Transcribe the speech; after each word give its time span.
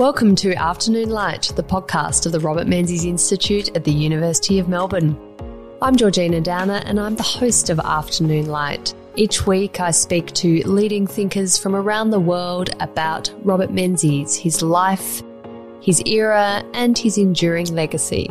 Welcome 0.00 0.34
to 0.36 0.54
Afternoon 0.54 1.10
Light, 1.10 1.52
the 1.56 1.62
podcast 1.62 2.24
of 2.24 2.32
the 2.32 2.40
Robert 2.40 2.66
Menzies 2.66 3.04
Institute 3.04 3.68
at 3.76 3.84
the 3.84 3.92
University 3.92 4.58
of 4.58 4.66
Melbourne. 4.66 5.14
I'm 5.82 5.94
Georgina 5.94 6.40
Downer 6.40 6.80
and 6.86 6.98
I'm 6.98 7.16
the 7.16 7.22
host 7.22 7.68
of 7.68 7.78
Afternoon 7.78 8.46
Light. 8.46 8.94
Each 9.16 9.46
week 9.46 9.78
I 9.78 9.90
speak 9.90 10.28
to 10.36 10.66
leading 10.66 11.06
thinkers 11.06 11.58
from 11.58 11.76
around 11.76 12.08
the 12.08 12.18
world 12.18 12.70
about 12.80 13.30
Robert 13.44 13.72
Menzies, 13.72 14.36
his 14.36 14.62
life, 14.62 15.22
his 15.82 16.02
era, 16.06 16.64
and 16.72 16.96
his 16.96 17.18
enduring 17.18 17.66
legacy. 17.66 18.30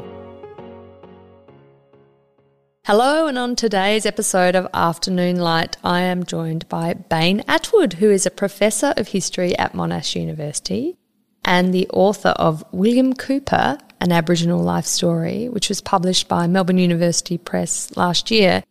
Hello, 2.84 3.28
and 3.28 3.38
on 3.38 3.56
today's 3.56 4.08
episode 4.08 4.56
of 4.56 4.68
Afternoon 4.74 5.36
Light, 5.36 5.78
I 5.84 6.02
am 6.02 6.24
joined 6.24 6.68
by 6.68 6.96
Bain 6.96 7.42
Attwood, 7.42 7.94
who 7.94 8.10
is 8.10 8.26
a 8.26 8.32
professor 8.32 8.92
of 8.98 9.10
history 9.10 9.56
at 9.60 9.74
Monash 9.74 10.20
University 10.20 10.99
and 11.46 11.74
the 11.74 11.88
author 11.90 12.30
of 12.30 12.64
William 12.72 13.14
Cooper, 13.14 13.78
An 14.02 14.12
Aboriginal 14.12 14.62
Life 14.62 14.86
Story, 14.86 15.50
which 15.50 15.70
was 15.70 15.82
published 15.82 16.28
by 16.28 16.48
Melbourne 16.48 16.78
University 16.78 17.38
Press 17.38 17.96
last 17.98 18.32
year. 18.32 18.64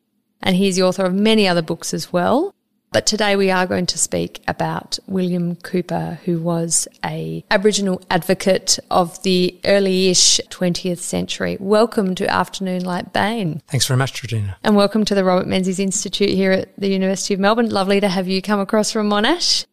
And 0.42 0.56
he's 0.56 0.76
the 0.76 0.82
author 0.82 1.04
of 1.04 1.14
many 1.14 1.48
other 1.48 1.62
books 1.62 1.92
as 1.92 2.12
well. 2.12 2.54
But 2.90 3.04
today 3.04 3.36
we 3.36 3.50
are 3.50 3.66
going 3.66 3.84
to 3.84 3.98
speak 3.98 4.40
about 4.48 4.98
William 5.06 5.56
Cooper, 5.56 6.20
who 6.24 6.40
was 6.40 6.88
a 7.04 7.44
Aboriginal 7.50 8.00
advocate 8.10 8.78
of 8.90 9.22
the 9.24 9.60
early-ish 9.66 10.40
20th 10.48 10.96
century. 10.96 11.58
Welcome 11.60 12.14
to 12.14 12.26
Afternoon 12.26 12.86
Light 12.86 13.12
Bain. 13.12 13.60
Thanks 13.66 13.86
very 13.86 13.98
much, 13.98 14.14
Georgina. 14.14 14.56
And 14.64 14.74
welcome 14.74 15.04
to 15.04 15.14
the 15.14 15.22
Robert 15.22 15.46
Menzies 15.46 15.78
Institute 15.78 16.30
here 16.30 16.52
at 16.52 16.74
the 16.78 16.88
University 16.88 17.34
of 17.34 17.40
Melbourne. 17.40 17.68
Lovely 17.68 18.00
to 18.00 18.08
have 18.08 18.26
you 18.26 18.40
come 18.40 18.58
across 18.58 18.90
from 18.90 19.10
Monash. 19.10 19.66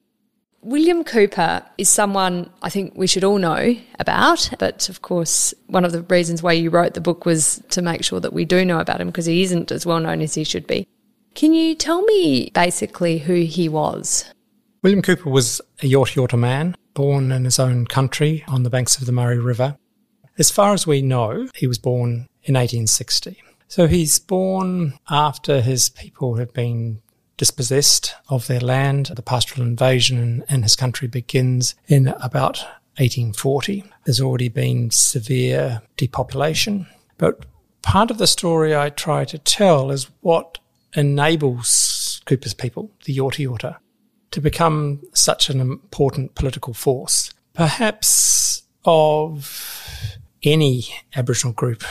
William 0.66 1.04
Cooper 1.04 1.64
is 1.78 1.90
someone 1.90 2.50
I 2.64 2.72
think 2.72 2.94
we 2.96 3.06
should 3.06 3.24
all 3.24 3.38
know 3.38 3.76
about, 4.00 4.50
but 4.58 4.90
of 4.90 5.04
course, 5.04 5.54
one 5.68 5.86
of 5.86 5.92
the 5.92 6.02
reasons 6.02 6.42
why 6.42 6.54
you 6.54 6.72
wrote 6.72 6.96
the 6.96 7.02
book 7.02 7.24
was 7.24 7.62
to 7.70 7.84
make 7.84 8.04
sure 8.04 8.20
that 8.20 8.34
we 8.34 8.46
do 8.46 8.66
know 8.66 8.80
about 8.80 9.00
him 9.00 9.10
because 9.10 9.28
he 9.28 9.44
isn't 9.44 9.72
as 9.72 9.86
well 9.86 10.00
known 10.00 10.22
as 10.22 10.34
he 10.34 10.44
should 10.44 10.66
be. 10.66 10.88
Can 11.36 11.54
you 11.54 11.76
tell 11.76 12.02
me 12.02 12.50
basically 12.56 13.20
who 13.20 13.44
he 13.44 13.70
was? 13.70 14.26
William 14.82 15.04
Cooper 15.04 15.30
was 15.30 15.62
a 15.84 15.86
Yorta 15.86 16.16
Yorta 16.16 16.40
man, 16.40 16.76
born 16.96 17.32
in 17.32 17.46
his 17.46 17.60
own 17.60 17.86
country 17.86 18.44
on 18.48 18.64
the 18.64 18.72
banks 18.72 18.98
of 18.98 19.06
the 19.06 19.12
Murray 19.12 19.38
River. 19.38 19.78
As 20.40 20.50
far 20.50 20.74
as 20.74 20.88
we 20.88 21.04
know, 21.04 21.48
he 21.54 21.68
was 21.68 21.78
born 21.78 22.26
in 22.42 22.56
1860. 22.56 23.38
So 23.68 23.86
he's 23.86 24.18
born 24.18 24.98
after 25.12 25.62
his 25.62 25.90
people 25.90 26.38
have 26.38 26.54
been 26.54 27.04
dispossessed 27.38 28.16
of 28.30 28.48
their 28.48 28.60
land. 28.60 29.08
The 29.08 29.22
pastoral 29.22 29.68
invasion 29.68 30.44
in, 30.48 30.64
his 30.64 30.76
country 30.76 31.08
begins 31.08 31.76
in 31.88 32.08
about 32.08 32.60
1840. 32.98 33.84
There's 34.06 34.22
already 34.22 34.50
been 34.50 34.92
severe 34.92 35.82
depopulation. 35.98 36.88
But 37.18 37.46
part 37.82 38.12
of 38.12 38.18
the 38.18 38.28
story 38.28 38.76
I 38.76 38.90
try 38.90 39.26
to 39.26 39.38
tell 39.38 39.92
is 39.92 40.10
what 40.22 40.60
enables 40.96 42.22
Cooper's 42.26 42.54
people, 42.54 42.92
the 43.06 43.16
Yorta 43.16 43.46
Yorta, 43.46 43.78
to 44.32 44.42
become 44.42 45.02
such 45.14 45.50
an 45.50 45.60
important 45.62 46.36
political 46.36 46.74
force. 46.74 47.34
Perhaps 47.54 48.64
of 48.86 50.18
any 50.44 50.86
Aboriginal 51.16 51.54
group 51.54 51.84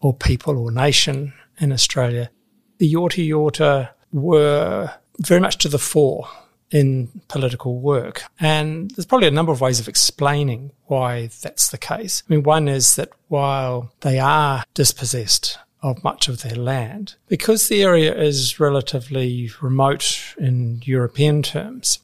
or 0.00 0.14
people 0.14 0.58
or 0.58 0.70
nation 0.70 1.32
in 1.58 1.72
Australia, 1.72 2.30
the 2.78 2.92
Yorta 2.92 3.26
Yorta 3.26 3.90
were 4.14 4.90
very 5.18 5.40
much 5.40 5.58
to 5.58 5.68
the 5.68 5.78
fore 5.78 6.28
in 6.70 7.08
political 7.28 7.78
work. 7.78 8.22
And 8.40 8.90
there's 8.92 9.06
probably 9.06 9.28
a 9.28 9.32
number 9.32 9.52
of 9.52 9.60
ways 9.60 9.80
of 9.80 9.88
explaining 9.88 10.72
why 10.86 11.28
that's 11.42 11.68
the 11.68 11.78
case. 11.78 12.22
I 12.28 12.34
mean, 12.34 12.42
one 12.42 12.68
is 12.68 12.96
that 12.96 13.10
while 13.28 13.92
they 14.00 14.18
are 14.18 14.64
dispossessed 14.72 15.58
of 15.82 16.02
much 16.02 16.28
of 16.28 16.42
their 16.42 16.56
land, 16.56 17.16
because 17.28 17.68
the 17.68 17.82
area 17.82 18.14
is 18.14 18.58
relatively 18.58 19.50
remote 19.60 20.34
in 20.38 20.80
European 20.84 21.42
terms, 21.42 21.98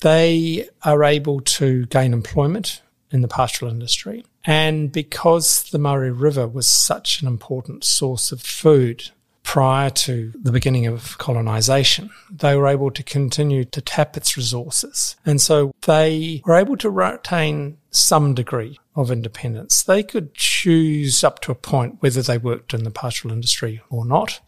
they 0.00 0.68
are 0.82 1.02
able 1.02 1.40
to 1.40 1.86
gain 1.86 2.12
employment 2.12 2.82
in 3.10 3.22
the 3.22 3.28
pastoral 3.28 3.70
industry. 3.70 4.24
And 4.44 4.92
because 4.92 5.64
the 5.70 5.78
Murray 5.78 6.12
River 6.12 6.46
was 6.46 6.66
such 6.66 7.20
an 7.20 7.26
important 7.26 7.82
source 7.82 8.30
of 8.30 8.40
food 8.40 9.10
prior 9.46 9.88
to 9.88 10.32
the 10.42 10.50
beginning 10.50 10.86
of 10.86 11.16
colonization, 11.18 12.10
they 12.30 12.56
were 12.56 12.66
able 12.66 12.90
to 12.90 13.02
continue 13.04 13.64
to 13.64 13.80
tap 13.80 14.16
its 14.16 14.36
resources. 14.36 15.14
And 15.24 15.40
so 15.40 15.72
they 15.86 16.42
were 16.44 16.56
able 16.56 16.76
to 16.78 16.90
retain 16.90 17.78
some 17.92 18.34
degree 18.34 18.78
of 18.96 19.12
independence. 19.12 19.84
They 19.84 20.02
could 20.02 20.34
choose 20.34 21.22
up 21.22 21.40
to 21.42 21.52
a 21.52 21.54
point 21.54 22.02
whether 22.02 22.22
they 22.22 22.38
worked 22.38 22.74
in 22.74 22.82
the 22.82 22.90
pastoral 22.90 23.32
industry 23.32 23.80
or 23.88 24.04
not. 24.04 24.40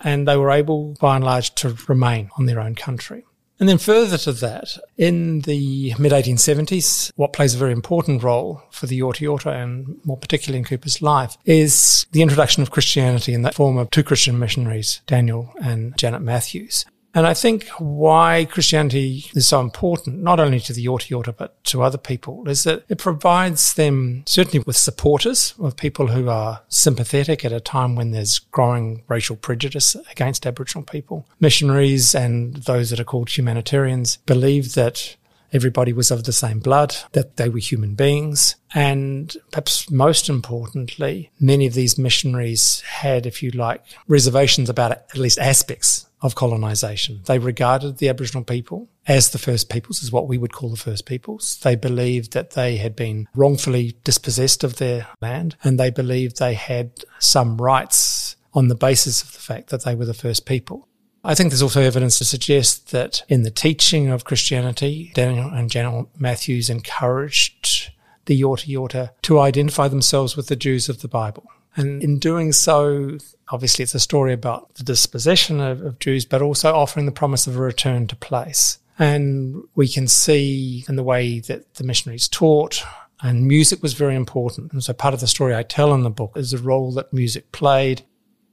And 0.00 0.26
they 0.26 0.36
were 0.36 0.50
able, 0.50 0.94
by 1.00 1.14
and 1.14 1.24
large, 1.24 1.54
to 1.56 1.76
remain 1.86 2.30
on 2.36 2.46
their 2.46 2.58
own 2.58 2.74
country. 2.74 3.24
And 3.60 3.68
then 3.68 3.76
further 3.76 4.16
to 4.16 4.32
that, 4.32 4.78
in 4.96 5.42
the 5.42 5.94
mid 5.98 6.12
1870s, 6.12 7.12
what 7.16 7.34
plays 7.34 7.54
a 7.54 7.58
very 7.58 7.72
important 7.72 8.22
role 8.22 8.62
for 8.70 8.86
the 8.86 8.98
Yorta 8.98 9.20
Yorta 9.20 9.52
and 9.54 10.00
more 10.02 10.16
particularly 10.16 10.58
in 10.58 10.64
Cooper's 10.64 11.02
life 11.02 11.36
is 11.44 12.06
the 12.12 12.22
introduction 12.22 12.62
of 12.62 12.70
Christianity 12.70 13.34
in 13.34 13.42
the 13.42 13.52
form 13.52 13.76
of 13.76 13.90
two 13.90 14.02
Christian 14.02 14.38
missionaries, 14.38 15.02
Daniel 15.06 15.52
and 15.62 15.94
Janet 15.98 16.22
Matthews. 16.22 16.86
And 17.14 17.26
I 17.26 17.34
think 17.34 17.68
why 17.78 18.46
Christianity 18.48 19.26
is 19.34 19.48
so 19.48 19.60
important, 19.60 20.22
not 20.22 20.38
only 20.38 20.60
to 20.60 20.72
the 20.72 20.84
Yorta 20.84 21.08
Yorta, 21.08 21.36
but 21.36 21.62
to 21.64 21.82
other 21.82 21.98
people, 21.98 22.48
is 22.48 22.64
that 22.64 22.84
it 22.88 22.98
provides 22.98 23.74
them 23.74 24.22
certainly 24.26 24.62
with 24.64 24.76
supporters, 24.76 25.54
with 25.58 25.76
people 25.76 26.08
who 26.08 26.28
are 26.28 26.62
sympathetic 26.68 27.44
at 27.44 27.52
a 27.52 27.60
time 27.60 27.96
when 27.96 28.12
there's 28.12 28.38
growing 28.38 29.02
racial 29.08 29.36
prejudice 29.36 29.96
against 30.10 30.46
Aboriginal 30.46 30.84
people. 30.84 31.26
Missionaries 31.40 32.14
and 32.14 32.56
those 32.56 32.90
that 32.90 33.00
are 33.00 33.04
called 33.04 33.30
humanitarians 33.30 34.18
believe 34.26 34.74
that 34.74 35.16
everybody 35.52 35.92
was 35.92 36.12
of 36.12 36.24
the 36.24 36.32
same 36.32 36.60
blood, 36.60 36.94
that 37.10 37.36
they 37.36 37.48
were 37.48 37.58
human 37.58 37.94
beings. 37.94 38.54
And 38.72 39.36
perhaps 39.50 39.90
most 39.90 40.28
importantly, 40.28 41.30
many 41.40 41.66
of 41.66 41.74
these 41.74 41.98
missionaries 41.98 42.82
had, 42.82 43.26
if 43.26 43.42
you 43.42 43.50
like, 43.50 43.84
reservations 44.06 44.68
about 44.68 44.92
at 44.92 45.16
least 45.16 45.40
aspects 45.40 46.06
of 46.22 46.34
colonization. 46.34 47.20
They 47.24 47.38
regarded 47.38 47.98
the 47.98 48.08
Aboriginal 48.08 48.44
people 48.44 48.88
as 49.06 49.30
the 49.30 49.38
first 49.38 49.70
peoples, 49.70 50.02
as 50.02 50.12
what 50.12 50.28
we 50.28 50.38
would 50.38 50.52
call 50.52 50.70
the 50.70 50.76
first 50.76 51.06
peoples. 51.06 51.58
They 51.62 51.76
believed 51.76 52.32
that 52.32 52.50
they 52.50 52.76
had 52.76 52.94
been 52.94 53.26
wrongfully 53.34 53.96
dispossessed 54.04 54.64
of 54.64 54.76
their 54.76 55.06
land 55.20 55.56
and 55.62 55.78
they 55.78 55.90
believed 55.90 56.38
they 56.38 56.54
had 56.54 57.04
some 57.18 57.56
rights 57.56 58.36
on 58.52 58.68
the 58.68 58.74
basis 58.74 59.22
of 59.22 59.32
the 59.32 59.38
fact 59.38 59.70
that 59.70 59.84
they 59.84 59.94
were 59.94 60.04
the 60.04 60.14
first 60.14 60.46
people. 60.46 60.86
I 61.22 61.34
think 61.34 61.50
there's 61.50 61.62
also 61.62 61.82
evidence 61.82 62.18
to 62.18 62.24
suggest 62.24 62.92
that 62.92 63.22
in 63.28 63.42
the 63.42 63.50
teaching 63.50 64.08
of 64.08 64.24
Christianity, 64.24 65.12
Daniel 65.14 65.50
and 65.50 65.70
Janet 65.70 66.06
Matthews 66.18 66.70
encouraged 66.70 67.90
the 68.24 68.40
Yorta 68.40 68.66
Yorta 68.66 69.10
to 69.22 69.38
identify 69.38 69.88
themselves 69.88 70.36
with 70.36 70.46
the 70.46 70.56
Jews 70.56 70.88
of 70.88 71.02
the 71.02 71.08
Bible. 71.08 71.44
And 71.76 72.02
in 72.02 72.18
doing 72.18 72.52
so, 72.52 73.18
obviously 73.50 73.82
it's 73.82 73.94
a 73.94 74.00
story 74.00 74.32
about 74.32 74.74
the 74.74 74.82
dispossession 74.82 75.60
of, 75.60 75.82
of 75.82 75.98
Jews, 75.98 76.24
but 76.24 76.42
also 76.42 76.74
offering 76.74 77.06
the 77.06 77.12
promise 77.12 77.46
of 77.46 77.56
a 77.56 77.60
return 77.60 78.06
to 78.08 78.16
place. 78.16 78.78
And 78.98 79.62
we 79.74 79.88
can 79.88 80.08
see 80.08 80.84
in 80.88 80.96
the 80.96 81.02
way 81.02 81.40
that 81.40 81.74
the 81.74 81.84
missionaries 81.84 82.28
taught, 82.28 82.84
and 83.22 83.46
music 83.46 83.82
was 83.82 83.94
very 83.94 84.14
important. 84.14 84.72
And 84.72 84.82
so 84.82 84.92
part 84.92 85.14
of 85.14 85.20
the 85.20 85.26
story 85.26 85.54
I 85.54 85.62
tell 85.62 85.94
in 85.94 86.02
the 86.02 86.10
book 86.10 86.32
is 86.36 86.50
the 86.50 86.58
role 86.58 86.92
that 86.92 87.12
music 87.12 87.52
played. 87.52 88.02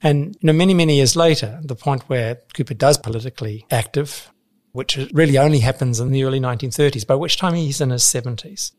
And 0.01 0.35
you 0.39 0.47
know, 0.47 0.53
many, 0.53 0.73
many 0.73 0.95
years 0.97 1.15
later, 1.15 1.59
the 1.63 1.75
point 1.75 2.03
where 2.03 2.35
Cooper 2.53 2.75
does 2.75 2.97
politically 2.97 3.65
active, 3.71 4.31
which 4.71 4.97
really 5.11 5.37
only 5.37 5.59
happens 5.59 5.99
in 5.99 6.11
the 6.11 6.23
early 6.23 6.39
1930s, 6.39 7.07
by 7.07 7.15
which 7.15 7.37
time 7.37 7.55
he's 7.55 7.81
in 7.81 7.89
his 7.89 8.03
70s. 8.03 8.73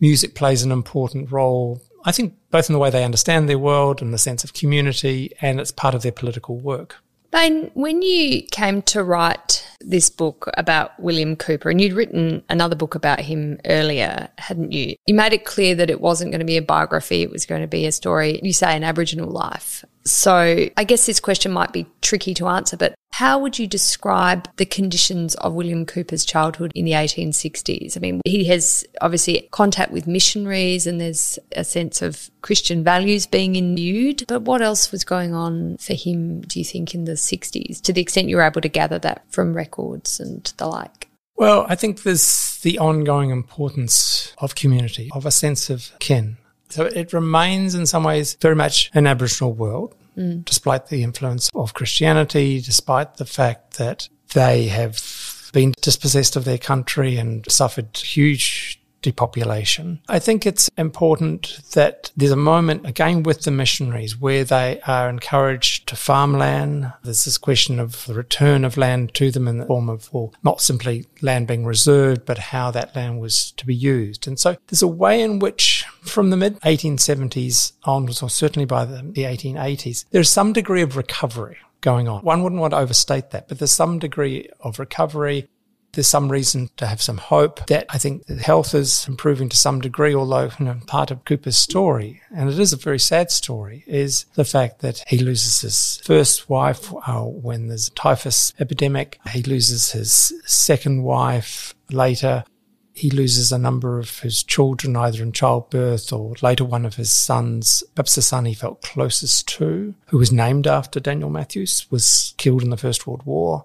Music 0.00 0.34
plays 0.34 0.62
an 0.62 0.72
important 0.72 1.30
role 1.30 1.80
I 2.04 2.12
think 2.12 2.34
both 2.50 2.68
in 2.68 2.74
the 2.74 2.78
way 2.78 2.90
they 2.90 3.04
understand 3.04 3.48
their 3.48 3.58
world 3.58 4.02
and 4.02 4.12
the 4.12 4.18
sense 4.18 4.44
of 4.44 4.52
community, 4.52 5.32
and 5.40 5.58
it's 5.60 5.72
part 5.72 5.94
of 5.94 6.02
their 6.02 6.12
political 6.12 6.58
work. 6.58 6.96
Bain, 7.34 7.72
when 7.74 8.00
you 8.02 8.42
came 8.42 8.80
to 8.82 9.02
write 9.02 9.66
this 9.80 10.08
book 10.08 10.48
about 10.56 10.98
William 11.00 11.34
Cooper, 11.34 11.68
and 11.68 11.80
you'd 11.80 11.92
written 11.92 12.44
another 12.48 12.76
book 12.76 12.94
about 12.94 13.18
him 13.18 13.58
earlier, 13.64 14.28
hadn't 14.38 14.70
you? 14.70 14.94
You 15.06 15.16
made 15.16 15.32
it 15.32 15.44
clear 15.44 15.74
that 15.74 15.90
it 15.90 16.00
wasn't 16.00 16.30
going 16.30 16.38
to 16.38 16.46
be 16.46 16.56
a 16.56 16.62
biography, 16.62 17.22
it 17.22 17.30
was 17.30 17.44
going 17.44 17.62
to 17.62 17.66
be 17.66 17.86
a 17.86 17.92
story, 17.92 18.38
you 18.44 18.52
say, 18.52 18.76
an 18.76 18.84
Aboriginal 18.84 19.28
life. 19.28 19.84
So 20.04 20.68
I 20.76 20.84
guess 20.84 21.06
this 21.06 21.18
question 21.18 21.50
might 21.50 21.72
be 21.72 21.86
tricky 22.02 22.34
to 22.34 22.46
answer, 22.46 22.76
but 22.76 22.94
how 23.14 23.38
would 23.38 23.60
you 23.60 23.66
describe 23.68 24.48
the 24.56 24.66
conditions 24.66 25.36
of 25.36 25.52
William 25.52 25.86
Cooper's 25.86 26.24
childhood 26.24 26.72
in 26.74 26.84
the 26.84 26.90
1860s? 26.90 27.96
I 27.96 28.00
mean, 28.00 28.20
he 28.24 28.42
has 28.46 28.84
obviously 29.00 29.48
contact 29.52 29.92
with 29.92 30.08
missionaries 30.08 30.84
and 30.84 31.00
there's 31.00 31.38
a 31.52 31.62
sense 31.62 32.02
of 32.02 32.28
Christian 32.42 32.82
values 32.82 33.24
being 33.24 33.54
imbued. 33.54 34.24
But 34.26 34.42
what 34.42 34.62
else 34.62 34.90
was 34.90 35.04
going 35.04 35.32
on 35.32 35.76
for 35.76 35.94
him, 35.94 36.40
do 36.40 36.58
you 36.58 36.64
think, 36.64 36.92
in 36.92 37.04
the 37.04 37.12
60s, 37.12 37.80
to 37.82 37.92
the 37.92 38.00
extent 38.00 38.28
you 38.28 38.34
were 38.34 38.42
able 38.42 38.60
to 38.62 38.68
gather 38.68 38.98
that 38.98 39.22
from 39.28 39.54
records 39.54 40.18
and 40.18 40.52
the 40.56 40.66
like? 40.66 41.06
Well, 41.36 41.66
I 41.68 41.76
think 41.76 42.02
there's 42.02 42.58
the 42.62 42.80
ongoing 42.80 43.30
importance 43.30 44.34
of 44.38 44.56
community, 44.56 45.08
of 45.14 45.24
a 45.24 45.30
sense 45.30 45.70
of 45.70 45.92
kin. 46.00 46.36
So 46.68 46.86
it 46.86 47.12
remains 47.12 47.76
in 47.76 47.86
some 47.86 48.02
ways 48.02 48.34
very 48.40 48.56
much 48.56 48.90
an 48.92 49.06
Aboriginal 49.06 49.52
world, 49.52 49.94
despite 50.16 50.86
the 50.88 51.02
influence 51.02 51.50
of 51.54 51.74
Christianity, 51.74 52.60
despite 52.60 53.16
the 53.16 53.24
fact 53.24 53.78
that 53.78 54.08
they 54.34 54.66
have 54.66 55.50
been 55.52 55.72
dispossessed 55.80 56.36
of 56.36 56.44
their 56.44 56.58
country 56.58 57.16
and 57.16 57.44
suffered 57.50 57.96
huge 57.96 58.80
depopulation. 59.04 60.00
I 60.08 60.18
think 60.18 60.46
it's 60.46 60.70
important 60.78 61.60
that 61.74 62.10
there's 62.16 62.30
a 62.30 62.36
moment 62.36 62.86
again 62.86 63.22
with 63.22 63.42
the 63.42 63.50
missionaries 63.50 64.18
where 64.18 64.44
they 64.44 64.80
are 64.86 65.10
encouraged 65.10 65.86
to 65.88 65.96
farm 65.96 66.32
land. 66.32 66.90
There's 67.02 67.26
this 67.26 67.36
question 67.36 67.78
of 67.78 68.06
the 68.06 68.14
return 68.14 68.64
of 68.64 68.78
land 68.78 69.12
to 69.14 69.30
them 69.30 69.46
in 69.46 69.58
the 69.58 69.66
form 69.66 69.90
of, 69.90 70.10
well, 70.10 70.32
not 70.42 70.62
simply 70.62 71.04
land 71.20 71.46
being 71.46 71.66
reserved, 71.66 72.24
but 72.24 72.38
how 72.38 72.70
that 72.70 72.96
land 72.96 73.20
was 73.20 73.50
to 73.58 73.66
be 73.66 73.74
used. 73.74 74.26
And 74.26 74.40
so 74.40 74.56
there's 74.68 74.82
a 74.82 74.88
way 74.88 75.20
in 75.20 75.38
which 75.38 75.84
from 76.00 76.30
the 76.30 76.38
mid 76.38 76.58
1870s 76.62 77.72
onwards, 77.84 78.22
or 78.22 78.30
certainly 78.30 78.64
by 78.64 78.86
the, 78.86 79.02
the 79.02 79.24
1880s, 79.24 80.06
there's 80.12 80.30
some 80.30 80.54
degree 80.54 80.80
of 80.80 80.96
recovery 80.96 81.58
going 81.82 82.08
on. 82.08 82.22
One 82.22 82.42
wouldn't 82.42 82.60
want 82.60 82.72
to 82.72 82.78
overstate 82.78 83.30
that, 83.30 83.48
but 83.48 83.58
there's 83.58 83.70
some 83.70 83.98
degree 83.98 84.48
of 84.60 84.78
recovery 84.78 85.48
there's 85.94 86.06
some 86.06 86.30
reason 86.30 86.70
to 86.76 86.86
have 86.86 87.02
some 87.02 87.18
hope 87.18 87.66
that 87.66 87.86
I 87.88 87.98
think 87.98 88.26
health 88.28 88.74
is 88.74 89.06
improving 89.08 89.48
to 89.48 89.56
some 89.56 89.80
degree, 89.80 90.14
although 90.14 90.50
you 90.58 90.64
know, 90.64 90.80
part 90.86 91.10
of 91.10 91.24
Cooper's 91.24 91.56
story, 91.56 92.20
and 92.34 92.48
it 92.48 92.58
is 92.58 92.72
a 92.72 92.76
very 92.76 92.98
sad 92.98 93.30
story, 93.30 93.84
is 93.86 94.26
the 94.34 94.44
fact 94.44 94.80
that 94.80 95.02
he 95.06 95.18
loses 95.18 95.60
his 95.60 96.00
first 96.04 96.48
wife 96.48 96.92
uh, 97.06 97.22
when 97.22 97.68
there's 97.68 97.88
a 97.88 97.92
typhus 97.92 98.52
epidemic. 98.58 99.18
He 99.30 99.42
loses 99.42 99.92
his 99.92 100.32
second 100.44 101.02
wife 101.02 101.74
later. 101.90 102.44
He 102.92 103.10
loses 103.10 103.50
a 103.50 103.58
number 103.58 103.98
of 103.98 104.20
his 104.20 104.44
children, 104.44 104.94
either 104.96 105.22
in 105.22 105.32
childbirth 105.32 106.12
or 106.12 106.34
later 106.42 106.64
one 106.64 106.86
of 106.86 106.94
his 106.94 107.10
sons, 107.10 107.82
perhaps 107.94 108.14
the 108.14 108.22
son 108.22 108.44
he 108.44 108.54
felt 108.54 108.82
closest 108.82 109.48
to, 109.48 109.94
who 110.06 110.18
was 110.18 110.30
named 110.30 110.68
after 110.68 111.00
Daniel 111.00 111.28
Matthews, 111.28 111.86
was 111.90 112.34
killed 112.36 112.62
in 112.62 112.70
the 112.70 112.76
First 112.76 113.06
World 113.06 113.24
War. 113.24 113.64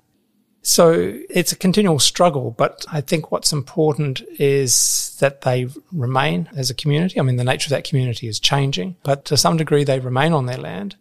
So 0.62 1.18
it's 1.30 1.52
a 1.52 1.56
continual 1.58 2.00
struggle, 2.00 2.52
but 2.52 2.86
I 2.92 3.02
think 3.02 3.32
what's 3.32 3.54
important 3.54 4.22
is 4.38 5.16
that 5.20 5.42
they 5.42 5.68
remain 5.92 6.50
as 6.56 6.70
a 6.70 6.74
community. 6.74 7.20
I 7.20 7.24
mean, 7.24 7.38
the 7.38 7.44
nature 7.44 7.68
of 7.68 7.72
that 7.72 7.88
community 7.88 8.28
is 8.28 8.40
changing, 8.40 8.98
but 9.04 9.26
to 9.26 9.38
some 9.38 9.58
degree 9.58 9.84
they 9.84 10.00
remain 10.00 10.34
on 10.34 10.46
their 10.46 10.58
land. 10.58 10.96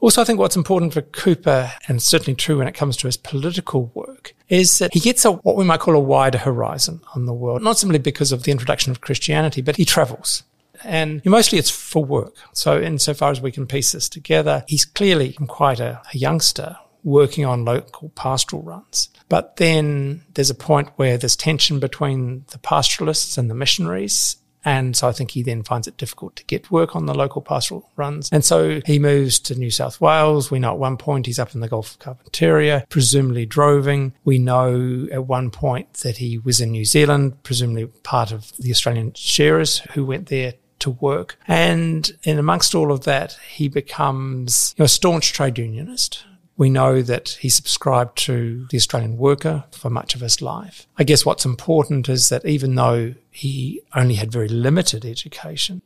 Also, 0.00 0.22
I 0.22 0.24
think 0.24 0.38
what's 0.38 0.56
important 0.56 0.94
for 0.94 1.02
Cooper, 1.02 1.70
and 1.86 2.02
certainly 2.02 2.34
true 2.34 2.56
when 2.56 2.68
it 2.68 2.74
comes 2.74 2.96
to 2.98 3.06
his 3.06 3.18
political 3.18 3.90
work, 3.94 4.34
is 4.48 4.78
that 4.78 4.94
he 4.94 5.00
gets 5.00 5.26
a, 5.26 5.32
what 5.32 5.56
we 5.56 5.64
might 5.64 5.80
call 5.80 5.94
a 5.94 6.00
wider 6.00 6.38
horizon 6.38 7.02
on 7.14 7.26
the 7.26 7.34
world, 7.34 7.62
not 7.62 7.78
simply 7.78 7.98
because 7.98 8.32
of 8.32 8.44
the 8.44 8.50
introduction 8.50 8.90
of 8.90 9.02
Christianity, 9.02 9.60
but 9.60 9.76
he 9.76 9.84
travels. 9.84 10.42
And 10.82 11.22
mostly 11.26 11.58
it's 11.58 11.68
for 11.68 12.02
work. 12.02 12.34
So 12.54 12.80
insofar 12.80 13.30
as 13.30 13.42
we 13.42 13.52
can 13.52 13.66
piece 13.66 13.92
this 13.92 14.08
together, 14.08 14.64
he's 14.66 14.86
clearly 14.86 15.32
quite 15.46 15.80
a, 15.80 16.00
a 16.14 16.16
youngster 16.16 16.78
working 17.04 17.44
on 17.44 17.64
local 17.64 18.10
pastoral 18.10 18.62
runs. 18.62 19.08
But 19.28 19.56
then 19.56 20.22
there's 20.34 20.50
a 20.50 20.54
point 20.54 20.90
where 20.96 21.16
there's 21.16 21.36
tension 21.36 21.78
between 21.80 22.44
the 22.50 22.58
pastoralists 22.58 23.38
and 23.38 23.48
the 23.48 23.54
missionaries. 23.54 24.36
And 24.64 24.94
so 24.94 25.08
I 25.08 25.12
think 25.12 25.30
he 25.30 25.42
then 25.42 25.62
finds 25.62 25.86
it 25.86 25.96
difficult 25.96 26.36
to 26.36 26.44
get 26.44 26.70
work 26.70 26.94
on 26.94 27.06
the 27.06 27.14
local 27.14 27.40
pastoral 27.40 27.88
runs. 27.96 28.28
And 28.30 28.44
so 28.44 28.80
he 28.84 28.98
moves 28.98 29.38
to 29.40 29.54
New 29.54 29.70
South 29.70 30.00
Wales. 30.00 30.50
We 30.50 30.58
know 30.58 30.72
at 30.72 30.78
one 30.78 30.98
point 30.98 31.26
he's 31.26 31.38
up 31.38 31.54
in 31.54 31.60
the 31.60 31.68
Gulf 31.68 31.92
of 31.92 31.98
Carpentaria, 31.98 32.86
presumably 32.90 33.46
droving. 33.46 34.12
We 34.24 34.38
know 34.38 35.06
at 35.10 35.26
one 35.26 35.50
point 35.50 35.94
that 35.94 36.18
he 36.18 36.36
was 36.36 36.60
in 36.60 36.72
New 36.72 36.84
Zealand, 36.84 37.42
presumably 37.42 37.86
part 38.02 38.32
of 38.32 38.54
the 38.58 38.70
Australian 38.70 39.14
shearers 39.14 39.78
who 39.94 40.04
went 40.04 40.26
there 40.26 40.54
to 40.80 40.90
work. 40.90 41.38
And 41.46 42.10
in 42.24 42.38
amongst 42.38 42.74
all 42.74 42.90
of 42.92 43.04
that, 43.04 43.38
he 43.50 43.68
becomes 43.68 44.74
you 44.76 44.82
know, 44.82 44.86
a 44.86 44.88
staunch 44.88 45.32
trade 45.32 45.58
unionist 45.58 46.24
we 46.60 46.68
know 46.68 47.00
that 47.00 47.30
he 47.40 47.48
subscribed 47.48 48.18
to 48.18 48.66
the 48.68 48.76
Australian 48.76 49.16
Worker 49.16 49.64
for 49.70 49.88
much 49.88 50.14
of 50.14 50.20
his 50.20 50.42
life. 50.42 50.86
I 50.98 51.04
guess 51.04 51.24
what's 51.24 51.46
important 51.46 52.06
is 52.06 52.28
that 52.28 52.44
even 52.44 52.74
though 52.74 53.14
he 53.30 53.80
only 53.94 54.16
had 54.16 54.30
very 54.30 54.48
limited 54.48 55.06
education, 55.06 55.80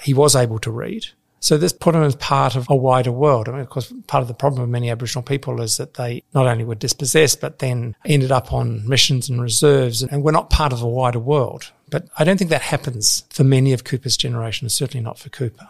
he 0.00 0.14
was 0.14 0.36
able 0.36 0.60
to 0.60 0.70
read. 0.70 1.06
So 1.40 1.58
this 1.58 1.72
put 1.72 1.96
him 1.96 2.04
as 2.04 2.14
part 2.14 2.54
of 2.54 2.70
a 2.70 2.76
wider 2.76 3.10
world. 3.10 3.48
I 3.48 3.52
mean, 3.52 3.60
of 3.62 3.70
course, 3.70 3.92
part 4.06 4.22
of 4.22 4.28
the 4.28 4.34
problem 4.34 4.62
of 4.62 4.68
many 4.68 4.88
Aboriginal 4.88 5.24
people 5.24 5.60
is 5.60 5.78
that 5.78 5.94
they 5.94 6.22
not 6.32 6.46
only 6.46 6.62
were 6.62 6.76
dispossessed, 6.76 7.40
but 7.40 7.58
then 7.58 7.96
ended 8.04 8.30
up 8.30 8.52
on 8.52 8.88
missions 8.88 9.28
and 9.28 9.42
reserves 9.42 10.04
and 10.04 10.22
were 10.22 10.30
not 10.30 10.48
part 10.48 10.72
of 10.72 10.80
a 10.80 10.88
wider 10.88 11.18
world. 11.18 11.72
But 11.88 12.06
I 12.16 12.22
don't 12.22 12.36
think 12.36 12.50
that 12.50 12.62
happens 12.62 13.24
for 13.30 13.42
many 13.42 13.72
of 13.72 13.82
Cooper's 13.82 14.16
generation, 14.16 14.68
certainly 14.68 15.02
not 15.02 15.18
for 15.18 15.28
Cooper. 15.28 15.66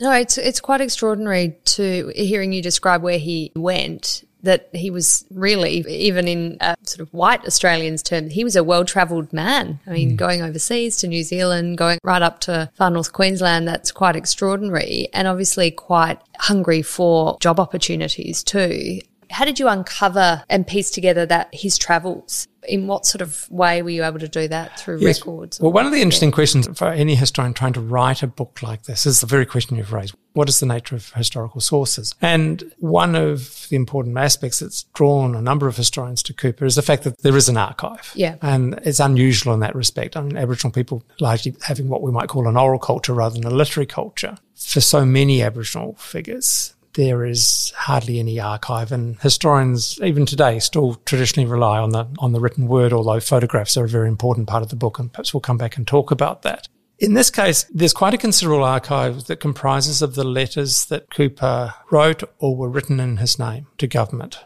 No, 0.00 0.12
it's 0.12 0.38
it's 0.38 0.60
quite 0.60 0.80
extraordinary 0.80 1.56
to 1.64 2.12
hearing 2.14 2.52
you 2.52 2.62
describe 2.62 3.02
where 3.02 3.18
he 3.18 3.52
went. 3.54 4.22
That 4.42 4.68
he 4.72 4.90
was 4.90 5.24
really, 5.32 5.84
even 5.88 6.28
in 6.28 6.58
sort 6.84 7.00
of 7.00 7.12
white 7.12 7.44
Australians' 7.46 8.00
terms, 8.02 8.32
he 8.32 8.44
was 8.44 8.54
a 8.54 8.62
well-travelled 8.62 9.32
man. 9.32 9.80
I 9.88 9.90
mean, 9.90 10.12
mm. 10.12 10.16
going 10.16 10.40
overseas 10.40 10.98
to 10.98 11.08
New 11.08 11.24
Zealand, 11.24 11.78
going 11.78 11.98
right 12.04 12.22
up 12.22 12.38
to 12.40 12.70
far 12.74 12.90
north 12.90 13.12
Queensland, 13.12 13.66
that's 13.66 13.90
quite 13.90 14.14
extraordinary, 14.14 15.08
and 15.12 15.26
obviously 15.26 15.72
quite 15.72 16.20
hungry 16.38 16.82
for 16.82 17.38
job 17.40 17.58
opportunities 17.58 18.44
too. 18.44 19.00
How 19.30 19.44
did 19.44 19.58
you 19.58 19.68
uncover 19.68 20.44
and 20.48 20.66
piece 20.66 20.90
together 20.90 21.26
that 21.26 21.48
his 21.52 21.78
travels? 21.78 22.48
In 22.68 22.88
what 22.88 23.06
sort 23.06 23.22
of 23.22 23.48
way 23.48 23.80
were 23.82 23.90
you 23.90 24.02
able 24.02 24.18
to 24.18 24.26
do 24.26 24.48
that 24.48 24.80
through 24.80 24.98
yes. 24.98 25.20
records? 25.20 25.60
Well, 25.60 25.70
one 25.70 25.86
of 25.86 25.92
the 25.92 26.02
interesting 26.02 26.32
questions 26.32 26.66
for 26.76 26.88
any 26.88 27.14
historian 27.14 27.54
trying 27.54 27.74
to 27.74 27.80
write 27.80 28.24
a 28.24 28.26
book 28.26 28.60
like 28.60 28.84
this 28.84 29.06
is 29.06 29.20
the 29.20 29.26
very 29.28 29.46
question 29.46 29.76
you've 29.76 29.92
raised. 29.92 30.16
What 30.32 30.48
is 30.48 30.58
the 30.58 30.66
nature 30.66 30.96
of 30.96 31.12
historical 31.12 31.60
sources? 31.60 32.16
And 32.20 32.72
one 32.78 33.14
of 33.14 33.68
the 33.70 33.76
important 33.76 34.18
aspects 34.18 34.58
that's 34.58 34.82
drawn 34.94 35.36
a 35.36 35.40
number 35.40 35.68
of 35.68 35.76
historians 35.76 36.24
to 36.24 36.34
Cooper 36.34 36.64
is 36.64 36.74
the 36.74 36.82
fact 36.82 37.04
that 37.04 37.22
there 37.22 37.36
is 37.36 37.48
an 37.48 37.56
archive. 37.56 38.10
Yeah. 38.16 38.34
And 38.42 38.80
it's 38.82 38.98
unusual 38.98 39.54
in 39.54 39.60
that 39.60 39.76
respect. 39.76 40.16
I 40.16 40.22
mean, 40.22 40.36
Aboriginal 40.36 40.72
people 40.72 41.04
largely 41.20 41.54
having 41.62 41.88
what 41.88 42.02
we 42.02 42.10
might 42.10 42.28
call 42.28 42.48
an 42.48 42.56
oral 42.56 42.80
culture 42.80 43.14
rather 43.14 43.34
than 43.36 43.44
a 43.44 43.54
literary 43.54 43.86
culture. 43.86 44.38
For 44.56 44.80
so 44.80 45.04
many 45.04 45.42
Aboriginal 45.42 45.94
figures, 45.94 46.74
there 46.96 47.24
is 47.24 47.72
hardly 47.76 48.18
any 48.18 48.40
archive 48.40 48.90
and 48.90 49.18
historians 49.20 50.00
even 50.02 50.26
today 50.26 50.58
still 50.58 50.96
traditionally 51.06 51.48
rely 51.48 51.78
on 51.78 51.90
the 51.90 52.06
on 52.18 52.32
the 52.32 52.40
written 52.40 52.66
word 52.66 52.92
although 52.92 53.20
photographs 53.20 53.76
are 53.76 53.84
a 53.84 53.88
very 53.88 54.08
important 54.08 54.48
part 54.48 54.62
of 54.62 54.70
the 54.70 54.76
book 54.76 54.98
and 54.98 55.12
perhaps 55.12 55.32
we'll 55.32 55.40
come 55.40 55.58
back 55.58 55.76
and 55.76 55.86
talk 55.86 56.10
about 56.10 56.42
that 56.42 56.68
in 56.98 57.12
this 57.12 57.30
case, 57.30 57.64
there's 57.74 57.92
quite 57.92 58.14
a 58.14 58.18
considerable 58.18 58.64
archive 58.64 59.24
that 59.26 59.40
comprises 59.40 60.00
of 60.00 60.14
the 60.14 60.24
letters 60.24 60.86
that 60.86 61.10
Cooper 61.10 61.74
wrote 61.90 62.22
or 62.38 62.56
were 62.56 62.70
written 62.70 63.00
in 63.00 63.18
his 63.18 63.38
name 63.38 63.66
to 63.76 63.86
government, 63.86 64.38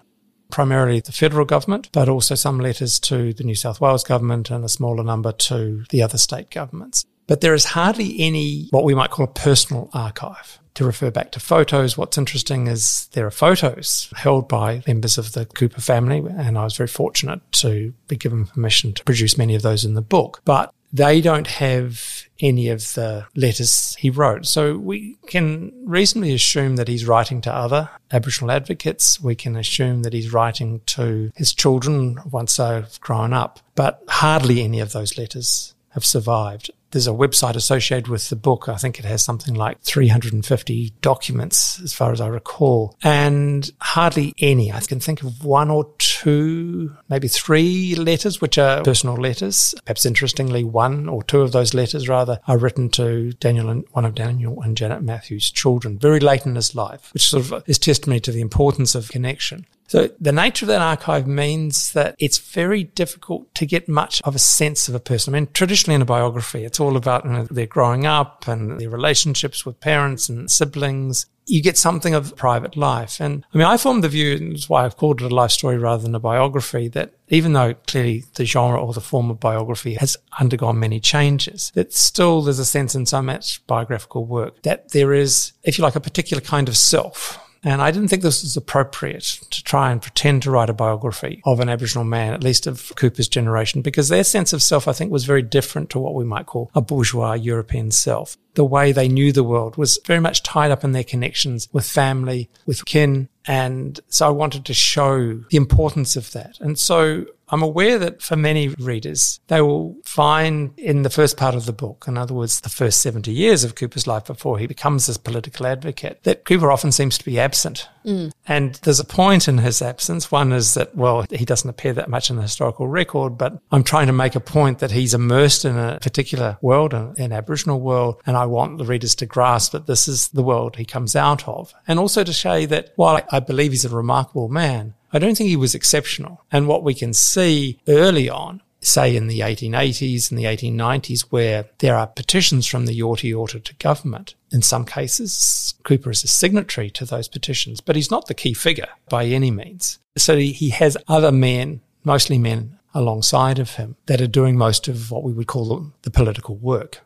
primarily 0.50 0.98
the 0.98 1.12
federal 1.12 1.44
government, 1.44 1.90
but 1.92 2.08
also 2.08 2.34
some 2.34 2.58
letters 2.58 2.98
to 3.00 3.32
the 3.32 3.44
New 3.44 3.54
South 3.54 3.80
Wales 3.80 4.02
government 4.02 4.50
and 4.50 4.64
a 4.64 4.68
smaller 4.68 5.04
number 5.04 5.30
to 5.30 5.84
the 5.90 6.02
other 6.02 6.18
state 6.18 6.50
governments. 6.50 7.04
But 7.28 7.40
there 7.40 7.54
is 7.54 7.66
hardly 7.66 8.16
any 8.18 8.66
what 8.72 8.82
we 8.82 8.96
might 8.96 9.10
call 9.10 9.26
a 9.26 9.32
personal 9.32 9.88
archive 9.94 10.59
to 10.74 10.84
refer 10.84 11.10
back 11.10 11.32
to 11.32 11.40
photos. 11.40 11.96
What's 11.96 12.18
interesting 12.18 12.66
is 12.66 13.08
there 13.12 13.26
are 13.26 13.30
photos 13.30 14.12
held 14.16 14.48
by 14.48 14.82
members 14.86 15.18
of 15.18 15.32
the 15.32 15.46
Cooper 15.46 15.80
family, 15.80 16.18
and 16.36 16.58
I 16.58 16.64
was 16.64 16.76
very 16.76 16.88
fortunate 16.88 17.40
to 17.52 17.92
be 18.08 18.16
given 18.16 18.46
permission 18.46 18.92
to 18.94 19.04
produce 19.04 19.38
many 19.38 19.54
of 19.54 19.62
those 19.62 19.84
in 19.84 19.94
the 19.94 20.02
book. 20.02 20.40
But 20.44 20.72
they 20.92 21.20
don't 21.20 21.46
have 21.46 22.24
any 22.40 22.68
of 22.68 22.80
the 22.94 23.26
letters 23.36 23.94
he 23.96 24.10
wrote. 24.10 24.46
So 24.46 24.76
we 24.76 25.16
can 25.26 25.72
reasonably 25.84 26.34
assume 26.34 26.76
that 26.76 26.88
he's 26.88 27.06
writing 27.06 27.40
to 27.42 27.54
other 27.54 27.90
Aboriginal 28.10 28.50
advocates. 28.50 29.20
We 29.20 29.34
can 29.34 29.56
assume 29.56 30.02
that 30.02 30.12
he's 30.12 30.32
writing 30.32 30.80
to 30.86 31.30
his 31.36 31.54
children 31.54 32.18
once 32.30 32.56
they've 32.56 33.00
grown 33.00 33.32
up, 33.32 33.60
but 33.74 34.02
hardly 34.08 34.62
any 34.62 34.80
of 34.80 34.92
those 34.92 35.16
letters 35.16 35.74
have 35.90 36.04
survived 36.04 36.70
there's 36.90 37.06
a 37.06 37.12
website 37.12 37.54
associated 37.54 38.08
with 38.08 38.28
the 38.28 38.36
book. 38.36 38.68
I 38.68 38.76
think 38.76 38.98
it 38.98 39.04
has 39.04 39.24
something 39.24 39.54
like 39.54 39.80
350 39.82 40.92
documents, 41.00 41.80
as 41.82 41.92
far 41.92 42.12
as 42.12 42.20
I 42.20 42.28
recall, 42.28 42.96
and 43.02 43.70
hardly 43.80 44.34
any. 44.38 44.72
I 44.72 44.80
can 44.80 45.00
think 45.00 45.22
of 45.22 45.44
one 45.44 45.70
or 45.70 45.92
two, 45.98 46.96
maybe 47.08 47.28
three 47.28 47.94
letters, 47.94 48.40
which 48.40 48.58
are 48.58 48.82
personal 48.82 49.16
letters. 49.16 49.74
Perhaps 49.84 50.06
interestingly, 50.06 50.64
one 50.64 51.08
or 51.08 51.22
two 51.22 51.40
of 51.40 51.52
those 51.52 51.74
letters, 51.74 52.08
rather, 52.08 52.40
are 52.46 52.58
written 52.58 52.88
to 52.90 53.32
Daniel 53.34 53.68
and 53.68 53.84
one 53.92 54.04
of 54.04 54.14
Daniel 54.14 54.60
and 54.62 54.76
Janet 54.76 55.02
Matthews' 55.02 55.50
children 55.50 55.98
very 55.98 56.20
late 56.20 56.46
in 56.46 56.54
his 56.54 56.74
life, 56.74 57.12
which 57.12 57.28
sort 57.28 57.50
of 57.50 57.64
is 57.68 57.78
testimony 57.78 58.20
to 58.20 58.32
the 58.32 58.40
importance 58.40 58.94
of 58.94 59.08
connection. 59.10 59.66
So 59.90 60.08
the 60.20 60.30
nature 60.30 60.66
of 60.66 60.68
that 60.68 60.80
archive 60.80 61.26
means 61.26 61.94
that 61.94 62.14
it's 62.20 62.38
very 62.38 62.84
difficult 62.84 63.52
to 63.56 63.66
get 63.66 63.88
much 63.88 64.22
of 64.22 64.36
a 64.36 64.38
sense 64.38 64.88
of 64.88 64.94
a 64.94 65.00
person. 65.00 65.34
I 65.34 65.40
mean, 65.40 65.48
traditionally 65.52 65.96
in 65.96 66.02
a 66.02 66.04
biography, 66.04 66.64
it's 66.64 66.78
all 66.78 66.96
about 66.96 67.24
you 67.24 67.32
know, 67.32 67.48
their 67.50 67.66
growing 67.66 68.06
up 68.06 68.46
and 68.46 68.78
their 68.78 68.88
relationships 68.88 69.66
with 69.66 69.80
parents 69.80 70.28
and 70.28 70.48
siblings. 70.48 71.26
You 71.46 71.60
get 71.60 71.76
something 71.76 72.14
of 72.14 72.36
private 72.36 72.76
life. 72.76 73.20
And 73.20 73.44
I 73.52 73.58
mean, 73.58 73.66
I 73.66 73.76
formed 73.78 74.04
the 74.04 74.08
view, 74.08 74.36
and 74.36 74.52
that's 74.52 74.68
why 74.68 74.84
I've 74.84 74.96
called 74.96 75.22
it 75.22 75.32
a 75.32 75.34
life 75.34 75.50
story 75.50 75.76
rather 75.76 76.04
than 76.04 76.14
a 76.14 76.20
biography, 76.20 76.86
that 76.86 77.14
even 77.26 77.54
though 77.54 77.74
clearly 77.74 78.22
the 78.34 78.44
genre 78.44 78.80
or 78.80 78.92
the 78.92 79.00
form 79.00 79.28
of 79.28 79.40
biography 79.40 79.94
has 79.94 80.16
undergone 80.38 80.78
many 80.78 81.00
changes, 81.00 81.72
that 81.74 81.92
still 81.92 82.42
there's 82.42 82.60
a 82.60 82.64
sense 82.64 82.94
in 82.94 83.06
so 83.06 83.22
much 83.22 83.66
biographical 83.66 84.24
work 84.24 84.62
that 84.62 84.92
there 84.92 85.12
is, 85.12 85.52
if 85.64 85.78
you 85.78 85.82
like, 85.82 85.96
a 85.96 86.00
particular 86.00 86.40
kind 86.40 86.68
of 86.68 86.76
self 86.76 87.44
and 87.62 87.82
I 87.82 87.90
didn't 87.90 88.08
think 88.08 88.22
this 88.22 88.42
was 88.42 88.56
appropriate 88.56 89.38
to 89.50 89.62
try 89.64 89.92
and 89.92 90.00
pretend 90.00 90.42
to 90.42 90.50
write 90.50 90.70
a 90.70 90.74
biography 90.74 91.42
of 91.44 91.60
an 91.60 91.68
Aboriginal 91.68 92.04
man, 92.04 92.32
at 92.32 92.42
least 92.42 92.66
of 92.66 92.92
Cooper's 92.96 93.28
generation, 93.28 93.82
because 93.82 94.08
their 94.08 94.24
sense 94.24 94.52
of 94.52 94.62
self, 94.62 94.88
I 94.88 94.92
think, 94.92 95.12
was 95.12 95.24
very 95.24 95.42
different 95.42 95.90
to 95.90 95.98
what 95.98 96.14
we 96.14 96.24
might 96.24 96.46
call 96.46 96.70
a 96.74 96.80
bourgeois 96.80 97.34
European 97.34 97.90
self. 97.90 98.38
The 98.54 98.64
way 98.64 98.92
they 98.92 99.08
knew 99.08 99.30
the 99.30 99.44
world 99.44 99.76
was 99.76 99.98
very 100.06 100.20
much 100.20 100.42
tied 100.42 100.70
up 100.70 100.84
in 100.84 100.92
their 100.92 101.04
connections 101.04 101.68
with 101.72 101.86
family, 101.86 102.48
with 102.66 102.84
kin. 102.84 103.28
And 103.46 104.00
so 104.08 104.26
I 104.26 104.30
wanted 104.30 104.64
to 104.64 104.74
show 104.74 105.40
the 105.50 105.56
importance 105.56 106.16
of 106.16 106.32
that. 106.32 106.58
And 106.60 106.78
so 106.78 107.26
I'm 107.50 107.62
aware 107.62 107.98
that 107.98 108.22
for 108.22 108.36
many 108.36 108.68
readers, 108.68 109.40
they 109.48 109.60
will 109.60 109.96
find 110.04 110.72
in 110.78 111.02
the 111.02 111.10
first 111.10 111.36
part 111.36 111.54
of 111.54 111.66
the 111.66 111.72
book, 111.72 112.04
in 112.06 112.16
other 112.16 112.34
words, 112.34 112.60
the 112.60 112.68
first 112.68 113.00
70 113.02 113.32
years 113.32 113.64
of 113.64 113.74
Cooper's 113.74 114.06
life 114.06 114.26
before 114.26 114.58
he 114.58 114.66
becomes 114.66 115.06
this 115.06 115.16
political 115.16 115.66
advocate, 115.66 116.22
that 116.22 116.44
Cooper 116.44 116.70
often 116.70 116.92
seems 116.92 117.18
to 117.18 117.24
be 117.24 117.38
absent. 117.38 117.88
Mm. 118.04 118.32
And 118.46 118.74
there's 118.76 119.00
a 119.00 119.04
point 119.04 119.48
in 119.48 119.58
his 119.58 119.82
absence. 119.82 120.30
One 120.30 120.52
is 120.52 120.74
that, 120.74 120.94
well, 120.94 121.26
he 121.30 121.44
doesn't 121.44 121.68
appear 121.68 121.92
that 121.94 122.08
much 122.08 122.30
in 122.30 122.36
the 122.36 122.42
historical 122.42 122.88
record, 122.88 123.36
but 123.36 123.60
I'm 123.70 123.84
trying 123.84 124.06
to 124.06 124.12
make 124.12 124.34
a 124.34 124.40
point 124.40 124.78
that 124.78 124.90
he's 124.90 125.14
immersed 125.14 125.64
in 125.64 125.76
a 125.76 125.98
particular 126.00 126.56
world, 126.62 126.94
an 126.94 127.32
Aboriginal 127.32 127.80
world. 127.80 128.20
And 128.26 128.36
I 128.36 128.46
want 128.46 128.78
the 128.78 128.84
readers 128.84 129.14
to 129.16 129.26
grasp 129.26 129.72
that 129.72 129.86
this 129.86 130.08
is 130.08 130.28
the 130.28 130.42
world 130.42 130.76
he 130.76 130.84
comes 130.84 131.14
out 131.16 131.46
of. 131.46 131.74
And 131.86 131.98
also 131.98 132.24
to 132.24 132.32
show 132.32 132.66
that 132.66 132.92
while 132.96 133.20
I 133.30 133.40
believe 133.40 133.72
he's 133.72 133.84
a 133.84 133.94
remarkable 133.94 134.48
man, 134.48 134.94
I 135.12 135.18
don't 135.18 135.36
think 135.36 135.48
he 135.48 135.56
was 135.56 135.74
exceptional. 135.74 136.44
And 136.52 136.68
what 136.68 136.82
we 136.82 136.94
can 136.94 137.12
see 137.12 137.78
early 137.88 138.30
on, 138.30 138.62
say 138.80 139.14
in 139.14 139.26
the 139.26 139.40
1880s 139.40 140.30
and 140.30 140.38
the 140.38 140.44
1890s, 140.44 141.22
where 141.30 141.66
there 141.78 141.96
are 141.96 142.06
petitions 142.06 142.66
from 142.66 142.86
the 142.86 142.98
Yorta 142.98 143.30
Yorta 143.30 143.62
to 143.64 143.74
government. 143.74 144.34
In 144.52 144.62
some 144.62 144.84
cases, 144.84 145.74
Cooper 145.82 146.10
is 146.10 146.24
a 146.24 146.28
signatory 146.28 146.90
to 146.90 147.04
those 147.04 147.28
petitions, 147.28 147.80
but 147.80 147.96
he's 147.96 148.10
not 148.10 148.26
the 148.26 148.34
key 148.34 148.54
figure 148.54 148.88
by 149.08 149.26
any 149.26 149.50
means. 149.50 149.98
So 150.16 150.36
he 150.36 150.70
has 150.70 150.96
other 151.08 151.32
men, 151.32 151.82
mostly 152.04 152.38
men 152.38 152.78
alongside 152.94 153.58
of 153.58 153.76
him, 153.76 153.96
that 154.06 154.20
are 154.20 154.26
doing 154.26 154.56
most 154.56 154.88
of 154.88 155.10
what 155.10 155.22
we 155.22 155.32
would 155.32 155.46
call 155.46 155.92
the 156.02 156.10
political 156.10 156.56
work. 156.56 157.00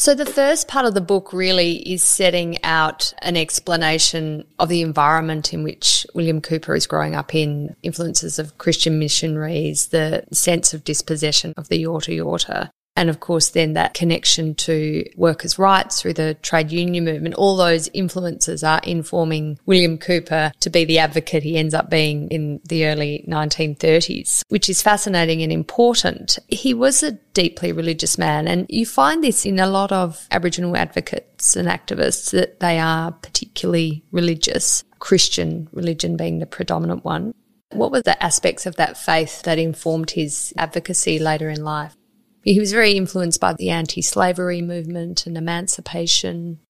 So, 0.00 0.14
the 0.14 0.24
first 0.24 0.66
part 0.66 0.86
of 0.86 0.94
the 0.94 1.02
book 1.02 1.30
really 1.30 1.72
is 1.76 2.02
setting 2.02 2.56
out 2.64 3.12
an 3.20 3.36
explanation 3.36 4.46
of 4.58 4.70
the 4.70 4.80
environment 4.80 5.52
in 5.52 5.62
which 5.62 6.06
William 6.14 6.40
Cooper 6.40 6.74
is 6.74 6.86
growing 6.86 7.14
up 7.14 7.34
in, 7.34 7.76
influences 7.82 8.38
of 8.38 8.56
Christian 8.56 8.98
missionaries, 8.98 9.88
the 9.88 10.24
sense 10.32 10.72
of 10.72 10.84
dispossession 10.84 11.52
of 11.58 11.68
the 11.68 11.84
Yorta 11.84 12.16
Yorta, 12.16 12.70
and 13.00 13.08
of 13.08 13.18
course, 13.18 13.48
then 13.48 13.72
that 13.72 13.94
connection 13.94 14.54
to 14.56 15.02
workers' 15.16 15.58
rights 15.58 16.02
through 16.02 16.12
the 16.12 16.34
trade 16.42 16.70
union 16.70 17.06
movement, 17.06 17.34
all 17.34 17.56
those 17.56 17.88
influences 17.94 18.62
are 18.62 18.82
informing 18.84 19.58
William 19.64 19.96
Cooper 19.96 20.52
to 20.60 20.68
be 20.68 20.84
the 20.84 20.98
advocate 20.98 21.42
he 21.42 21.56
ends 21.56 21.72
up 21.72 21.88
being 21.88 22.28
in 22.28 22.60
the 22.68 22.84
early 22.84 23.24
1930s, 23.26 24.42
which 24.48 24.68
is 24.68 24.82
fascinating 24.82 25.42
and 25.42 25.50
important. 25.50 26.38
He 26.48 26.74
was 26.74 27.02
a 27.02 27.12
deeply 27.12 27.72
religious 27.72 28.18
man, 28.18 28.46
and 28.46 28.66
you 28.68 28.84
find 28.84 29.24
this 29.24 29.46
in 29.46 29.58
a 29.58 29.66
lot 29.66 29.92
of 29.92 30.26
Aboriginal 30.30 30.76
advocates 30.76 31.56
and 31.56 31.68
activists 31.68 32.32
that 32.32 32.60
they 32.60 32.78
are 32.78 33.12
particularly 33.12 34.04
religious, 34.12 34.84
Christian 34.98 35.70
religion 35.72 36.18
being 36.18 36.38
the 36.38 36.44
predominant 36.44 37.02
one. 37.02 37.32
What 37.72 37.92
were 37.92 38.02
the 38.02 38.22
aspects 38.22 38.66
of 38.66 38.76
that 38.76 38.98
faith 38.98 39.40
that 39.44 39.58
informed 39.58 40.10
his 40.10 40.52
advocacy 40.58 41.18
later 41.18 41.48
in 41.48 41.64
life? 41.64 41.96
He 42.42 42.58
was 42.58 42.72
very 42.72 42.92
influenced 42.92 43.40
by 43.40 43.52
the 43.52 43.70
anti 43.70 44.02
slavery 44.02 44.62
movement 44.62 45.26
and 45.26 45.36
emancipation. 45.36 46.60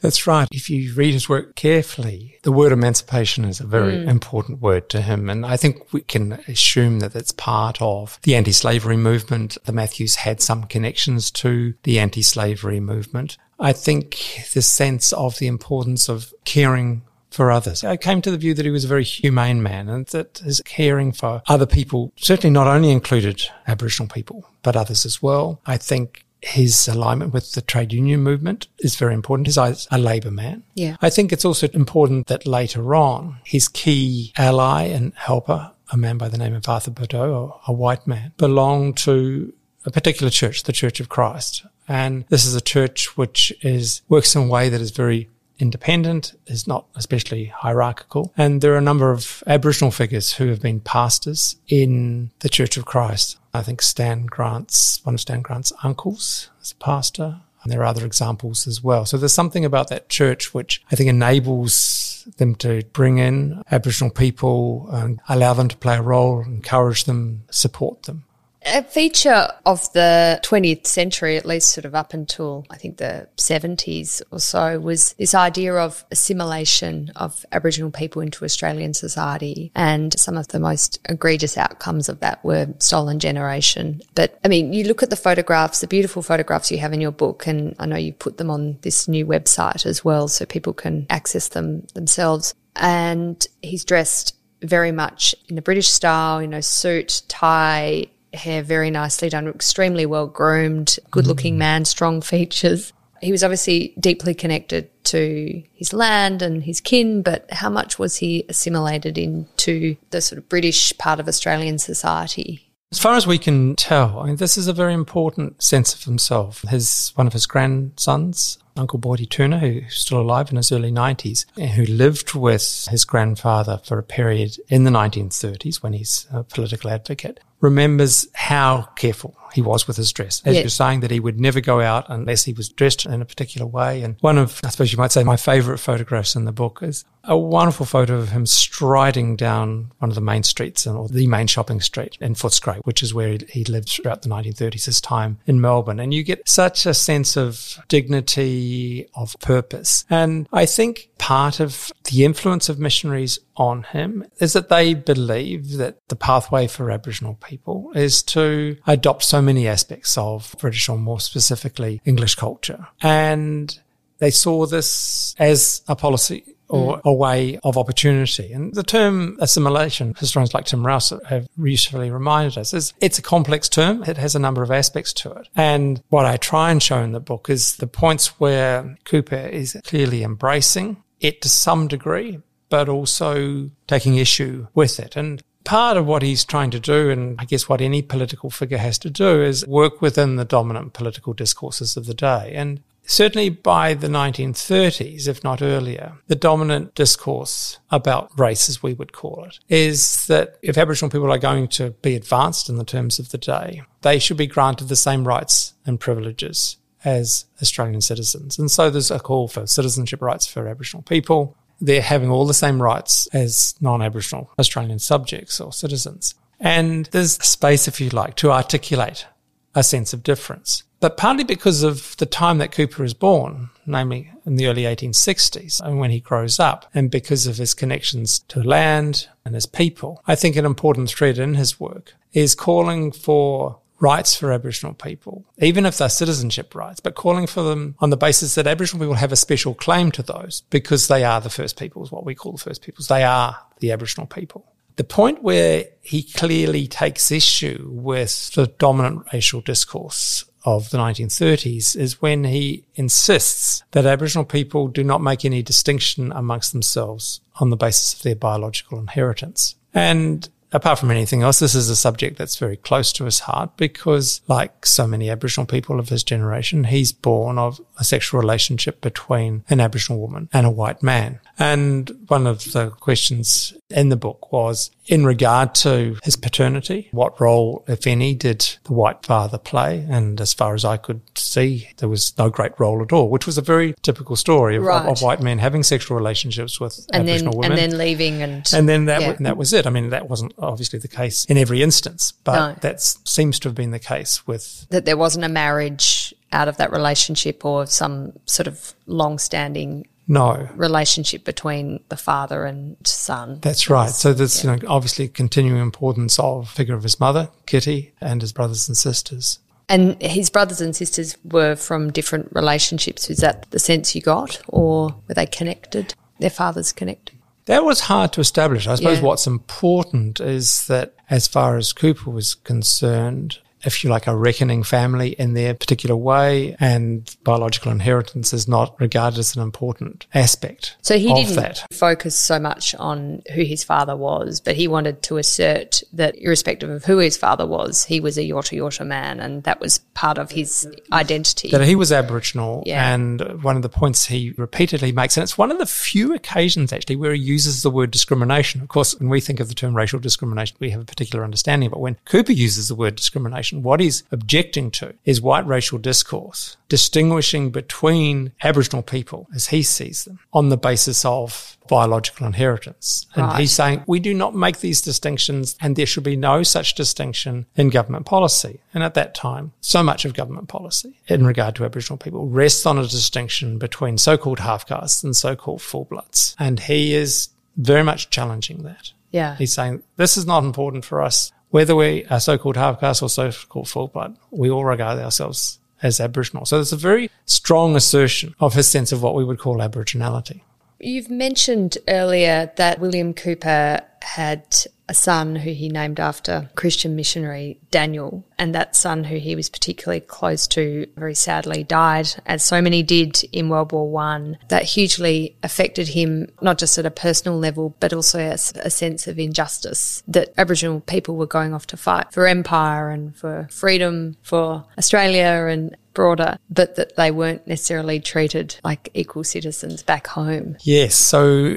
That's 0.00 0.26
right. 0.26 0.48
If 0.52 0.70
you 0.70 0.94
read 0.94 1.12
his 1.12 1.28
work 1.28 1.56
carefully, 1.56 2.38
the 2.44 2.52
word 2.52 2.70
emancipation 2.70 3.44
is 3.44 3.58
a 3.58 3.66
very 3.66 3.94
mm. 3.94 4.06
important 4.06 4.60
word 4.60 4.88
to 4.90 5.00
him. 5.00 5.28
And 5.28 5.44
I 5.44 5.56
think 5.56 5.92
we 5.92 6.02
can 6.02 6.34
assume 6.46 7.00
that 7.00 7.16
it's 7.16 7.32
part 7.32 7.82
of 7.82 8.20
the 8.22 8.36
anti 8.36 8.52
slavery 8.52 8.96
movement. 8.96 9.58
The 9.64 9.72
Matthews 9.72 10.16
had 10.16 10.40
some 10.40 10.64
connections 10.64 11.30
to 11.32 11.74
the 11.82 11.98
anti 11.98 12.22
slavery 12.22 12.80
movement. 12.80 13.38
I 13.58 13.72
think 13.72 14.44
the 14.54 14.62
sense 14.62 15.12
of 15.12 15.38
the 15.38 15.48
importance 15.48 16.08
of 16.08 16.32
caring 16.44 17.02
for 17.30 17.50
others. 17.50 17.84
I 17.84 17.96
came 17.96 18.22
to 18.22 18.30
the 18.30 18.38
view 18.38 18.54
that 18.54 18.64
he 18.64 18.70
was 18.70 18.84
a 18.84 18.88
very 18.88 19.04
humane 19.04 19.62
man 19.62 19.88
and 19.88 20.06
that 20.08 20.38
his 20.38 20.62
caring 20.64 21.12
for 21.12 21.42
other 21.46 21.66
people 21.66 22.12
certainly 22.16 22.52
not 22.52 22.66
only 22.66 22.90
included 22.90 23.42
Aboriginal 23.66 24.08
people, 24.08 24.48
but 24.62 24.76
others 24.76 25.04
as 25.04 25.22
well. 25.22 25.60
I 25.66 25.76
think 25.76 26.24
his 26.40 26.86
alignment 26.86 27.32
with 27.32 27.52
the 27.52 27.60
trade 27.60 27.92
union 27.92 28.20
movement 28.20 28.68
is 28.78 28.96
very 28.96 29.14
important. 29.14 29.48
He's 29.48 29.86
a 29.90 29.98
labour 29.98 30.30
man. 30.30 30.62
Yeah. 30.74 30.96
I 31.02 31.10
think 31.10 31.32
it's 31.32 31.44
also 31.44 31.68
important 31.74 32.28
that 32.28 32.46
later 32.46 32.94
on, 32.94 33.38
his 33.44 33.68
key 33.68 34.32
ally 34.36 34.84
and 34.84 35.12
helper, 35.16 35.72
a 35.90 35.96
man 35.96 36.16
by 36.16 36.28
the 36.28 36.38
name 36.38 36.54
of 36.54 36.68
Arthur 36.68 36.92
Burdeu, 36.92 37.58
a 37.66 37.72
white 37.72 38.06
man, 38.06 38.32
belonged 38.36 38.96
to 38.98 39.52
a 39.84 39.90
particular 39.90 40.30
church, 40.30 40.62
the 40.62 40.72
Church 40.72 41.00
of 41.00 41.08
Christ. 41.08 41.66
And 41.88 42.24
this 42.28 42.44
is 42.44 42.54
a 42.54 42.60
church 42.60 43.16
which 43.16 43.52
is 43.62 44.02
works 44.08 44.36
in 44.36 44.42
a 44.42 44.46
way 44.46 44.68
that 44.68 44.80
is 44.80 44.90
very 44.90 45.30
independent, 45.58 46.34
is 46.46 46.66
not 46.66 46.86
especially 46.94 47.46
hierarchical. 47.46 48.32
And 48.36 48.60
there 48.60 48.74
are 48.74 48.78
a 48.78 48.82
number 48.82 49.10
of 49.10 49.42
Aboriginal 49.46 49.90
figures 49.90 50.34
who 50.34 50.48
have 50.48 50.62
been 50.62 50.80
pastors 50.80 51.56
in 51.68 52.30
the 52.40 52.48
Church 52.48 52.76
of 52.76 52.84
Christ. 52.84 53.38
I 53.52 53.62
think 53.62 53.82
Stan 53.82 54.26
Grant's, 54.26 55.04
one 55.04 55.14
of 55.14 55.20
Stan 55.20 55.42
Grant's 55.42 55.72
uncles 55.82 56.50
is 56.62 56.72
a 56.72 56.84
pastor. 56.84 57.40
And 57.62 57.72
there 57.72 57.80
are 57.80 57.86
other 57.86 58.06
examples 58.06 58.68
as 58.68 58.84
well. 58.84 59.04
So 59.04 59.16
there's 59.16 59.32
something 59.32 59.64
about 59.64 59.88
that 59.88 60.08
church 60.08 60.54
which 60.54 60.80
I 60.92 60.96
think 60.96 61.08
enables 61.08 62.26
them 62.36 62.54
to 62.56 62.82
bring 62.92 63.18
in 63.18 63.62
Aboriginal 63.70 64.12
people 64.12 64.88
and 64.92 65.20
allow 65.28 65.54
them 65.54 65.68
to 65.68 65.76
play 65.76 65.96
a 65.96 66.02
role, 66.02 66.40
encourage 66.40 67.04
them, 67.04 67.42
support 67.50 68.04
them. 68.04 68.24
A 68.70 68.82
feature 68.82 69.48
of 69.64 69.90
the 69.94 70.40
20th 70.42 70.86
century, 70.86 71.36
at 71.36 71.46
least 71.46 71.72
sort 71.72 71.86
of 71.86 71.94
up 71.94 72.12
until 72.12 72.66
I 72.70 72.76
think 72.76 72.98
the 72.98 73.26
70s 73.36 74.20
or 74.30 74.40
so, 74.40 74.78
was 74.78 75.14
this 75.14 75.34
idea 75.34 75.74
of 75.74 76.04
assimilation 76.10 77.10
of 77.16 77.46
Aboriginal 77.50 77.90
people 77.90 78.20
into 78.20 78.44
Australian 78.44 78.92
society. 78.92 79.72
And 79.74 80.18
some 80.18 80.36
of 80.36 80.48
the 80.48 80.60
most 80.60 80.98
egregious 81.08 81.56
outcomes 81.56 82.10
of 82.10 82.20
that 82.20 82.44
were 82.44 82.68
stolen 82.78 83.18
generation. 83.20 84.02
But 84.14 84.38
I 84.44 84.48
mean, 84.48 84.72
you 84.74 84.84
look 84.84 85.02
at 85.02 85.10
the 85.10 85.16
photographs, 85.16 85.80
the 85.80 85.86
beautiful 85.86 86.22
photographs 86.22 86.70
you 86.70 86.78
have 86.78 86.92
in 86.92 87.00
your 87.00 87.12
book, 87.12 87.46
and 87.46 87.74
I 87.78 87.86
know 87.86 87.96
you 87.96 88.12
put 88.12 88.36
them 88.36 88.50
on 88.50 88.78
this 88.82 89.08
new 89.08 89.24
website 89.24 89.86
as 89.86 90.04
well 90.04 90.28
so 90.28 90.44
people 90.44 90.74
can 90.74 91.06
access 91.08 91.48
them 91.48 91.86
themselves. 91.94 92.54
And 92.76 93.44
he's 93.62 93.84
dressed 93.84 94.36
very 94.60 94.92
much 94.92 95.34
in 95.48 95.56
the 95.56 95.62
British 95.62 95.88
style, 95.88 96.42
you 96.42 96.48
know, 96.48 96.60
suit, 96.60 97.22
tie, 97.28 98.08
hair 98.34 98.62
very 98.62 98.90
nicely 98.90 99.28
done, 99.28 99.48
extremely 99.48 100.06
well 100.06 100.26
groomed, 100.26 100.98
good 101.10 101.26
looking 101.26 101.54
mm. 101.54 101.58
man, 101.58 101.84
strong 101.84 102.20
features. 102.20 102.92
He 103.20 103.32
was 103.32 103.42
obviously 103.42 103.94
deeply 103.98 104.34
connected 104.34 104.90
to 105.04 105.62
his 105.74 105.92
land 105.92 106.40
and 106.40 106.62
his 106.62 106.80
kin, 106.80 107.22
but 107.22 107.50
how 107.52 107.68
much 107.68 107.98
was 107.98 108.16
he 108.16 108.44
assimilated 108.48 109.18
into 109.18 109.96
the 110.10 110.20
sort 110.20 110.38
of 110.38 110.48
British 110.48 110.96
part 110.98 111.18
of 111.18 111.26
Australian 111.26 111.78
society? 111.78 112.68
As 112.90 112.98
far 112.98 113.16
as 113.16 113.26
we 113.26 113.36
can 113.38 113.76
tell, 113.76 114.18
I 114.20 114.26
mean, 114.26 114.36
this 114.36 114.56
is 114.56 114.66
a 114.66 114.72
very 114.72 114.94
important 114.94 115.62
sense 115.62 115.94
of 115.94 116.04
himself. 116.04 116.62
His 116.68 117.12
one 117.16 117.26
of 117.26 117.34
his 117.34 117.46
grandsons, 117.46 118.58
Uncle 118.78 118.98
Boydie 118.98 119.28
Turner, 119.28 119.58
who's 119.58 119.94
still 119.94 120.20
alive 120.20 120.50
in 120.50 120.56
his 120.56 120.72
early 120.72 120.90
90s, 120.90 121.44
who 121.74 121.84
lived 121.84 122.34
with 122.34 122.88
his 122.90 123.04
grandfather 123.04 123.78
for 123.84 123.98
a 123.98 124.02
period 124.02 124.56
in 124.68 124.84
the 124.84 124.90
1930s 124.90 125.82
when 125.82 125.92
he's 125.92 126.26
a 126.32 126.44
political 126.44 126.88
advocate, 126.88 127.40
remembers 127.60 128.28
how 128.34 128.82
careful 128.96 129.36
he 129.52 129.62
was 129.62 129.86
with 129.86 129.96
his 129.96 130.12
dress. 130.12 130.42
As 130.44 130.54
yes. 130.54 130.62
you're 130.62 130.70
saying, 130.70 131.00
that 131.00 131.10
he 131.10 131.20
would 131.20 131.40
never 131.40 131.60
go 131.60 131.80
out 131.80 132.06
unless 132.08 132.44
he 132.44 132.52
was 132.52 132.68
dressed 132.68 133.06
in 133.06 133.20
a 133.20 133.24
particular 133.24 133.66
way. 133.66 134.02
And 134.02 134.16
one 134.20 134.38
of, 134.38 134.60
I 134.64 134.68
suppose 134.68 134.92
you 134.92 134.98
might 134.98 135.12
say, 135.12 135.24
my 135.24 135.36
favorite 135.36 135.78
photographs 135.78 136.36
in 136.36 136.44
the 136.44 136.52
book 136.52 136.80
is 136.82 137.04
a 137.24 137.36
wonderful 137.36 137.86
photo 137.86 138.16
of 138.16 138.30
him 138.30 138.46
striding 138.46 139.36
down 139.36 139.92
one 139.98 140.10
of 140.10 140.14
the 140.14 140.20
main 140.20 140.42
streets 140.42 140.86
or 140.86 141.08
the 141.08 141.26
main 141.26 141.46
shopping 141.46 141.80
street 141.80 142.16
in 142.20 142.34
Footscray, 142.34 142.78
which 142.84 143.02
is 143.02 143.12
where 143.12 143.36
he 143.48 143.64
lived 143.64 143.88
throughout 143.90 144.22
the 144.22 144.28
1930s, 144.28 144.86
his 144.86 145.00
time 145.00 145.38
in 145.46 145.60
Melbourne. 145.60 146.00
And 146.00 146.14
you 146.14 146.22
get 146.22 146.48
such 146.48 146.86
a 146.86 146.94
sense 146.94 147.36
of 147.36 147.78
dignity, 147.88 149.08
of 149.14 149.36
purpose. 149.40 150.04
And 150.08 150.48
I 150.52 150.66
think 150.66 151.10
part 151.18 151.60
of 151.60 151.92
the 152.04 152.24
influence 152.24 152.68
of 152.68 152.78
missionaries 152.78 153.38
on 153.56 153.82
him 153.82 154.24
is 154.40 154.52
that 154.52 154.68
they 154.68 154.94
believe 154.94 155.76
that 155.76 155.98
the 156.08 156.16
pathway 156.16 156.66
for 156.66 156.90
Aboriginal 156.90 157.34
people 157.34 157.90
is 157.94 158.22
to 158.22 158.76
adopt 158.86 159.24
so 159.24 159.42
many 159.42 159.68
aspects 159.68 160.16
of 160.16 160.54
British 160.60 160.88
or 160.88 160.96
more 160.96 161.20
specifically 161.20 162.00
English 162.04 162.36
culture. 162.36 162.88
And 163.02 163.78
they 164.18 164.30
saw 164.30 164.66
this 164.66 165.34
as 165.38 165.82
a 165.88 165.96
policy 165.96 166.56
or 166.68 166.98
mm. 166.98 167.02
a 167.04 167.12
way 167.12 167.58
of 167.64 167.78
opportunity. 167.78 168.52
And 168.52 168.74
the 168.74 168.82
term 168.82 169.36
assimilation, 169.40 170.14
historians 170.18 170.54
like 170.54 170.66
Tim 170.66 170.86
Rowse 170.86 171.12
have 171.28 171.48
usefully 171.56 172.10
reminded 172.10 172.58
us, 172.58 172.74
is 172.74 172.92
it's 173.00 173.18
a 173.18 173.22
complex 173.22 173.68
term. 173.68 174.04
It 174.04 174.18
has 174.18 174.34
a 174.34 174.38
number 174.38 174.62
of 174.62 174.70
aspects 174.70 175.12
to 175.14 175.32
it. 175.32 175.48
And 175.56 176.02
what 176.08 176.26
I 176.26 176.36
try 176.36 176.70
and 176.70 176.82
show 176.82 177.00
in 177.02 177.12
the 177.12 177.20
book 177.20 177.48
is 177.48 177.76
the 177.76 177.86
points 177.86 178.38
where 178.38 178.96
Cooper 179.04 179.36
is 179.36 179.78
clearly 179.84 180.22
embracing 180.22 181.02
it 181.20 181.42
to 181.42 181.48
some 181.48 181.88
degree, 181.88 182.40
but 182.68 182.88
also 182.88 183.70
taking 183.86 184.16
issue 184.16 184.66
with 184.74 185.00
it. 185.00 185.16
And 185.16 185.42
part 185.64 185.96
of 185.96 186.06
what 186.06 186.22
he's 186.22 186.44
trying 186.44 186.70
to 186.70 186.80
do, 186.80 187.10
and 187.10 187.36
I 187.38 187.44
guess 187.44 187.68
what 187.68 187.80
any 187.80 188.02
political 188.02 188.50
figure 188.50 188.78
has 188.78 188.98
to 189.00 189.10
do, 189.10 189.42
is 189.42 189.66
work 189.66 190.00
within 190.00 190.36
the 190.36 190.44
dominant 190.44 190.94
political 190.94 191.32
discourses 191.32 191.96
of 191.96 192.06
the 192.06 192.14
day. 192.14 192.52
And 192.54 192.80
certainly 193.02 193.50
by 193.50 193.94
the 193.94 194.08
1930s, 194.08 195.28
if 195.28 195.44
not 195.44 195.60
earlier, 195.60 196.14
the 196.26 196.36
dominant 196.36 196.94
discourse 196.94 197.78
about 197.90 198.30
race, 198.38 198.68
as 198.68 198.82
we 198.82 198.94
would 198.94 199.12
call 199.12 199.44
it, 199.44 199.58
is 199.68 200.26
that 200.26 200.56
if 200.62 200.78
Aboriginal 200.78 201.10
people 201.10 201.30
are 201.30 201.38
going 201.38 201.68
to 201.68 201.90
be 201.90 202.14
advanced 202.14 202.68
in 202.68 202.76
the 202.76 202.84
terms 202.84 203.18
of 203.18 203.30
the 203.30 203.38
day, 203.38 203.82
they 204.02 204.18
should 204.18 204.36
be 204.36 204.46
granted 204.46 204.88
the 204.88 204.96
same 204.96 205.26
rights 205.26 205.74
and 205.84 206.00
privileges 206.00 206.76
as 207.08 207.46
Australian 207.62 208.02
citizens. 208.02 208.58
And 208.58 208.70
so 208.70 208.90
there's 208.90 209.10
a 209.10 209.18
call 209.18 209.48
for 209.48 209.66
citizenship 209.66 210.20
rights 210.20 210.46
for 210.46 210.68
Aboriginal 210.68 211.02
people. 211.02 211.56
They're 211.80 212.02
having 212.02 212.30
all 212.30 212.46
the 212.46 212.54
same 212.54 212.82
rights 212.82 213.26
as 213.32 213.74
non 213.80 214.02
Aboriginal 214.02 214.50
Australian 214.58 214.98
subjects 214.98 215.60
or 215.60 215.72
citizens. 215.72 216.34
And 216.60 217.06
there's 217.06 217.42
space, 217.44 217.88
if 217.88 218.00
you 218.00 218.10
like, 218.10 218.34
to 218.36 218.50
articulate 218.50 219.26
a 219.74 219.82
sense 219.82 220.12
of 220.12 220.22
difference. 220.22 220.82
But 221.00 221.16
partly 221.16 221.44
because 221.44 221.84
of 221.84 222.16
the 222.16 222.26
time 222.26 222.58
that 222.58 222.72
Cooper 222.72 223.04
is 223.04 223.14
born, 223.14 223.70
namely 223.86 224.32
in 224.44 224.56
the 224.56 224.66
early 224.66 224.82
1860s, 224.82 225.80
and 225.80 226.00
when 226.00 226.10
he 226.10 226.20
grows 226.20 226.58
up, 226.58 226.90
and 226.92 227.10
because 227.10 227.46
of 227.46 227.56
his 227.56 227.72
connections 227.72 228.40
to 228.48 228.62
land 228.62 229.28
and 229.44 229.54
his 229.54 229.66
people, 229.66 230.20
I 230.26 230.34
think 230.34 230.56
an 230.56 230.66
important 230.66 231.08
thread 231.08 231.38
in 231.38 231.54
his 231.54 231.78
work 231.78 232.14
is 232.32 232.56
calling 232.56 233.12
for 233.12 233.78
rights 234.00 234.34
for 234.34 234.52
Aboriginal 234.52 234.94
people, 234.94 235.44
even 235.58 235.84
if 235.86 235.98
they're 235.98 236.08
citizenship 236.08 236.74
rights, 236.74 237.00
but 237.00 237.14
calling 237.14 237.46
for 237.46 237.62
them 237.62 237.94
on 237.98 238.10
the 238.10 238.16
basis 238.16 238.54
that 238.54 238.66
Aboriginal 238.66 239.04
people 239.04 239.14
have 239.14 239.32
a 239.32 239.36
special 239.36 239.74
claim 239.74 240.10
to 240.12 240.22
those 240.22 240.62
because 240.70 241.08
they 241.08 241.24
are 241.24 241.40
the 241.40 241.50
first 241.50 241.78
peoples, 241.78 242.12
what 242.12 242.24
we 242.24 242.34
call 242.34 242.52
the 242.52 242.58
first 242.58 242.82
peoples. 242.82 243.08
They 243.08 243.24
are 243.24 243.58
the 243.80 243.92
Aboriginal 243.92 244.26
people. 244.26 244.66
The 244.96 245.04
point 245.04 245.44
where 245.44 245.84
he 246.00 246.24
clearly 246.24 246.88
takes 246.88 247.30
issue 247.30 247.88
with 247.88 248.50
the 248.52 248.66
dominant 248.66 249.26
racial 249.32 249.60
discourse 249.60 250.44
of 250.64 250.90
the 250.90 250.98
1930s 250.98 251.96
is 251.96 252.20
when 252.20 252.44
he 252.44 252.84
insists 252.96 253.84
that 253.92 254.06
Aboriginal 254.06 254.44
people 254.44 254.88
do 254.88 255.04
not 255.04 255.22
make 255.22 255.44
any 255.44 255.62
distinction 255.62 256.32
amongst 256.32 256.72
themselves 256.72 257.40
on 257.60 257.70
the 257.70 257.76
basis 257.76 258.14
of 258.14 258.22
their 258.22 258.34
biological 258.34 258.98
inheritance. 258.98 259.76
And 259.94 260.48
apart 260.72 260.98
from 260.98 261.10
anything 261.10 261.42
else, 261.42 261.58
this 261.58 261.74
is 261.74 261.88
a 261.88 261.96
subject 261.96 262.38
that's 262.38 262.56
very 262.56 262.76
close 262.76 263.12
to 263.14 263.24
his 263.24 263.40
heart 263.40 263.76
because, 263.76 264.40
like 264.48 264.84
so 264.86 265.06
many 265.06 265.30
Aboriginal 265.30 265.66
people 265.66 265.98
of 265.98 266.08
his 266.08 266.22
generation, 266.22 266.84
he's 266.84 267.12
born 267.12 267.58
of 267.58 267.80
a 267.98 268.04
sexual 268.04 268.40
relationship 268.40 269.00
between 269.00 269.64
an 269.68 269.80
Aboriginal 269.80 270.20
woman 270.20 270.48
and 270.52 270.66
a 270.66 270.70
white 270.70 271.02
man. 271.02 271.40
And 271.58 272.17
one 272.28 272.46
of 272.46 272.72
the 272.72 272.90
questions 272.90 273.74
in 273.90 274.10
the 274.10 274.16
book 274.16 274.52
was 274.52 274.90
in 275.06 275.24
regard 275.24 275.74
to 275.74 276.18
his 276.22 276.36
paternity, 276.36 277.08
what 277.12 277.40
role, 277.40 277.84
if 277.88 278.06
any, 278.06 278.34
did 278.34 278.76
the 278.84 278.92
white 278.92 279.24
father 279.24 279.58
play? 279.58 280.06
And 280.10 280.40
as 280.40 280.52
far 280.52 280.74
as 280.74 280.84
I 280.84 280.98
could 280.98 281.22
see, 281.36 281.88
there 281.96 282.08
was 282.08 282.36
no 282.36 282.50
great 282.50 282.78
role 282.78 283.02
at 283.02 283.12
all, 283.12 283.30
which 283.30 283.46
was 283.46 283.56
a 283.56 283.62
very 283.62 283.94
typical 284.02 284.36
story 284.36 284.76
of, 284.76 284.84
right. 284.84 285.06
of, 285.06 285.12
of 285.12 285.22
white 285.22 285.40
men 285.40 285.58
having 285.58 285.82
sexual 285.82 286.16
relationships 286.16 286.78
with 286.78 287.06
and 287.12 287.22
Aboriginal 287.22 287.52
then, 287.52 287.60
women. 287.60 287.78
And 287.78 287.92
then 287.92 287.98
leaving 287.98 288.42
and... 288.42 288.68
And 288.72 288.88
then 288.88 289.06
that, 289.06 289.22
yeah. 289.22 289.30
and 289.30 289.46
that 289.46 289.56
was 289.56 289.72
it. 289.72 289.86
I 289.86 289.90
mean, 289.90 290.10
that 290.10 290.28
wasn't 290.28 290.52
obviously 290.58 290.98
the 290.98 291.08
case 291.08 291.46
in 291.46 291.56
every 291.56 291.82
instance, 291.82 292.32
but 292.44 292.54
no. 292.54 292.74
that 292.82 293.00
seems 293.00 293.58
to 293.60 293.68
have 293.68 293.74
been 293.74 293.90
the 293.90 293.98
case 293.98 294.46
with... 294.46 294.86
That 294.90 295.06
there 295.06 295.16
wasn't 295.16 295.46
a 295.46 295.48
marriage 295.48 296.34
out 296.52 296.68
of 296.68 296.76
that 296.78 296.92
relationship 296.92 297.64
or 297.64 297.86
some 297.86 298.32
sort 298.46 298.66
of 298.66 298.94
long-standing 299.06 300.06
no 300.28 300.68
relationship 300.74 301.44
between 301.44 302.00
the 302.10 302.16
father 302.16 302.64
and 302.64 302.96
son. 303.06 303.58
That's 303.62 303.88
right. 303.88 304.10
So 304.10 304.32
there's 304.32 304.62
yeah. 304.62 304.74
you 304.74 304.80
know 304.80 304.88
obviously 304.88 305.28
continuing 305.28 305.80
importance 305.80 306.38
of 306.38 306.68
figure 306.68 306.94
of 306.94 307.02
his 307.02 307.18
mother, 307.18 307.48
Kitty, 307.66 308.12
and 308.20 308.40
his 308.42 308.52
brothers 308.52 308.88
and 308.88 308.96
sisters. 308.96 309.58
And 309.88 310.20
his 310.20 310.50
brothers 310.50 310.82
and 310.82 310.94
sisters 310.94 311.36
were 311.44 311.74
from 311.74 312.12
different 312.12 312.50
relationships. 312.52 313.28
Was 313.28 313.38
that 313.38 313.70
the 313.70 313.78
sense 313.78 314.14
you 314.14 314.20
got, 314.20 314.60
or 314.68 315.14
were 315.26 315.34
they 315.34 315.46
connected? 315.46 316.14
Their 316.38 316.50
fathers 316.50 316.92
connected. 316.92 317.34
That 317.64 317.84
was 317.84 318.00
hard 318.00 318.32
to 318.34 318.40
establish. 318.40 318.86
I 318.86 318.94
suppose 318.94 319.18
yeah. 319.18 319.24
what's 319.24 319.46
important 319.46 320.40
is 320.40 320.86
that, 320.86 321.14
as 321.30 321.46
far 321.46 321.76
as 321.76 321.92
Cooper 321.92 322.30
was 322.30 322.54
concerned, 322.54 323.58
if 323.84 324.02
you 324.02 324.10
like, 324.10 324.26
a 324.26 324.36
reckoning 324.36 324.82
family 324.82 325.30
in 325.30 325.54
their 325.54 325.74
particular 325.74 326.16
way, 326.16 326.76
and 326.80 327.36
biological 327.44 327.92
inheritance 327.92 328.52
is 328.52 328.68
not 328.68 328.98
regarded 329.00 329.38
as 329.38 329.56
an 329.56 329.62
important 329.62 330.26
aspect. 330.34 330.96
So 331.02 331.18
he 331.18 331.32
didn't 331.32 331.56
that. 331.56 331.86
focus 331.92 332.38
so 332.38 332.58
much 332.58 332.94
on 332.96 333.42
who 333.54 333.62
his 333.62 333.84
father 333.84 334.16
was, 334.16 334.60
but 334.60 334.76
he 334.76 334.88
wanted 334.88 335.22
to 335.24 335.36
assert 335.36 336.02
that, 336.12 336.36
irrespective 336.38 336.90
of 336.90 337.04
who 337.04 337.18
his 337.18 337.36
father 337.36 337.66
was, 337.66 338.04
he 338.04 338.20
was 338.20 338.38
a 338.38 338.42
Yorta 338.42 338.76
Yorta 338.76 339.06
man, 339.06 339.40
and 339.40 339.62
that 339.64 339.80
was 339.80 339.98
part 340.14 340.38
of 340.38 340.50
his 340.50 340.88
identity. 341.12 341.70
That 341.70 341.82
he 341.82 341.94
was 341.94 342.12
Aboriginal, 342.12 342.82
yeah. 342.86 343.12
and 343.12 343.62
one 343.62 343.76
of 343.76 343.82
the 343.82 343.88
points 343.88 344.26
he 344.26 344.54
repeatedly 344.56 345.12
makes, 345.12 345.36
and 345.36 345.44
it's 345.44 345.58
one 345.58 345.70
of 345.70 345.78
the 345.78 345.86
few 345.86 346.34
occasions 346.34 346.92
actually 346.92 347.16
where 347.16 347.32
he 347.32 347.40
uses 347.40 347.82
the 347.82 347.90
word 347.90 348.10
discrimination. 348.10 348.80
Of 348.80 348.88
course, 348.88 349.18
when 349.18 349.28
we 349.28 349.40
think 349.40 349.60
of 349.60 349.68
the 349.68 349.74
term 349.74 349.96
racial 349.96 350.18
discrimination, 350.18 350.76
we 350.80 350.90
have 350.90 351.00
a 351.00 351.04
particular 351.04 351.44
understanding, 351.44 351.90
but 351.90 352.00
when 352.00 352.16
Cooper 352.24 352.52
uses 352.52 352.88
the 352.88 352.94
word 352.94 353.16
discrimination, 353.16 353.67
what 353.72 354.00
he's 354.00 354.22
objecting 354.30 354.90
to 354.92 355.14
is 355.24 355.40
white 355.40 355.66
racial 355.66 355.98
discourse, 355.98 356.76
distinguishing 356.88 357.70
between 357.70 358.52
Aboriginal 358.62 359.02
people 359.02 359.46
as 359.54 359.68
he 359.68 359.82
sees 359.82 360.24
them 360.24 360.38
on 360.52 360.68
the 360.68 360.76
basis 360.76 361.24
of 361.24 361.76
biological 361.88 362.46
inheritance. 362.46 363.26
And 363.34 363.46
right. 363.46 363.60
he's 363.60 363.72
saying 363.72 364.04
we 364.06 364.20
do 364.20 364.34
not 364.34 364.54
make 364.54 364.80
these 364.80 365.00
distinctions 365.00 365.76
and 365.80 365.96
there 365.96 366.06
should 366.06 366.24
be 366.24 366.36
no 366.36 366.62
such 366.62 366.94
distinction 366.94 367.66
in 367.76 367.88
government 367.88 368.26
policy. 368.26 368.80
And 368.92 369.02
at 369.02 369.14
that 369.14 369.34
time, 369.34 369.72
so 369.80 370.02
much 370.02 370.24
of 370.24 370.34
government 370.34 370.68
policy 370.68 371.18
in 371.26 371.46
regard 371.46 371.74
to 371.76 371.84
Aboriginal 371.84 372.18
people 372.18 372.46
rests 372.46 372.84
on 372.86 372.98
a 372.98 373.06
distinction 373.06 373.78
between 373.78 374.18
so-called 374.18 374.60
half-castes 374.60 375.24
and 375.24 375.36
so-called 375.36 375.82
full-bloods. 375.82 376.56
And 376.58 376.80
he 376.80 377.14
is 377.14 377.48
very 377.76 378.02
much 378.02 378.30
challenging 378.30 378.82
that. 378.82 379.12
Yeah. 379.30 379.56
He's 379.56 379.72
saying 379.72 380.02
this 380.16 380.36
is 380.36 380.46
not 380.46 380.64
important 380.64 381.04
for 381.04 381.20
us 381.22 381.52
whether 381.70 381.94
we 381.94 382.24
are 382.26 382.40
so-called 382.40 382.76
half 382.76 383.00
caste 383.00 383.22
or 383.22 383.28
so-called 383.28 383.88
full 383.88 384.08
blood, 384.08 384.36
we 384.50 384.70
all 384.70 384.84
regard 384.84 385.18
ourselves 385.18 385.78
as 386.02 386.20
Aboriginal. 386.20 386.64
So 386.64 386.76
there's 386.76 386.92
a 386.92 386.96
very 386.96 387.30
strong 387.44 387.96
assertion 387.96 388.54
of 388.60 388.74
his 388.74 388.88
sense 388.88 389.12
of 389.12 389.22
what 389.22 389.34
we 389.34 389.44
would 389.44 389.58
call 389.58 389.78
Aboriginality. 389.78 390.62
You've 391.00 391.30
mentioned 391.30 391.98
earlier 392.08 392.72
that 392.76 393.00
William 393.00 393.34
Cooper 393.34 394.00
had 394.22 394.76
a 395.08 395.14
son 395.14 395.56
who 395.56 395.70
he 395.70 395.88
named 395.88 396.20
after 396.20 396.70
Christian 396.74 397.16
missionary 397.16 397.80
Daniel, 397.90 398.46
and 398.58 398.74
that 398.74 398.96
son 398.96 399.24
who 399.24 399.36
he 399.36 399.54
was 399.54 399.68
particularly 399.68 400.20
close 400.20 400.66
to 400.68 401.06
very 401.16 401.34
sadly 401.34 401.84
died, 401.84 402.28
as 402.46 402.64
so 402.64 402.82
many 402.82 403.02
did 403.02 403.42
in 403.52 403.68
World 403.68 403.92
War 403.92 404.10
One. 404.10 404.58
That 404.68 404.82
hugely 404.82 405.56
affected 405.62 406.08
him, 406.08 406.48
not 406.60 406.78
just 406.78 406.98
at 406.98 407.06
a 407.06 407.10
personal 407.10 407.58
level, 407.58 407.96
but 408.00 408.12
also 408.12 408.38
as 408.38 408.72
a 408.76 408.90
sense 408.90 409.26
of 409.26 409.38
injustice 409.38 410.22
that 410.28 410.52
Aboriginal 410.58 411.00
people 411.00 411.36
were 411.36 411.46
going 411.46 411.72
off 411.72 411.86
to 411.88 411.96
fight 411.96 412.32
for 412.32 412.46
empire 412.46 413.10
and 413.10 413.36
for 413.36 413.68
freedom 413.70 414.36
for 414.42 414.84
Australia 414.98 415.66
and 415.68 415.96
broader, 416.14 416.58
but 416.68 416.96
that 416.96 417.14
they 417.16 417.30
weren't 417.30 417.66
necessarily 417.66 418.18
treated 418.18 418.76
like 418.82 419.08
equal 419.14 419.44
citizens 419.44 420.02
back 420.02 420.26
home. 420.26 420.76
Yes. 420.82 421.14
So 421.14 421.76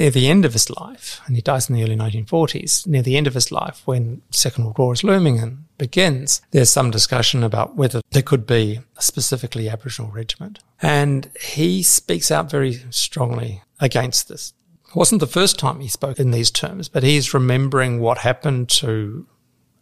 near 0.00 0.10
the 0.10 0.28
end 0.28 0.46
of 0.46 0.54
his 0.54 0.70
life, 0.70 1.20
and 1.26 1.36
he 1.36 1.42
dies 1.42 1.68
in 1.68 1.76
the 1.76 1.82
early 1.82 1.94
1940s, 1.94 2.86
near 2.86 3.02
the 3.02 3.18
end 3.18 3.26
of 3.26 3.34
his 3.34 3.52
life, 3.52 3.82
when 3.84 4.22
Second 4.30 4.64
World 4.64 4.78
War 4.78 4.94
is 4.94 5.04
looming 5.04 5.38
and 5.38 5.66
begins, 5.76 6.40
there's 6.52 6.70
some 6.70 6.90
discussion 6.90 7.44
about 7.44 7.76
whether 7.76 8.00
there 8.10 8.22
could 8.22 8.46
be 8.46 8.80
a 8.96 9.02
specifically 9.02 9.68
Aboriginal 9.68 10.10
regiment. 10.10 10.58
And 10.80 11.30
he 11.38 11.82
speaks 11.82 12.30
out 12.30 12.50
very 12.50 12.82
strongly 12.88 13.62
against 13.78 14.28
this. 14.28 14.54
It 14.88 14.96
wasn't 14.96 15.20
the 15.20 15.26
first 15.26 15.58
time 15.58 15.80
he 15.80 15.88
spoke 15.88 16.18
in 16.18 16.30
these 16.30 16.50
terms, 16.50 16.88
but 16.88 17.02
he's 17.02 17.34
remembering 17.34 18.00
what 18.00 18.18
happened 18.18 18.70
to 18.70 19.26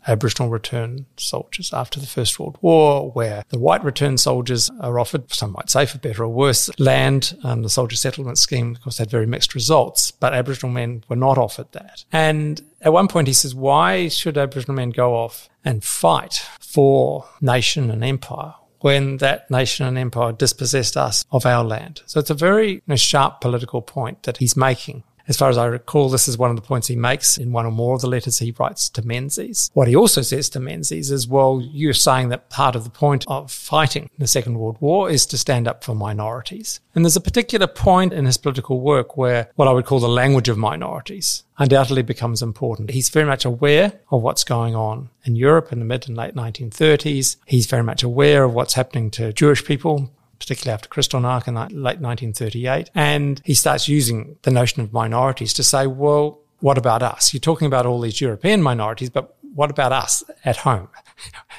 Aboriginal 0.09 0.51
return 0.51 1.07
soldiers 1.17 1.73
after 1.73 2.01
the 2.01 2.07
First 2.07 2.41
World 2.41 2.59
War, 2.61 3.11
where 3.11 3.45
the 3.51 3.59
white 3.59 3.85
return 3.85 4.19
soldiers 4.19 4.71
are 4.81 4.99
offered, 4.99 5.33
some 5.33 5.53
might 5.53 5.71
say 5.71 5.87
for 5.87 5.99
better 5.99 6.25
or 6.25 6.29
worse, 6.29 6.71
land. 6.79 7.39
Um, 7.45 7.63
the 7.63 7.69
soldier 7.69 7.97
settlement 7.97 8.39
scheme, 8.39 8.73
of 8.73 8.83
course, 8.83 8.99
had 8.99 9.11
very 9.11 9.27
mixed 9.27 9.55
results, 9.55 10.11
but 10.11 10.35
Aboriginal 10.35 10.73
men 10.73 11.05
were 11.09 11.17
not 11.17 11.39
offered 11.39 11.71
that. 11.73 12.05
And 12.11 12.61
at 12.81 12.93
one 12.93 13.09
point 13.09 13.29
he 13.29 13.35
says, 13.35 13.55
why 13.55 14.09
should 14.09 14.39
Aboriginal 14.39 14.77
men 14.77 14.91
go 14.91 15.15
off 15.15 15.49
and 15.65 15.85
fight 15.85 16.47
for 16.61 17.29
nation 17.41 17.91
and 17.91 18.03
empire 18.03 18.55
when 18.81 19.17
that 19.19 19.51
nation 19.51 19.87
and 19.87 19.99
empire 19.99 20.33
dispossessed 20.33 20.97
us 20.97 21.25
of 21.31 21.45
our 21.45 21.65
land. 21.65 22.03
So 22.07 22.21
it's 22.21 22.31
a 22.31 22.35
very 22.35 22.75
you 22.75 22.83
know, 22.87 22.97
sharp 22.97 23.41
political 23.41 23.83
point 23.83 24.23
that 24.23 24.39
he's 24.39 24.57
making. 24.57 25.03
As 25.29 25.37
far 25.37 25.51
as 25.51 25.59
I 25.59 25.67
recall, 25.67 26.09
this 26.09 26.27
is 26.27 26.39
one 26.39 26.49
of 26.49 26.57
the 26.57 26.63
points 26.63 26.89
he 26.89 26.97
makes 26.97 27.37
in 27.37 27.53
one 27.53 27.67
or 27.67 27.71
more 27.71 27.95
of 27.95 28.01
the 28.01 28.09
letters 28.09 28.39
he 28.39 28.55
writes 28.59 28.89
to 28.89 29.07
Menzies. 29.07 29.71
What 29.75 29.87
he 29.87 29.95
also 29.95 30.23
says 30.23 30.49
to 30.51 30.61
Menzies 30.61 31.11
is, 31.11 31.29
well, 31.29 31.61
you're 31.63 31.93
saying 31.93 32.31
that 32.31 32.49
part 32.49 32.75
of 32.75 32.85
the 32.85 32.91
point 32.91 33.27
of 33.29 33.53
fighting 33.53 34.09
the 34.17 34.27
Second 34.27 34.59
World 34.59 34.79
War 34.81 35.11
is 35.11 35.27
to 35.27 35.37
stand 35.37 35.69
up 35.69 35.85
for 35.85 35.95
minorities. 35.95 36.81
And 36.95 37.05
there's 37.05 37.17
a 37.17 37.21
particular 37.21 37.67
point 37.67 38.15
in 38.15 38.25
his 38.25 38.39
political 38.39 38.81
work 38.81 39.19
where 39.19 39.51
what 39.57 39.69
I 39.69 39.73
would 39.73 39.85
call 39.85 40.01
the 40.01 40.09
language 40.09 40.49
of 40.49 40.57
minorities 40.57 41.45
undoubtedly 41.59 42.03
becomes 42.03 42.43
important. 42.43 42.91
He's 42.91 43.09
very 43.09 43.27
much 43.27 43.45
aware 43.45 44.01
of 44.11 44.23
what's 44.23 44.45
going 44.45 44.75
on 44.75 45.11
in 45.25 45.37
Europe 45.37 45.73
in 45.73 45.79
the 45.79 45.85
mid 45.85 46.09
and 46.09 46.17
late 46.17 46.35
1930s. 46.35 47.37
He's 47.47 47.67
very 47.67 47.83
much 47.83 48.03
aware 48.03 48.45
of 48.45 48.55
what's 48.55 48.75
happening 48.75 49.11
to 49.13 49.33
Jewish 49.33 49.65
people, 49.65 50.11
particularly 50.39 50.75
after 50.75 50.89
Kristallnacht 50.89 51.49
in 51.49 51.55
late 51.55 52.01
1938. 52.01 52.91
And 52.95 53.41
he 53.45 53.55
starts 53.55 53.89
using 53.89 54.37
the 54.43 54.51
notion 54.51 54.83
of 54.83 54.93
minorities 54.93 55.53
to 55.55 55.63
say, 55.63 55.87
well, 55.87 56.41
what 56.61 56.79
about 56.79 57.03
us? 57.03 57.33
You're 57.33 57.41
talking 57.41 57.67
about 57.67 57.87
all 57.87 58.01
these 58.01 58.21
European 58.21 58.63
minorities, 58.63 59.11
but 59.11 59.37
what 59.55 59.71
about 59.71 59.93
us 59.93 60.23
at 60.45 60.59
home? 60.59 60.89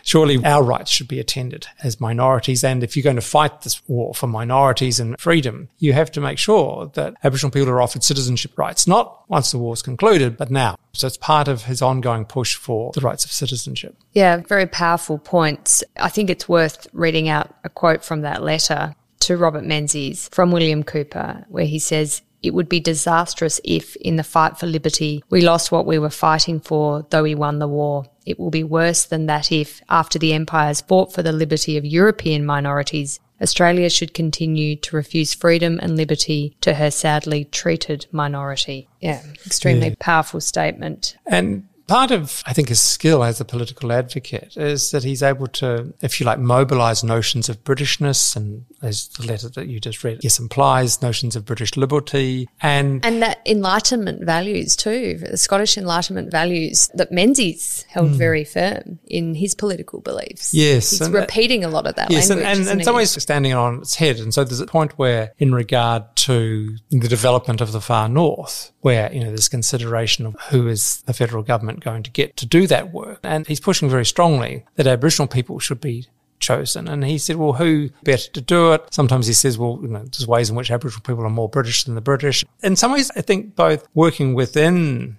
Surely 0.04 0.44
our 0.46 0.64
rights 0.64 0.92
should 0.92 1.08
be 1.08 1.20
attended 1.20 1.68
as 1.84 2.00
minorities. 2.00 2.64
And 2.64 2.84
if 2.84 2.96
you're 2.96 3.04
going 3.04 3.16
to 3.16 3.22
fight 3.22 3.62
this 3.62 3.82
war 3.88 4.14
for 4.14 4.28
minorities 4.28 5.00
and 5.00 5.20
freedom, 5.20 5.70
you 5.78 5.94
have 5.94 6.12
to 6.14 6.22
make 6.22 6.38
sure 6.38 6.92
that 6.94 7.16
Aboriginal 7.24 7.52
people 7.52 7.70
are 7.70 7.82
offered 7.82 8.04
citizenship 8.04 8.58
rights, 8.58 8.88
not 8.88 9.30
once 9.30 9.52
the 9.52 9.58
war's 9.58 9.82
concluded, 9.82 10.38
but 10.38 10.50
now. 10.50 10.78
So 10.94 11.08
it's 11.08 11.18
part 11.18 11.48
of 11.48 11.66
his 11.66 11.82
ongoing 11.82 12.26
push 12.26 12.56
for 12.56 12.92
the 12.94 13.02
rights 13.02 13.26
of 13.26 13.32
citizenship. 13.32 13.96
Yeah, 14.14 14.38
very 14.38 14.66
powerful 14.66 15.18
points. 15.18 15.84
I 15.98 16.10
think 16.10 16.30
it's 16.30 16.50
worth 16.50 16.88
reading 16.94 17.30
out 17.30 17.54
a 17.64 17.70
quote 17.70 18.04
from 18.04 18.22
that 18.22 18.44
letter 18.44 18.96
to 19.22 19.38
Robert 19.38 19.66
Menzies 19.66 20.30
from 20.32 20.52
William 20.52 20.84
Cooper, 20.84 21.46
where 21.50 21.66
he 21.66 21.80
says, 21.80 22.22
it 22.42 22.54
would 22.54 22.70
be 22.70 22.80
disastrous 22.80 23.60
if, 23.64 23.96
in 23.98 24.16
the 24.16 24.24
fight 24.24 24.58
for 24.58 24.66
liberty, 24.66 25.24
we 25.30 25.42
lost 25.42 25.72
what 25.72 25.86
we 25.86 26.00
were 26.00 26.10
fighting 26.10 26.60
for, 26.60 27.06
though 27.10 27.24
we 27.24 27.36
won 27.36 27.60
the 27.60 27.68
war. 27.68 28.06
It 28.26 28.40
will 28.40 28.50
be 28.50 28.64
worse 28.64 29.06
than 29.06 29.26
that 29.26 29.52
if, 29.52 29.82
after 29.90 30.20
the 30.20 30.34
empires 30.34 30.82
fought 30.82 31.14
for 31.14 31.22
the 31.24 31.32
liberty 31.32 31.78
of 31.78 31.86
European 31.86 32.46
minorities, 32.46 33.20
Australia 33.42 33.90
should 33.90 34.14
continue 34.14 34.76
to 34.76 34.96
refuse 34.96 35.34
freedom 35.34 35.80
and 35.82 35.96
liberty 35.96 36.56
to 36.62 36.74
her 36.74 36.92
sadly 36.92 37.46
treated 37.46 38.06
minority. 38.12 38.90
Yeah, 39.00 39.22
extremely 39.46 39.90
yeah. 39.90 39.96
powerful 40.00 40.42
statement. 40.42 41.18
And 41.26 41.68
part 41.90 42.12
of, 42.12 42.44
I 42.46 42.54
think, 42.54 42.70
his 42.70 42.80
skill 42.80 43.24
as 43.24 43.42
a 43.42 43.46
political 43.46 43.92
advocate 43.92 44.56
is 44.56 44.92
that 44.92 45.04
he's 45.04 45.24
able 45.24 45.48
to, 45.48 45.94
if 46.02 46.20
you 46.20 46.26
like, 46.26 46.40
mobilize 46.40 47.04
notions 47.04 47.50
of 47.50 47.64
Britishness 47.64 48.36
and 48.36 48.66
as 48.82 49.10
the 49.10 49.26
letter 49.26 49.50
that 49.50 49.68
you 49.68 49.80
just 49.80 50.04
read, 50.04 50.24
yes, 50.24 50.40
implies 50.40 51.02
notions 51.02 51.36
of 51.36 51.46
British 51.46 51.76
liberty 51.76 52.48
and 52.62 53.06
and 53.06 53.22
that 53.22 53.42
Enlightenment 53.46 54.24
values 54.24 54.76
too, 54.76 55.18
the 55.18 55.38
Scottish 55.38 55.78
Enlightenment 55.78 56.32
values 56.32 56.90
that 56.94 57.12
Menzies 57.12 57.86
held 57.90 58.12
mm. 58.12 58.16
very 58.16 58.44
firm 58.44 59.00
in 59.08 59.36
his 59.36 59.56
political 59.56 60.00
beliefs. 60.00 60.54
Yes, 60.54 60.92
he's 60.92 61.10
repeating 61.10 61.62
that, 61.62 61.68
a 61.68 61.72
lot 61.72 61.88
of 61.88 61.96
that 61.96 62.10
yes, 62.10 62.30
language. 62.30 62.48
and, 62.48 62.68
and 62.68 62.80
in 62.80 62.86
some 62.86 62.96
ways 62.96 63.12
standing 63.22 63.54
on 63.54 63.80
its 63.80 63.96
head. 63.96 64.20
And 64.20 64.34
so 64.34 64.44
there's 64.44 64.60
a 64.60 64.68
point 64.68 64.98
where, 64.98 65.34
in 65.40 65.54
regard 65.54 66.16
to 66.18 66.78
the 66.90 67.08
development 67.08 67.62
of 67.62 67.72
the 67.72 67.82
far 67.82 68.08
north, 68.08 68.72
where 68.82 69.12
you 69.14 69.20
know 69.20 69.28
there's 69.28 69.50
consideration 69.50 70.26
of 70.26 70.36
who 70.50 70.68
is 70.68 71.02
the 71.04 71.14
federal 71.14 71.44
government 71.44 71.79
going 71.80 72.04
to 72.04 72.12
get 72.12 72.38
to 72.38 72.46
do 72.46 72.68
that 72.68 72.94
work, 72.94 73.20
and 73.24 73.48
he's 73.48 73.60
pushing 73.60 73.90
very 73.90 74.06
strongly 74.06 74.66
that 74.76 74.88
Aboriginal 74.88 75.28
people 75.28 75.60
should 75.60 75.82
be 75.82 76.08
chosen. 76.40 76.88
And 76.88 77.04
he 77.04 77.18
said, 77.18 77.36
well, 77.36 77.54
who 77.54 77.90
better 78.04 78.32
to 78.32 78.42
do 78.42 78.72
it? 78.74 78.88
Sometimes 78.92 79.28
he 79.28 79.34
says, 79.34 79.58
well, 79.58 79.80
you 79.82 79.90
know, 79.90 80.04
there's 80.04 80.28
ways 80.28 80.50
in 80.50 80.56
which 80.56 80.72
Aboriginal 80.72 81.04
people 81.04 81.26
are 81.26 81.30
more 81.30 81.50
British 81.50 81.84
than 81.84 81.96
the 81.96 82.02
British. 82.02 82.46
In 82.64 82.76
some 82.76 82.94
ways, 82.94 83.12
I 83.16 83.22
think 83.22 83.56
both 83.56 83.88
working 83.94 84.34
within 84.34 85.18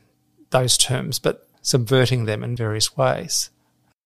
those 0.51 0.79
terms, 0.79 1.19
but 1.19 1.47
subverting 1.63 2.25
them 2.25 2.43
in 2.43 2.57
various 2.57 2.97
ways. 2.97 3.51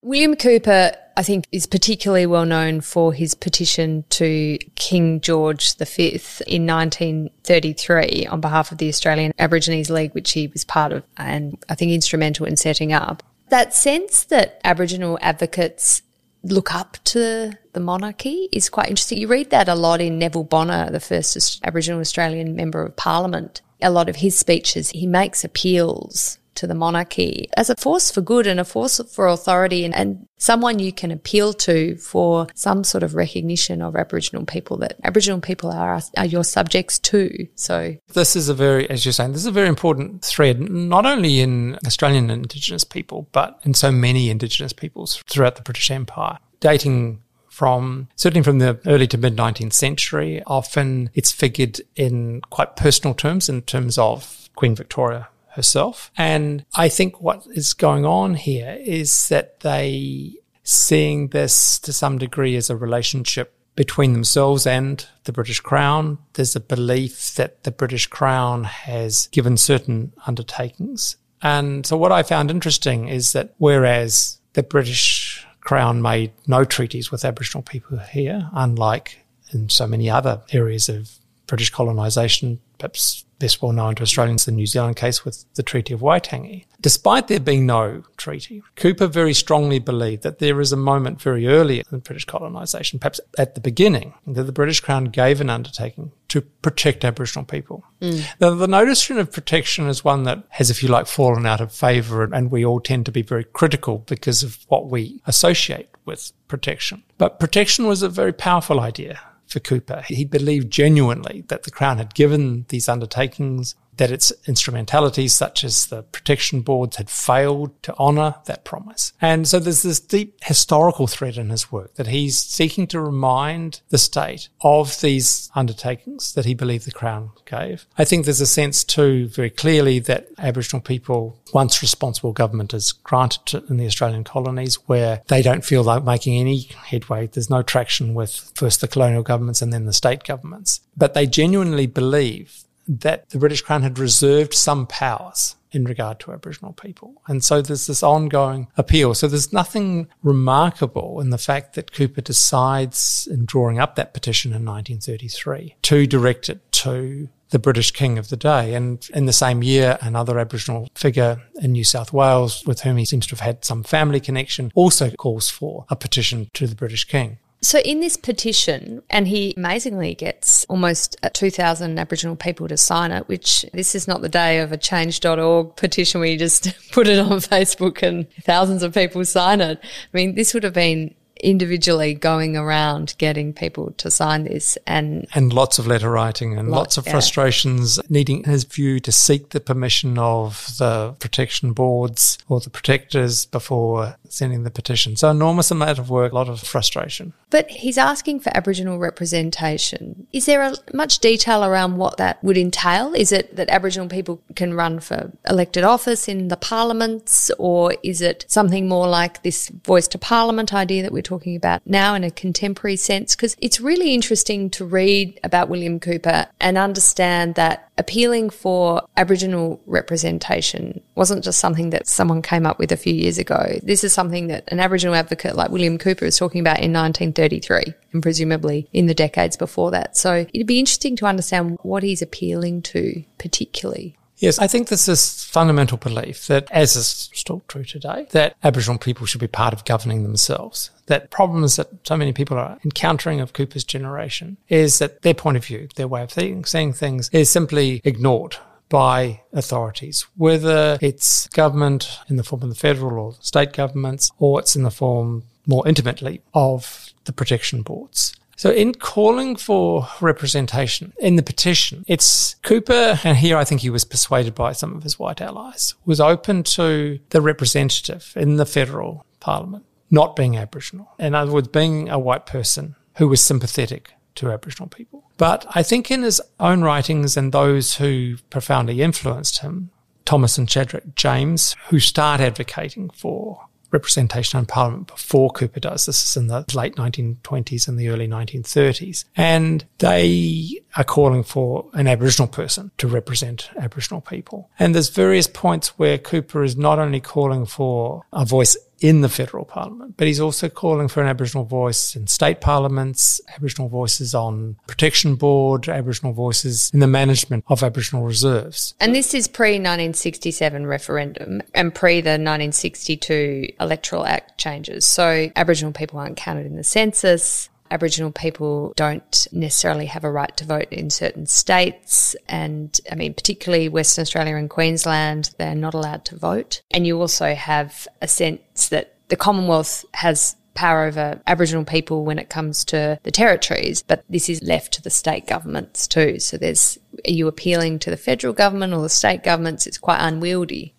William 0.05 0.37
Cooper, 0.37 0.93
I 1.17 1.23
think, 1.23 1.47
is 1.51 1.67
particularly 1.67 2.27
well 2.27 2.45
known 2.45 2.83
for 2.83 3.15
his 3.15 3.35
petition 3.35 4.05
to 4.11 4.59
King 4.75 5.23
George 5.23 5.75
V 5.79 6.21
in 6.47 6.67
1933 6.67 8.27
on 8.27 8.43
behalf 8.43 8.71
of 8.71 8.77
the 8.77 8.91
Australian 8.91 9.33
Aborigines 9.39 9.89
League, 9.89 10.13
which 10.13 10.33
he 10.33 10.47
was 10.49 10.63
part 10.63 10.93
of 10.93 11.05
and 11.17 11.57
I 11.71 11.75
think 11.75 11.91
instrumental 11.93 12.45
in 12.45 12.59
setting 12.59 12.93
up. 12.93 13.23
That 13.49 13.73
sense 13.73 14.25
that 14.25 14.61
Aboriginal 14.63 15.19
advocates 15.23 16.03
look 16.43 16.75
up 16.75 16.99
to 17.05 17.57
the 17.73 17.81
monarchy 17.81 18.51
is 18.53 18.69
quite 18.69 18.91
interesting. 18.91 19.17
You 19.17 19.29
read 19.29 19.49
that 19.51 19.71
a 19.71 19.75
lot 19.75 20.03
in 20.03 20.19
Neville 20.19 20.45
Bonner, 20.45 20.91
the 20.91 21.01
first 21.01 21.61
Aboriginal 21.65 22.01
Australian 22.01 22.55
Member 22.55 22.85
of 22.85 22.95
Parliament. 22.97 23.63
A 23.81 23.91
lot 23.91 24.11
of 24.11 24.17
his 24.17 24.37
speeches, 24.37 24.91
he 24.91 25.07
makes 25.07 25.45
appeals 25.45 26.39
to 26.57 26.67
the 26.67 26.75
monarchy 26.75 27.49
as 27.57 27.71
a 27.71 27.77
force 27.77 28.11
for 28.11 28.21
good 28.21 28.47
and 28.47 28.61
a 28.61 28.65
force 28.65 29.01
for 29.13 29.27
authority 29.27 29.85
and, 29.85 29.95
and, 29.95 30.29
someone 30.37 30.79
you 30.79 30.93
can 30.93 31.11
appeal 31.11 31.55
to 31.55 31.97
for 31.97 32.47
some 32.55 32.85
sort 32.85 33.03
of 33.03 33.15
recognition 33.15 33.81
of 33.81 33.97
Aboriginal 33.97 34.45
people 34.45 34.77
that 34.77 34.95
Aboriginal 35.03 35.41
people 35.41 35.71
are, 35.71 36.03
are 36.19 36.27
your 36.27 36.45
subjects 36.45 36.99
too. 36.99 37.49
So 37.55 37.97
this 38.13 38.37
is 38.37 38.51
a 38.51 38.55
very, 38.55 38.91
as 38.91 39.07
you're 39.07 39.13
saying, 39.13 39.33
this 39.33 39.41
is 39.41 39.47
a 39.47 39.53
very 39.53 39.69
important 39.69 40.23
thread, 40.23 40.61
not 40.61 41.07
only 41.07 41.41
in 41.41 41.79
Australian 41.87 42.29
Indigenous 42.29 42.85
people, 42.85 43.27
but 43.33 43.59
in 43.63 43.73
so 43.73 43.91
many 43.91 44.29
Indigenous 44.29 44.75
peoples 44.75 45.23
throughout 45.31 45.57
the 45.57 45.63
British 45.63 45.91
Empire, 45.91 46.37
dating 46.61 47.23
from 47.55 48.09
certainly 48.17 48.43
from 48.43 48.59
the 48.59 48.81
early 48.85 49.07
to 49.07 49.17
mid 49.17 49.37
19th 49.37 49.73
century. 49.73 50.43
Often 50.47 51.11
it's 51.15 51.31
figured 51.31 51.81
in 51.95 52.43
quite 52.51 52.75
personal 52.75 53.15
terms 53.15 53.49
in 53.49 53.63
terms 53.63 53.97
of 53.97 54.51
Queen 54.57 54.75
Victoria 54.75 55.29
herself. 55.55 56.11
And 56.17 56.65
I 56.75 56.89
think 56.89 57.21
what 57.21 57.47
is 57.53 57.75
going 57.75 58.05
on 58.05 58.35
here 58.35 58.79
is 58.81 59.29
that 59.29 59.61
they 59.61 60.37
seeing 60.63 61.29
this 61.29 61.79
to 61.81 61.93
some 61.93 62.19
degree 62.19 62.57
as 62.57 62.71
a 62.71 62.77
relationship 62.77 63.55
between 63.77 64.13
themselves 64.13 64.67
and 64.67 65.07
the 65.25 65.33
British 65.33 65.61
Crown. 65.61 66.19
There's 66.35 66.57
a 66.57 66.61
belief 66.61 67.35
that 67.35 67.65
the 67.65 67.71
British 67.71 68.07
Crown 68.07 68.65
has 68.65 69.29
given 69.29 69.57
certain 69.57 70.13
undertakings. 70.27 71.17
And 71.43 71.85
so 71.85 71.97
what 71.97 72.13
I 72.13 72.23
found 72.23 72.51
interesting 72.51 73.09
is 73.09 73.33
that 73.33 73.55
whereas 73.59 74.41
the 74.55 74.63
British 74.63 75.47
Crown 75.61 76.01
made 76.01 76.33
no 76.47 76.65
treaties 76.65 77.11
with 77.11 77.25
Aboriginal 77.25 77.63
people 77.63 77.99
here, 77.99 78.49
unlike 78.53 79.19
in 79.53 79.69
so 79.69 79.87
many 79.87 80.09
other 80.09 80.43
areas 80.53 80.89
of 80.89 81.11
British 81.47 81.71
colonisation, 81.71 82.61
perhaps 82.79 83.24
best 83.39 83.63
well 83.63 83.73
known 83.73 83.95
to 83.97 84.03
Australians, 84.03 84.45
the 84.45 84.53
New 84.53 84.67
Zealand 84.67 84.97
case 84.97 85.25
with 85.25 85.45
the 85.55 85.63
Treaty 85.63 85.95
of 85.95 86.01
Waitangi. 86.01 86.65
Despite 86.81 87.29
there 87.29 87.41
being 87.41 87.67
no 87.67 88.05
treaty, 88.17 88.63
Cooper 88.77 89.07
very 89.07 89.33
strongly 89.33 89.79
believed 89.79 90.23
that 90.23 90.39
there 90.39 90.61
is 90.61 90.73
a 90.73 90.77
moment 90.77 91.21
very 91.21 91.47
early 91.47 91.83
in 91.91 91.99
British 92.01 92.25
colonisation, 92.25 92.99
perhaps 92.99 93.21
at 93.39 93.55
the 93.55 93.61
beginning, 93.61 94.15
that 94.27 94.45
the 94.45 94.53
British 94.53 94.81
Crown 94.81 95.07
gave 95.07 95.41
an 95.41 95.51
undertaking 95.51 96.13
to 96.29 96.41
protect 96.41 97.05
Aboriginal 97.05 97.45
people. 97.45 97.85
Mm. 98.01 98.25
Now, 98.41 98.55
the 98.55 98.69
notion 98.69 99.19
of 99.19 99.33
protection 99.33 99.89
is 99.89 100.05
one 100.05 100.25
that 100.25 100.43
has, 100.51 100.71
if 100.71 100.83
you 100.83 100.89
like, 100.89 101.07
fallen 101.07 101.47
out 101.47 101.61
of 101.61 101.73
favour, 101.73 102.25
and 102.25 102.51
we 102.51 102.65
all 102.65 102.81
tend 102.81 103.07
to 103.07 103.13
be 103.13 103.23
very 103.23 103.45
critical 103.45 103.99
because 104.07 104.43
of 104.43 104.59
what 104.69 104.91
we 104.91 105.21
associate 105.27 105.89
with 106.05 106.33
protection. 106.49 107.03
But 107.19 107.41
protection 107.41 107.87
was 107.87 108.03
a 108.03 108.09
very 108.09 108.33
powerful 108.33 108.81
idea 108.81 109.21
for 109.55 109.61
Cooper. 109.61 110.03
He 110.07 110.25
believed 110.25 110.71
genuinely 110.71 111.45
that 111.47 111.63
the 111.63 111.71
Crown 111.71 111.99
had 111.99 112.13
given 112.13 112.67
these 112.69 112.89
undertakings, 112.89 113.77
that 113.97 114.11
its 114.11 114.33
instrumentalities, 114.47 115.35
such 115.35 115.65
as 115.65 115.87
the 115.87 116.03
protection 116.03 116.61
boards, 116.61 116.97
had 116.97 117.11
failed 117.11 117.83
to 117.83 117.97
honour 117.97 118.37
that 118.47 118.65
promise. 118.65 119.13
And 119.21 119.47
so 119.47 119.59
there's 119.59 119.83
this 119.83 120.01
deep 120.01 120.39
historical 120.43 121.07
thread 121.07 121.37
in 121.37 121.51
his 121.51 121.71
work 121.71 121.95
that 121.95 122.09
he's 122.09 122.39
seeking 122.39 122.87
to 122.89 123.01
remind 123.01 123.81
the 123.89 123.99
state 123.99 124.49
of 124.63 125.01
these 125.01 125.51
undertakings 125.55 126.35
that 126.35 126.45
he 126.45 126.55
believed 126.55 126.87
the 126.87 126.93
Crown 126.93 127.31
gave. 127.45 127.87
I 127.99 128.05
think 128.05 128.25
there's 128.25 128.41
a 128.41 128.47
sense 128.47 128.85
too, 128.85 129.29
very 129.29 129.51
clearly, 129.51 129.99
that 130.01 130.29
Aboriginal 130.39 130.83
people, 130.83 131.39
once 131.53 131.83
responsible 131.83 132.33
government 132.33 132.75
is 132.75 132.93
granted 132.93 133.65
in 133.69 133.77
the 133.77 133.87
Australian 133.87 134.25
colonies, 134.25 134.77
where 134.87 135.23
they 135.29 135.43
don't 135.43 135.65
feel 135.65 135.83
like 135.83 136.05
making 136.05 136.39
any 136.39 136.63
headway, 136.85 137.27
there's 137.27 137.51
no 137.51 137.63
traction 137.63 138.15
with 138.15 138.53
first 138.55 138.81
the 138.81 138.89
colonial 138.89 139.23
governments 139.23 139.63
and 139.63 139.73
then 139.73 139.87
the 139.87 139.93
state 139.93 140.25
governments. 140.25 140.81
But 140.97 141.15
they 141.15 141.27
genuinely 141.27 141.87
believe 141.87 142.65
that 142.87 143.31
the 143.31 143.39
British 143.39 143.63
Crown 143.63 143.83
had 143.83 143.99
reserved 143.99 144.55
some 144.55 144.87
powers 144.87 145.57
in 145.75 145.85
regard 145.85 146.21
to 146.21 146.33
Aboriginal 146.33 146.73
people. 146.73 147.21
And 147.27 147.43
so 147.43 147.61
there's 147.61 147.87
this 147.87 148.03
ongoing 148.03 148.69
appeal. 148.77 149.13
So 149.15 149.27
there's 149.27 149.53
nothing 149.53 150.09
remarkable 150.23 151.21
in 151.21 151.31
the 151.31 151.39
fact 151.39 151.75
that 151.75 151.93
Cooper 151.93 152.21
decides 152.21 153.27
in 153.31 153.45
drawing 153.45 153.79
up 153.79 153.97
that 153.97 154.15
petition 154.15 154.53
in 154.53 154.65
1933 154.65 155.77
to 155.83 156.07
direct 156.07 156.49
it 156.49 156.61
to 156.73 157.29
the 157.51 157.59
British 157.59 157.91
King 157.91 158.19
of 158.19 158.29
the 158.29 158.37
day. 158.37 158.75
And 158.75 159.07
in 159.15 159.27
the 159.27 159.33
same 159.33 159.63
year, 159.63 159.99
another 160.01 160.39
Aboriginal 160.39 160.89
figure 160.95 161.43
in 161.61 161.73
New 161.73 161.85
South 161.85 162.13
Wales, 162.13 162.65
with 162.67 162.81
whom 162.81 162.97
he 162.97 163.05
seems 163.05 163.27
to 163.27 163.33
have 163.33 163.41
had 163.41 163.65
some 163.65 163.83
family 163.83 164.21
connection, 164.21 164.73
also 164.75 165.11
calls 165.11 165.51
for 165.51 165.87
a 165.89 165.97
petition 165.97 166.51
to 166.55 166.67
the 166.67 166.75
British 166.75 167.05
King. 167.05 167.39
So, 167.65 167.79
in 167.79 168.01
this 168.01 168.19
petition, 168.19 169.03
and 169.09 169.27
he 169.27 169.55
amazingly 169.57 170.15
gets 170.15 170.67
almost 170.67 171.17
uh, 171.23 171.31
2,000 171.33 171.99
Aboriginal 171.99 172.37
people 172.37 172.69
to 172.69 172.77
sign 172.77 173.11
it, 173.11 173.27
which 173.27 173.65
this 173.73 173.95
is 173.95 174.07
not 174.07 174.21
the 174.21 174.29
day 174.29 174.59
of 174.59 174.71
a 174.71 174.77
change.org 174.77 175.75
petition 175.75 176.21
where 176.21 176.29
you 176.29 176.37
just 176.37 176.75
put 176.93 177.09
it 177.09 177.19
on 177.19 177.39
Facebook 177.39 178.03
and 178.03 178.27
thousands 178.43 178.83
of 178.83 178.93
people 178.93 179.25
sign 179.25 179.63
it. 179.63 179.79
I 179.83 180.17
mean, 180.17 180.35
this 180.35 180.53
would 180.53 180.63
have 180.63 180.75
been 180.75 181.15
individually 181.45 182.15
going 182.15 182.57
around 182.57 183.15
getting 183.19 183.53
people 183.53 183.93
to 183.99 184.11
sign 184.11 184.45
this 184.45 184.79
and 184.87 185.27
and 185.35 185.53
lots 185.53 185.79
of 185.79 185.87
letter 185.87 186.11
writing 186.11 186.59
and 186.59 186.71
lot, 186.71 186.79
lots 186.79 186.97
of 186.97 187.07
frustrations 187.07 187.99
yeah. 187.99 188.03
needing 188.09 188.45
his 188.45 188.65
view 188.65 188.99
to 189.01 189.13
seek 189.13 189.51
the 189.51 189.61
permission 189.61 190.19
of 190.19 190.67
the 190.79 191.15
protection 191.21 191.73
boards 191.73 192.39
or 192.49 192.61
the 192.61 192.71
protectors 192.71 193.47
before 193.47 194.17
sending 194.29 194.65
the 194.65 194.71
petition. 194.71 195.17
So 195.17 195.31
enormous 195.31 195.71
amount 195.71 195.99
of 195.99 196.11
work 196.11 196.33
a 196.33 196.35
lot 196.35 196.49
of 196.49 196.61
frustration. 196.61 197.33
But 197.51 197.71
he's 197.71 197.99
asking 197.99 198.41
for 198.41 198.51
aboriginal 198.57 198.99
representation. 198.99 200.27
Is 200.33 200.47
there 200.47 200.63
a, 200.63 200.75
much 200.93 201.21
detail 201.21 201.65
around 201.65 201.99
what 201.99 202.17
that 202.17 202.43
would 202.43 202.57
entail? 202.57 203.15
Is 203.15 203.31
it 203.31 203.55
that 203.57 203.69
aboriginal 203.69 204.09
people 204.09 204.43
can 204.57 204.75
run 204.75 204.99
for 204.99 205.31
elected 205.49 205.85
office 205.85 206.27
in 206.27 206.49
the 206.49 206.57
parliaments 206.57 207.51
or 207.59 207.95
is 208.03 208.21
it 208.21 208.45
something 208.49 208.89
more 208.89 209.07
like 209.07 209.43
this 209.43 209.69
voice 209.69 210.09
to 210.09 210.19
parliament 210.19 210.73
idea 210.73 211.03
that 211.03 211.13
we're 211.13 211.23
talking 211.23 211.34
about 211.57 211.83
now 211.85 212.15
in 212.15 212.25
a 212.25 212.31
contemporary 212.31 212.97
sense, 212.97 213.35
because 213.35 213.57
it's 213.61 213.81
really 213.81 214.15
interesting 214.15 214.71
to 214.71 214.85
read 214.85 215.39
about 215.45 215.69
William 215.69 216.01
Cooper 216.01 216.47
and 216.61 216.79
understand 216.79 217.55
that 217.57 217.89
appealing 217.99 218.51
for 218.51 219.03
Aboriginal 219.17 219.81
representation 219.87 221.01
wasn't 221.15 221.45
just 221.45 221.59
something 221.59 221.91
that 221.91 222.07
someone 222.07 222.43
came 222.43 222.67
up 222.67 222.79
with 222.79 222.91
a 222.91 222.97
few 222.97 223.15
years 223.15 223.39
ago. 223.39 223.79
This 223.83 224.05
is 224.05 224.13
something 224.13 224.49
that 224.49 224.65
an 224.69 224.81
Aboriginal 224.81 225.15
advocate 225.15 225.57
like 225.57 225.71
William 225.71 225.99
Cooper 225.99 226.25
is 226.25 226.37
talking 226.37 226.61
about 226.61 226.81
in 226.81 226.93
1933 226.93 227.95
and 228.13 228.23
presumably 228.23 228.89
in 228.93 229.07
the 229.07 229.15
decades 229.15 229.57
before 229.57 229.91
that. 229.93 230.17
So 230.17 230.47
it'd 230.53 230.67
be 230.67 230.79
interesting 230.79 231.17
to 231.17 231.27
understand 231.27 231.79
what 231.83 232.03
he's 232.03 232.23
appealing 232.23 232.83
to 232.83 233.25
particularly. 233.39 234.17
Yes, 234.39 234.59
I 234.59 234.67
think 234.67 234.89
there's 234.89 235.07
this 235.07 235.45
fundamental 235.45 235.97
belief 235.97 236.49
that, 236.49 236.69
as 236.71 236.97
is 236.97 237.31
still 237.33 237.63
true 237.69 237.85
today, 237.85 238.27
that 238.33 238.57
Aboriginal 238.65 238.99
people 238.99 239.27
should 239.27 239.41
be 239.41 239.47
part 239.47 239.73
of 239.73 239.85
governing 239.85 240.25
themselves. 240.25 240.91
That 241.07 241.31
problems 241.31 241.77
that 241.77 241.89
so 242.07 242.17
many 242.17 242.33
people 242.33 242.59
are 242.59 242.79
encountering 242.85 243.41
of 243.41 243.53
Cooper's 243.53 243.85
generation 243.85 244.57
is 244.69 244.99
that 245.01 245.23
their 245.23 245.35
point 245.35 245.57
of 245.57 245.65
view, 245.65 245.89
their 245.97 246.09
way 246.09 246.23
of 246.23 246.33
seeing 246.33 246.93
things 246.93 247.29
is 247.31 247.51
simply 247.51 248.01
ignored 248.05 248.57
by 248.89 249.41
authorities, 249.53 250.27
whether 250.37 250.99
it's 251.01 251.49
government 251.49 252.21
in 252.29 252.37
the 252.37 252.45
form 252.45 252.63
of 252.63 252.69
the 252.69 252.75
federal 252.75 253.19
or 253.19 253.35
state 253.41 253.73
governments, 253.73 254.31
or 254.39 254.61
it's 254.61 254.77
in 254.77 254.83
the 254.83 254.91
form 254.91 255.43
more 255.67 255.87
intimately 255.89 256.43
of 256.53 257.13
the 257.25 257.33
protection 257.33 257.83
boards. 257.83 258.37
So 258.57 258.71
in 258.71 258.95
calling 258.95 259.57
for 259.57 260.07
representation 260.21 261.13
in 261.19 261.37
the 261.37 261.43
petition, 261.43 262.05
it's 262.07 262.55
Cooper, 262.63 263.19
and 263.25 263.37
here 263.37 263.57
I 263.57 263.65
think 263.65 263.81
he 263.81 263.91
was 263.91 264.05
persuaded 264.05 264.55
by 264.55 264.73
some 264.73 264.95
of 264.95 265.03
his 265.03 265.19
white 265.19 265.41
allies, 265.41 265.95
was 266.05 266.21
open 266.21 266.63
to 266.63 267.19
the 267.31 267.41
representative 267.41 268.33
in 268.37 268.57
the 268.57 268.67
federal 268.67 269.27
parliament 269.41 269.85
not 270.15 270.37
being 270.37 270.57
Aboriginal. 270.57 271.11
In 271.19 271.35
other 271.35 271.53
words, 271.53 271.69
being 271.69 272.09
a 272.09 272.19
white 272.19 272.47
person 272.47 272.97
who 273.17 273.29
was 273.29 273.43
sympathetic 273.43 274.13
to 274.37 274.51
Aboriginal 274.51 274.89
people. 274.89 275.25
But 275.37 275.67
I 275.75 275.83
think 275.83 276.11
in 276.11 276.23
his 276.23 276.41
own 276.59 276.83
writings 276.83 277.37
and 277.37 277.53
those 277.53 277.97
who 277.97 278.37
profoundly 278.51 279.03
influenced 279.03 279.59
him, 279.59 279.91
Thomas 280.25 280.57
and 280.57 280.71
Shadrach 280.71 281.15
James, 281.15 281.77
who 281.89 282.01
start 282.01 282.41
advocating 282.41 283.11
for 283.11 283.67
representation 283.95 284.59
in 284.59 284.67
Parliament 284.67 285.07
before 285.07 285.51
Cooper 285.51 285.81
does. 285.81 286.07
This 286.07 286.25
is 286.25 286.37
in 286.37 286.49
the 286.49 286.65
late 286.75 286.97
1920s 286.97 287.87
and 287.87 287.97
the 287.97 288.09
early 288.09 288.27
1930s. 288.27 289.25
And 289.37 289.85
they 289.99 290.81
are 290.97 291.05
calling 291.05 291.45
for 291.45 291.89
an 291.93 292.09
Aboriginal 292.09 292.49
person 292.49 292.91
to 292.99 293.07
represent 293.07 293.71
Aboriginal 293.79 294.21
people. 294.21 294.69
And 294.79 294.95
there's 294.95 295.11
various 295.11 295.47
points 295.47 295.97
where 295.99 296.19
Cooper 296.19 296.65
is 296.65 296.77
not 296.77 296.99
only 296.99 297.21
calling 297.21 297.67
for 297.67 298.25
a 298.33 298.45
voice 298.45 298.77
in 299.05 299.21
the 299.21 299.29
federal 299.29 299.67
parliament, 299.67 300.15
but 300.17 300.27
he's 300.27 300.41
also 300.41 300.67
calling 300.67 301.09
for 301.09 301.21
an 301.21 301.29
Aboriginal 301.29 301.67
voice 301.67 302.17
in 302.17 302.27
state 302.27 302.63
parliaments, 302.63 303.39
Aboriginal 303.55 303.91
voices 303.91 304.35
on 304.35 304.77
protection 304.87 305.35
board, 305.35 305.87
Aboriginal 305.91 306.33
voices 306.33 306.91
in 306.95 307.01
the 307.01 307.07
management 307.07 307.63
of 307.69 307.83
Aboriginal 307.83 308.25
reserves. 308.25 308.95
And 309.01 309.15
this 309.15 309.35
is 309.35 309.47
pre 309.47 309.73
1967 309.73 310.87
referendum 310.87 311.61
and 311.75 311.95
pre 311.95 312.23
the 312.23 312.31
1962 312.31 313.75
Electoral 313.79 314.25
Act 314.25 314.57
changes. 314.57 315.05
So 315.05 315.51
Aboriginal 315.55 315.93
people 315.93 316.19
aren't 316.19 316.39
counted 316.39 316.65
in 316.65 316.77
the 316.77 316.83
census. 316.83 317.69
Aboriginal 317.95 318.33
people 318.33 318.93
don't 318.97 319.47
necessarily 319.53 320.07
have 320.07 320.25
a 320.25 320.31
right 320.31 320.55
to 320.57 320.65
vote 320.65 320.89
in 320.91 321.11
certain 321.11 321.47
states. 321.47 322.35
And 322.49 323.01
I 323.11 323.15
mean, 323.15 323.35
particularly 323.35 323.89
Western 323.89 324.23
Australia 324.23 324.57
and 324.57 324.69
Queensland, 324.69 325.55
they're 325.59 325.77
not 325.77 325.95
allowed 325.95 326.25
to 326.27 326.37
vote. 326.37 326.83
And 326.91 327.07
you 327.07 327.21
also 327.21 327.55
have 327.55 328.09
a 328.21 328.27
sense 328.27 328.89
that 328.89 329.15
the 329.29 329.37
Commonwealth 329.37 330.05
has 330.15 330.57
power 330.75 331.05
over 331.05 331.41
Aboriginal 331.47 331.85
people 331.85 332.25
when 332.25 332.41
it 332.41 332.51
comes 332.51 332.85
to 332.87 333.21
the 333.23 333.31
territories, 333.31 334.03
but 334.03 334.25
this 334.29 334.49
is 334.49 334.61
left 334.61 334.95
to 334.95 335.03
the 335.03 335.11
state 335.11 335.47
governments 335.47 336.09
too. 336.09 336.41
So 336.41 336.59
there's, 336.59 336.99
are 337.25 337.31
you 337.31 337.47
appealing 337.47 338.01
to 338.01 338.11
the 338.11 338.17
federal 338.17 338.53
government 338.53 338.93
or 338.93 339.03
the 339.03 339.09
state 339.09 339.45
governments? 339.45 339.87
It's 339.87 339.99
quite 339.99 340.19
unwieldy. 340.19 340.95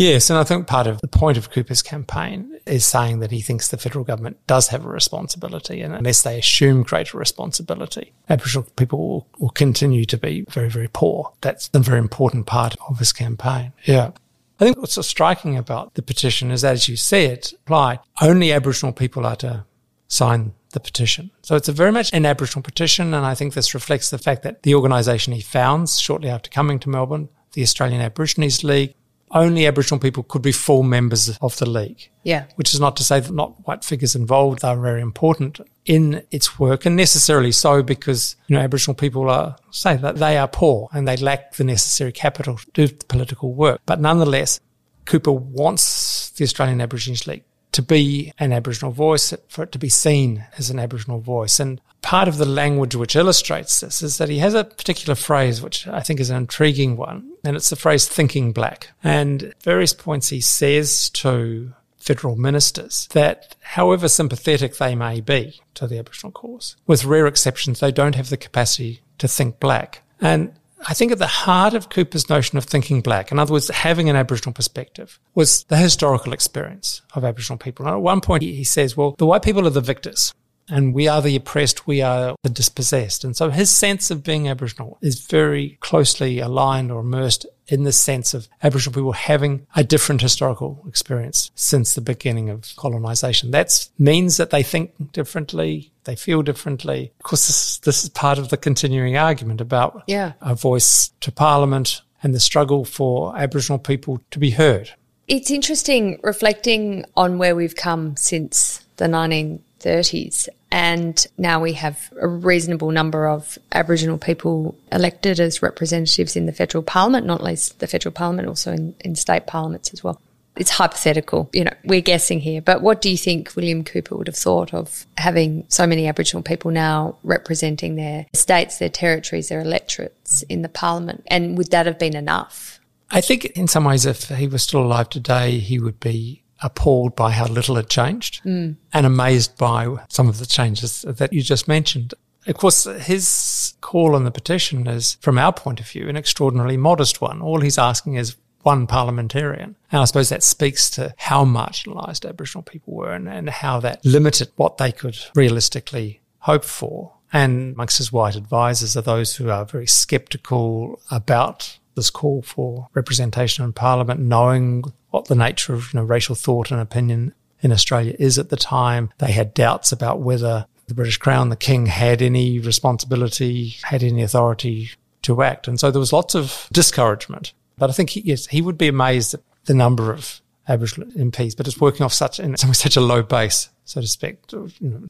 Yes, 0.00 0.30
and 0.30 0.38
I 0.38 0.44
think 0.44 0.66
part 0.66 0.86
of 0.86 0.98
the 1.02 1.08
point 1.08 1.36
of 1.36 1.50
Cooper's 1.50 1.82
campaign 1.82 2.58
is 2.64 2.86
saying 2.86 3.18
that 3.18 3.30
he 3.30 3.42
thinks 3.42 3.68
the 3.68 3.76
federal 3.76 4.02
government 4.02 4.38
does 4.46 4.68
have 4.68 4.86
a 4.86 4.88
responsibility, 4.88 5.82
and 5.82 5.94
unless 5.94 6.22
they 6.22 6.38
assume 6.38 6.84
greater 6.84 7.18
responsibility, 7.18 8.14
Aboriginal 8.30 8.66
people 8.76 8.98
will, 8.98 9.26
will 9.38 9.50
continue 9.50 10.06
to 10.06 10.16
be 10.16 10.46
very, 10.48 10.70
very 10.70 10.88
poor. 10.90 11.34
That's 11.42 11.68
a 11.74 11.80
very 11.80 11.98
important 11.98 12.46
part 12.46 12.76
of 12.88 12.98
his 12.98 13.12
campaign. 13.12 13.74
Yeah. 13.84 14.12
I 14.58 14.64
think 14.64 14.78
what's 14.78 14.94
so 14.94 15.02
striking 15.02 15.58
about 15.58 15.92
the 15.92 16.02
petition 16.02 16.50
is, 16.50 16.64
as 16.64 16.88
you 16.88 16.96
said, 16.96 17.52
applied, 17.66 17.98
only 18.22 18.54
Aboriginal 18.54 18.94
people 18.94 19.26
are 19.26 19.36
to 19.36 19.66
sign 20.08 20.54
the 20.70 20.80
petition. 20.80 21.30
So 21.42 21.56
it's 21.56 21.68
a 21.68 21.72
very 21.72 21.92
much 21.92 22.10
an 22.14 22.24
Aboriginal 22.24 22.62
petition, 22.62 23.12
and 23.12 23.26
I 23.26 23.34
think 23.34 23.52
this 23.52 23.74
reflects 23.74 24.08
the 24.08 24.16
fact 24.16 24.44
that 24.44 24.62
the 24.62 24.76
organisation 24.76 25.34
he 25.34 25.42
founds 25.42 26.00
shortly 26.00 26.30
after 26.30 26.48
coming 26.48 26.78
to 26.78 26.88
Melbourne, 26.88 27.28
the 27.52 27.62
Australian 27.62 28.00
Aborigines 28.00 28.64
League, 28.64 28.94
only 29.30 29.66
Aboriginal 29.66 30.00
people 30.00 30.22
could 30.22 30.42
be 30.42 30.52
full 30.52 30.82
members 30.82 31.36
of 31.40 31.56
the 31.58 31.68
league. 31.68 32.10
Yeah. 32.22 32.46
Which 32.56 32.74
is 32.74 32.80
not 32.80 32.96
to 32.96 33.04
say 33.04 33.20
that 33.20 33.32
not 33.32 33.66
white 33.66 33.84
figures 33.84 34.14
involved 34.14 34.64
are 34.64 34.76
very 34.76 35.00
important 35.00 35.60
in 35.86 36.22
its 36.30 36.58
work 36.58 36.86
and 36.86 36.96
necessarily 36.96 37.52
so 37.52 37.82
because, 37.82 38.36
you 38.46 38.56
know, 38.56 38.62
Aboriginal 38.62 38.94
people 38.94 39.30
are, 39.30 39.56
say 39.70 39.96
that 39.96 40.16
they 40.16 40.36
are 40.36 40.48
poor 40.48 40.88
and 40.92 41.06
they 41.06 41.16
lack 41.16 41.52
the 41.52 41.64
necessary 41.64 42.12
capital 42.12 42.56
to 42.56 42.70
do 42.72 42.86
the 42.88 43.04
political 43.06 43.52
work. 43.52 43.80
But 43.86 44.00
nonetheless, 44.00 44.60
Cooper 45.06 45.32
wants 45.32 46.30
the 46.30 46.44
Australian 46.44 46.80
Aborigines 46.80 47.26
League 47.26 47.44
to 47.72 47.82
be 47.82 48.32
an 48.38 48.52
Aboriginal 48.52 48.92
voice, 48.92 49.32
for 49.48 49.62
it 49.62 49.72
to 49.72 49.78
be 49.78 49.88
seen 49.88 50.44
as 50.58 50.70
an 50.70 50.78
Aboriginal 50.78 51.20
voice. 51.20 51.60
And 51.60 51.80
part 52.02 52.28
of 52.28 52.38
the 52.38 52.46
language 52.46 52.94
which 52.94 53.16
illustrates 53.16 53.80
this 53.80 54.02
is 54.02 54.18
that 54.18 54.28
he 54.28 54.38
has 54.38 54.54
a 54.54 54.64
particular 54.64 55.14
phrase 55.14 55.62
which 55.62 55.86
I 55.86 56.00
think 56.00 56.20
is 56.20 56.30
an 56.30 56.36
intriguing 56.36 56.96
one, 56.96 57.32
and 57.44 57.56
it's 57.56 57.70
the 57.70 57.76
phrase 57.76 58.08
thinking 58.08 58.52
black. 58.52 58.88
And 59.04 59.54
various 59.62 59.92
points 59.92 60.28
he 60.28 60.40
says 60.40 61.10
to 61.10 61.72
federal 61.98 62.34
ministers 62.34 63.06
that 63.12 63.54
however 63.60 64.08
sympathetic 64.08 64.78
they 64.78 64.94
may 64.94 65.20
be 65.20 65.60
to 65.74 65.86
the 65.86 65.98
Aboriginal 65.98 66.32
cause, 66.32 66.76
with 66.86 67.04
rare 67.04 67.26
exceptions, 67.26 67.80
they 67.80 67.92
don't 67.92 68.14
have 68.14 68.30
the 68.30 68.36
capacity 68.36 69.02
to 69.18 69.28
think 69.28 69.60
black. 69.60 70.02
And 70.20 70.52
I 70.88 70.94
think 70.94 71.12
at 71.12 71.18
the 71.18 71.26
heart 71.26 71.74
of 71.74 71.90
Cooper's 71.90 72.28
notion 72.28 72.56
of 72.56 72.64
thinking 72.64 73.00
black, 73.00 73.30
in 73.30 73.38
other 73.38 73.52
words, 73.52 73.68
having 73.68 74.08
an 74.08 74.16
Aboriginal 74.16 74.52
perspective, 74.52 75.18
was 75.34 75.64
the 75.64 75.76
historical 75.76 76.32
experience 76.32 77.02
of 77.14 77.24
Aboriginal 77.24 77.58
people. 77.58 77.86
And 77.86 77.94
at 77.94 78.00
one 78.00 78.20
point, 78.20 78.42
he 78.42 78.64
says, 78.64 78.96
well, 78.96 79.14
the 79.18 79.26
white 79.26 79.42
people 79.42 79.66
are 79.66 79.70
the 79.70 79.80
victors 79.80 80.34
and 80.70 80.94
we 80.94 81.08
are 81.08 81.20
the 81.20 81.36
oppressed, 81.36 81.86
we 81.86 82.00
are 82.00 82.36
the 82.42 82.48
dispossessed. 82.48 83.24
And 83.24 83.36
so 83.36 83.50
his 83.50 83.70
sense 83.70 84.10
of 84.10 84.22
being 84.22 84.48
Aboriginal 84.48 84.98
is 85.02 85.26
very 85.26 85.76
closely 85.80 86.38
aligned 86.38 86.90
or 86.90 87.00
immersed 87.00 87.46
in 87.70 87.84
the 87.84 87.92
sense 87.92 88.34
of 88.34 88.48
Aboriginal 88.62 88.94
people 88.94 89.12
having 89.12 89.66
a 89.76 89.84
different 89.84 90.20
historical 90.20 90.84
experience 90.86 91.50
since 91.54 91.94
the 91.94 92.00
beginning 92.00 92.50
of 92.50 92.74
colonization. 92.76 93.52
That 93.52 93.88
means 93.98 94.36
that 94.36 94.50
they 94.50 94.64
think 94.64 95.12
differently, 95.12 95.92
they 96.04 96.16
feel 96.16 96.42
differently. 96.42 97.12
Of 97.20 97.24
course, 97.24 97.46
this, 97.46 97.78
this 97.78 98.02
is 98.02 98.10
part 98.10 98.38
of 98.38 98.48
the 98.48 98.56
continuing 98.56 99.16
argument 99.16 99.60
about 99.60 100.02
yeah. 100.06 100.32
a 100.40 100.54
voice 100.54 101.12
to 101.20 101.30
parliament 101.30 102.02
and 102.22 102.34
the 102.34 102.40
struggle 102.40 102.84
for 102.84 103.36
Aboriginal 103.38 103.78
people 103.78 104.20
to 104.32 104.38
be 104.38 104.50
heard. 104.50 104.90
It's 105.28 105.50
interesting 105.50 106.18
reflecting 106.24 107.04
on 107.16 107.38
where 107.38 107.54
we've 107.54 107.76
come 107.76 108.16
since 108.16 108.84
the 108.96 109.06
1930s. 109.06 110.48
And 110.72 111.26
now 111.36 111.60
we 111.60 111.72
have 111.74 112.12
a 112.20 112.28
reasonable 112.28 112.90
number 112.90 113.28
of 113.28 113.58
Aboriginal 113.72 114.18
people 114.18 114.76
elected 114.92 115.40
as 115.40 115.62
representatives 115.62 116.36
in 116.36 116.46
the 116.46 116.52
federal 116.52 116.82
parliament, 116.82 117.26
not 117.26 117.42
least 117.42 117.80
the 117.80 117.86
federal 117.86 118.12
parliament, 118.12 118.48
also 118.48 118.72
in, 118.72 118.94
in 119.00 119.16
state 119.16 119.46
parliaments 119.46 119.92
as 119.92 120.04
well. 120.04 120.20
It's 120.56 120.70
hypothetical, 120.70 121.48
you 121.52 121.64
know, 121.64 121.72
we're 121.84 122.00
guessing 122.00 122.40
here, 122.40 122.60
but 122.60 122.82
what 122.82 123.00
do 123.00 123.08
you 123.08 123.16
think 123.16 123.54
William 123.56 123.82
Cooper 123.82 124.16
would 124.16 124.26
have 124.26 124.36
thought 124.36 124.74
of 124.74 125.06
having 125.16 125.64
so 125.68 125.86
many 125.86 126.06
Aboriginal 126.06 126.42
people 126.42 126.70
now 126.70 127.16
representing 127.22 127.96
their 127.96 128.26
states, 128.34 128.78
their 128.78 128.88
territories, 128.90 129.48
their 129.48 129.60
electorates 129.60 130.42
in 130.42 130.62
the 130.62 130.68
parliament? 130.68 131.22
And 131.28 131.56
would 131.56 131.70
that 131.70 131.86
have 131.86 131.98
been 131.98 132.16
enough? 132.16 132.80
I 133.10 133.20
think 133.20 133.46
in 133.46 133.68
some 133.68 133.84
ways, 133.84 134.04
if 134.04 134.28
he 134.28 134.48
was 134.48 134.62
still 134.62 134.82
alive 134.82 135.08
today, 135.08 135.58
he 135.58 135.78
would 135.78 135.98
be 135.98 136.42
appalled 136.62 137.16
by 137.16 137.30
how 137.30 137.46
little 137.46 137.76
had 137.76 137.88
changed 137.88 138.42
mm. 138.44 138.76
and 138.92 139.06
amazed 139.06 139.56
by 139.56 139.96
some 140.08 140.28
of 140.28 140.38
the 140.38 140.46
changes 140.46 141.02
that 141.02 141.32
you 141.32 141.42
just 141.42 141.68
mentioned. 141.68 142.14
Of 142.46 142.56
course, 142.56 142.84
his 142.84 143.74
call 143.80 144.14
on 144.14 144.24
the 144.24 144.30
petition 144.30 144.86
is, 144.86 145.14
from 145.20 145.38
our 145.38 145.52
point 145.52 145.80
of 145.80 145.88
view, 145.88 146.08
an 146.08 146.16
extraordinarily 146.16 146.76
modest 146.76 147.20
one. 147.20 147.42
All 147.42 147.60
he's 147.60 147.78
asking 147.78 148.14
is 148.14 148.36
one 148.62 148.86
parliamentarian. 148.86 149.76
And 149.90 150.02
I 150.02 150.04
suppose 150.04 150.28
that 150.28 150.42
speaks 150.42 150.90
to 150.90 151.14
how 151.16 151.44
marginalised 151.44 152.28
Aboriginal 152.28 152.62
people 152.62 152.94
were 152.94 153.12
and, 153.12 153.28
and 153.28 153.48
how 153.48 153.80
that 153.80 154.04
limited 154.04 154.50
what 154.56 154.78
they 154.78 154.92
could 154.92 155.18
realistically 155.34 156.20
hope 156.40 156.64
for. 156.64 157.12
And 157.32 157.74
amongst 157.74 157.98
his 157.98 158.12
white 158.12 158.36
advisors 158.36 158.96
are 158.96 159.02
those 159.02 159.36
who 159.36 159.50
are 159.50 159.64
very 159.64 159.86
sceptical 159.86 161.00
about 161.10 161.78
this 161.94 162.10
call 162.10 162.42
for 162.42 162.88
representation 162.94 163.64
in 163.64 163.72
Parliament, 163.72 164.20
knowing 164.20 164.84
what 165.10 165.26
the 165.26 165.34
nature 165.34 165.74
of 165.74 165.92
you 165.92 166.00
know, 166.00 166.04
racial 166.04 166.34
thought 166.34 166.70
and 166.70 166.80
opinion 166.80 167.34
in 167.60 167.72
Australia 167.72 168.14
is 168.18 168.38
at 168.38 168.48
the 168.48 168.56
time. 168.56 169.10
They 169.18 169.32
had 169.32 169.54
doubts 169.54 169.92
about 169.92 170.20
whether 170.20 170.66
the 170.86 170.94
British 170.94 171.18
Crown, 171.18 171.48
the 171.48 171.56
King, 171.56 171.86
had 171.86 172.22
any 172.22 172.58
responsibility, 172.58 173.76
had 173.82 174.02
any 174.02 174.22
authority 174.22 174.90
to 175.22 175.42
act. 175.42 175.68
And 175.68 175.78
so 175.78 175.90
there 175.90 176.00
was 176.00 176.12
lots 176.12 176.34
of 176.34 176.68
discouragement. 176.72 177.52
But 177.78 177.90
I 177.90 177.92
think, 177.92 178.10
he, 178.10 178.20
yes, 178.20 178.46
he 178.46 178.62
would 178.62 178.78
be 178.78 178.88
amazed 178.88 179.34
at 179.34 179.40
the 179.64 179.74
number 179.74 180.12
of 180.12 180.40
Aboriginal 180.68 181.10
MPs, 181.10 181.56
but 181.56 181.66
it's 181.66 181.80
working 181.80 182.04
off 182.04 182.12
such, 182.12 182.38
in 182.38 182.56
such 182.56 182.96
a 182.96 183.00
low 183.00 183.22
base, 183.22 183.70
so 183.84 184.00
to 184.00 184.06
speak, 184.06 184.38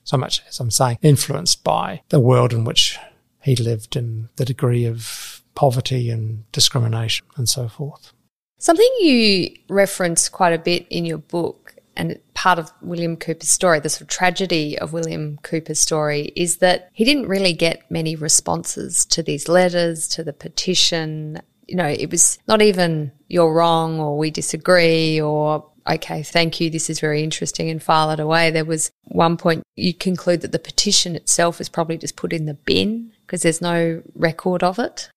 so 0.05 0.17
much, 0.17 0.43
as 0.49 0.61
I'm 0.61 0.71
saying, 0.71 0.99
influenced 1.03 1.63
by 1.65 2.03
the 2.09 2.21
world 2.21 2.53
in 2.53 2.65
which 2.65 2.99
he 3.43 3.57
lived 3.57 3.97
and 3.97 4.29
the 4.37 4.45
degree 4.45 4.85
of 4.85 5.40
poverty 5.55 6.11
and 6.11 6.51
discrimination 6.53 7.27
and 7.37 7.49
so 7.49 7.69
forth. 7.69 8.13
Something 8.59 8.91
you 9.01 9.57
reference 9.69 10.29
quite 10.29 10.53
a 10.53 10.59
bit 10.59 10.87
in 10.89 11.05
your 11.07 11.19
book 11.19 11.75
and 11.97 12.19
part 12.35 12.59
of 12.59 12.73
William 12.83 13.17
Cooper's 13.17 13.49
story, 13.49 13.81
the 13.81 13.89
sort 13.89 14.03
of 14.03 14.09
tragedy 14.09 14.79
of 14.79 14.93
William 14.93 15.39
Cooper's 15.43 15.81
story, 15.81 16.33
is 16.37 16.59
that 16.59 16.89
he 16.93 17.05
didn't 17.05 17.29
really 17.29 17.53
get 17.53 17.91
many 17.91 18.17
responses 18.17 19.05
to 19.07 19.23
these 19.23 19.49
letters, 19.49 20.09
to 20.09 20.25
the 20.25 20.33
petition. 20.33 21.41
You 21.67 21.77
know, 21.77 21.87
it 21.87 22.11
was 22.11 22.39
not 22.49 22.63
even 22.63 23.13
you're 23.29 23.53
wrong 23.53 24.01
or 24.01 24.17
we 24.17 24.31
disagree 24.31 25.21
or 25.21 25.67
okay, 25.89 26.23
thank 26.23 26.61
you, 26.61 26.71
this 26.71 26.89
is 26.89 27.01
very 27.01 27.23
interesting 27.23 27.69
and 27.69 27.83
file 27.83 28.11
it 28.11 28.21
away. 28.21 28.51
There 28.51 28.65
was 28.65 28.91
one 29.05 29.37
point 29.37 29.63
you 29.77 29.93
conclude 29.95 30.43
that 30.43 30.53
the 30.53 30.59
petition 30.59 31.17
itself 31.17 31.61
is 31.61 31.69
probably 31.69 31.99
just 31.99 32.17
put 32.17 32.33
in 32.33 32.47
the 32.47 32.55
bin 32.55 33.13
because 33.23 33.43
there's 33.43 33.61
no 33.61 34.03
record 34.15 34.63
of 34.63 34.79
it. 34.79 35.11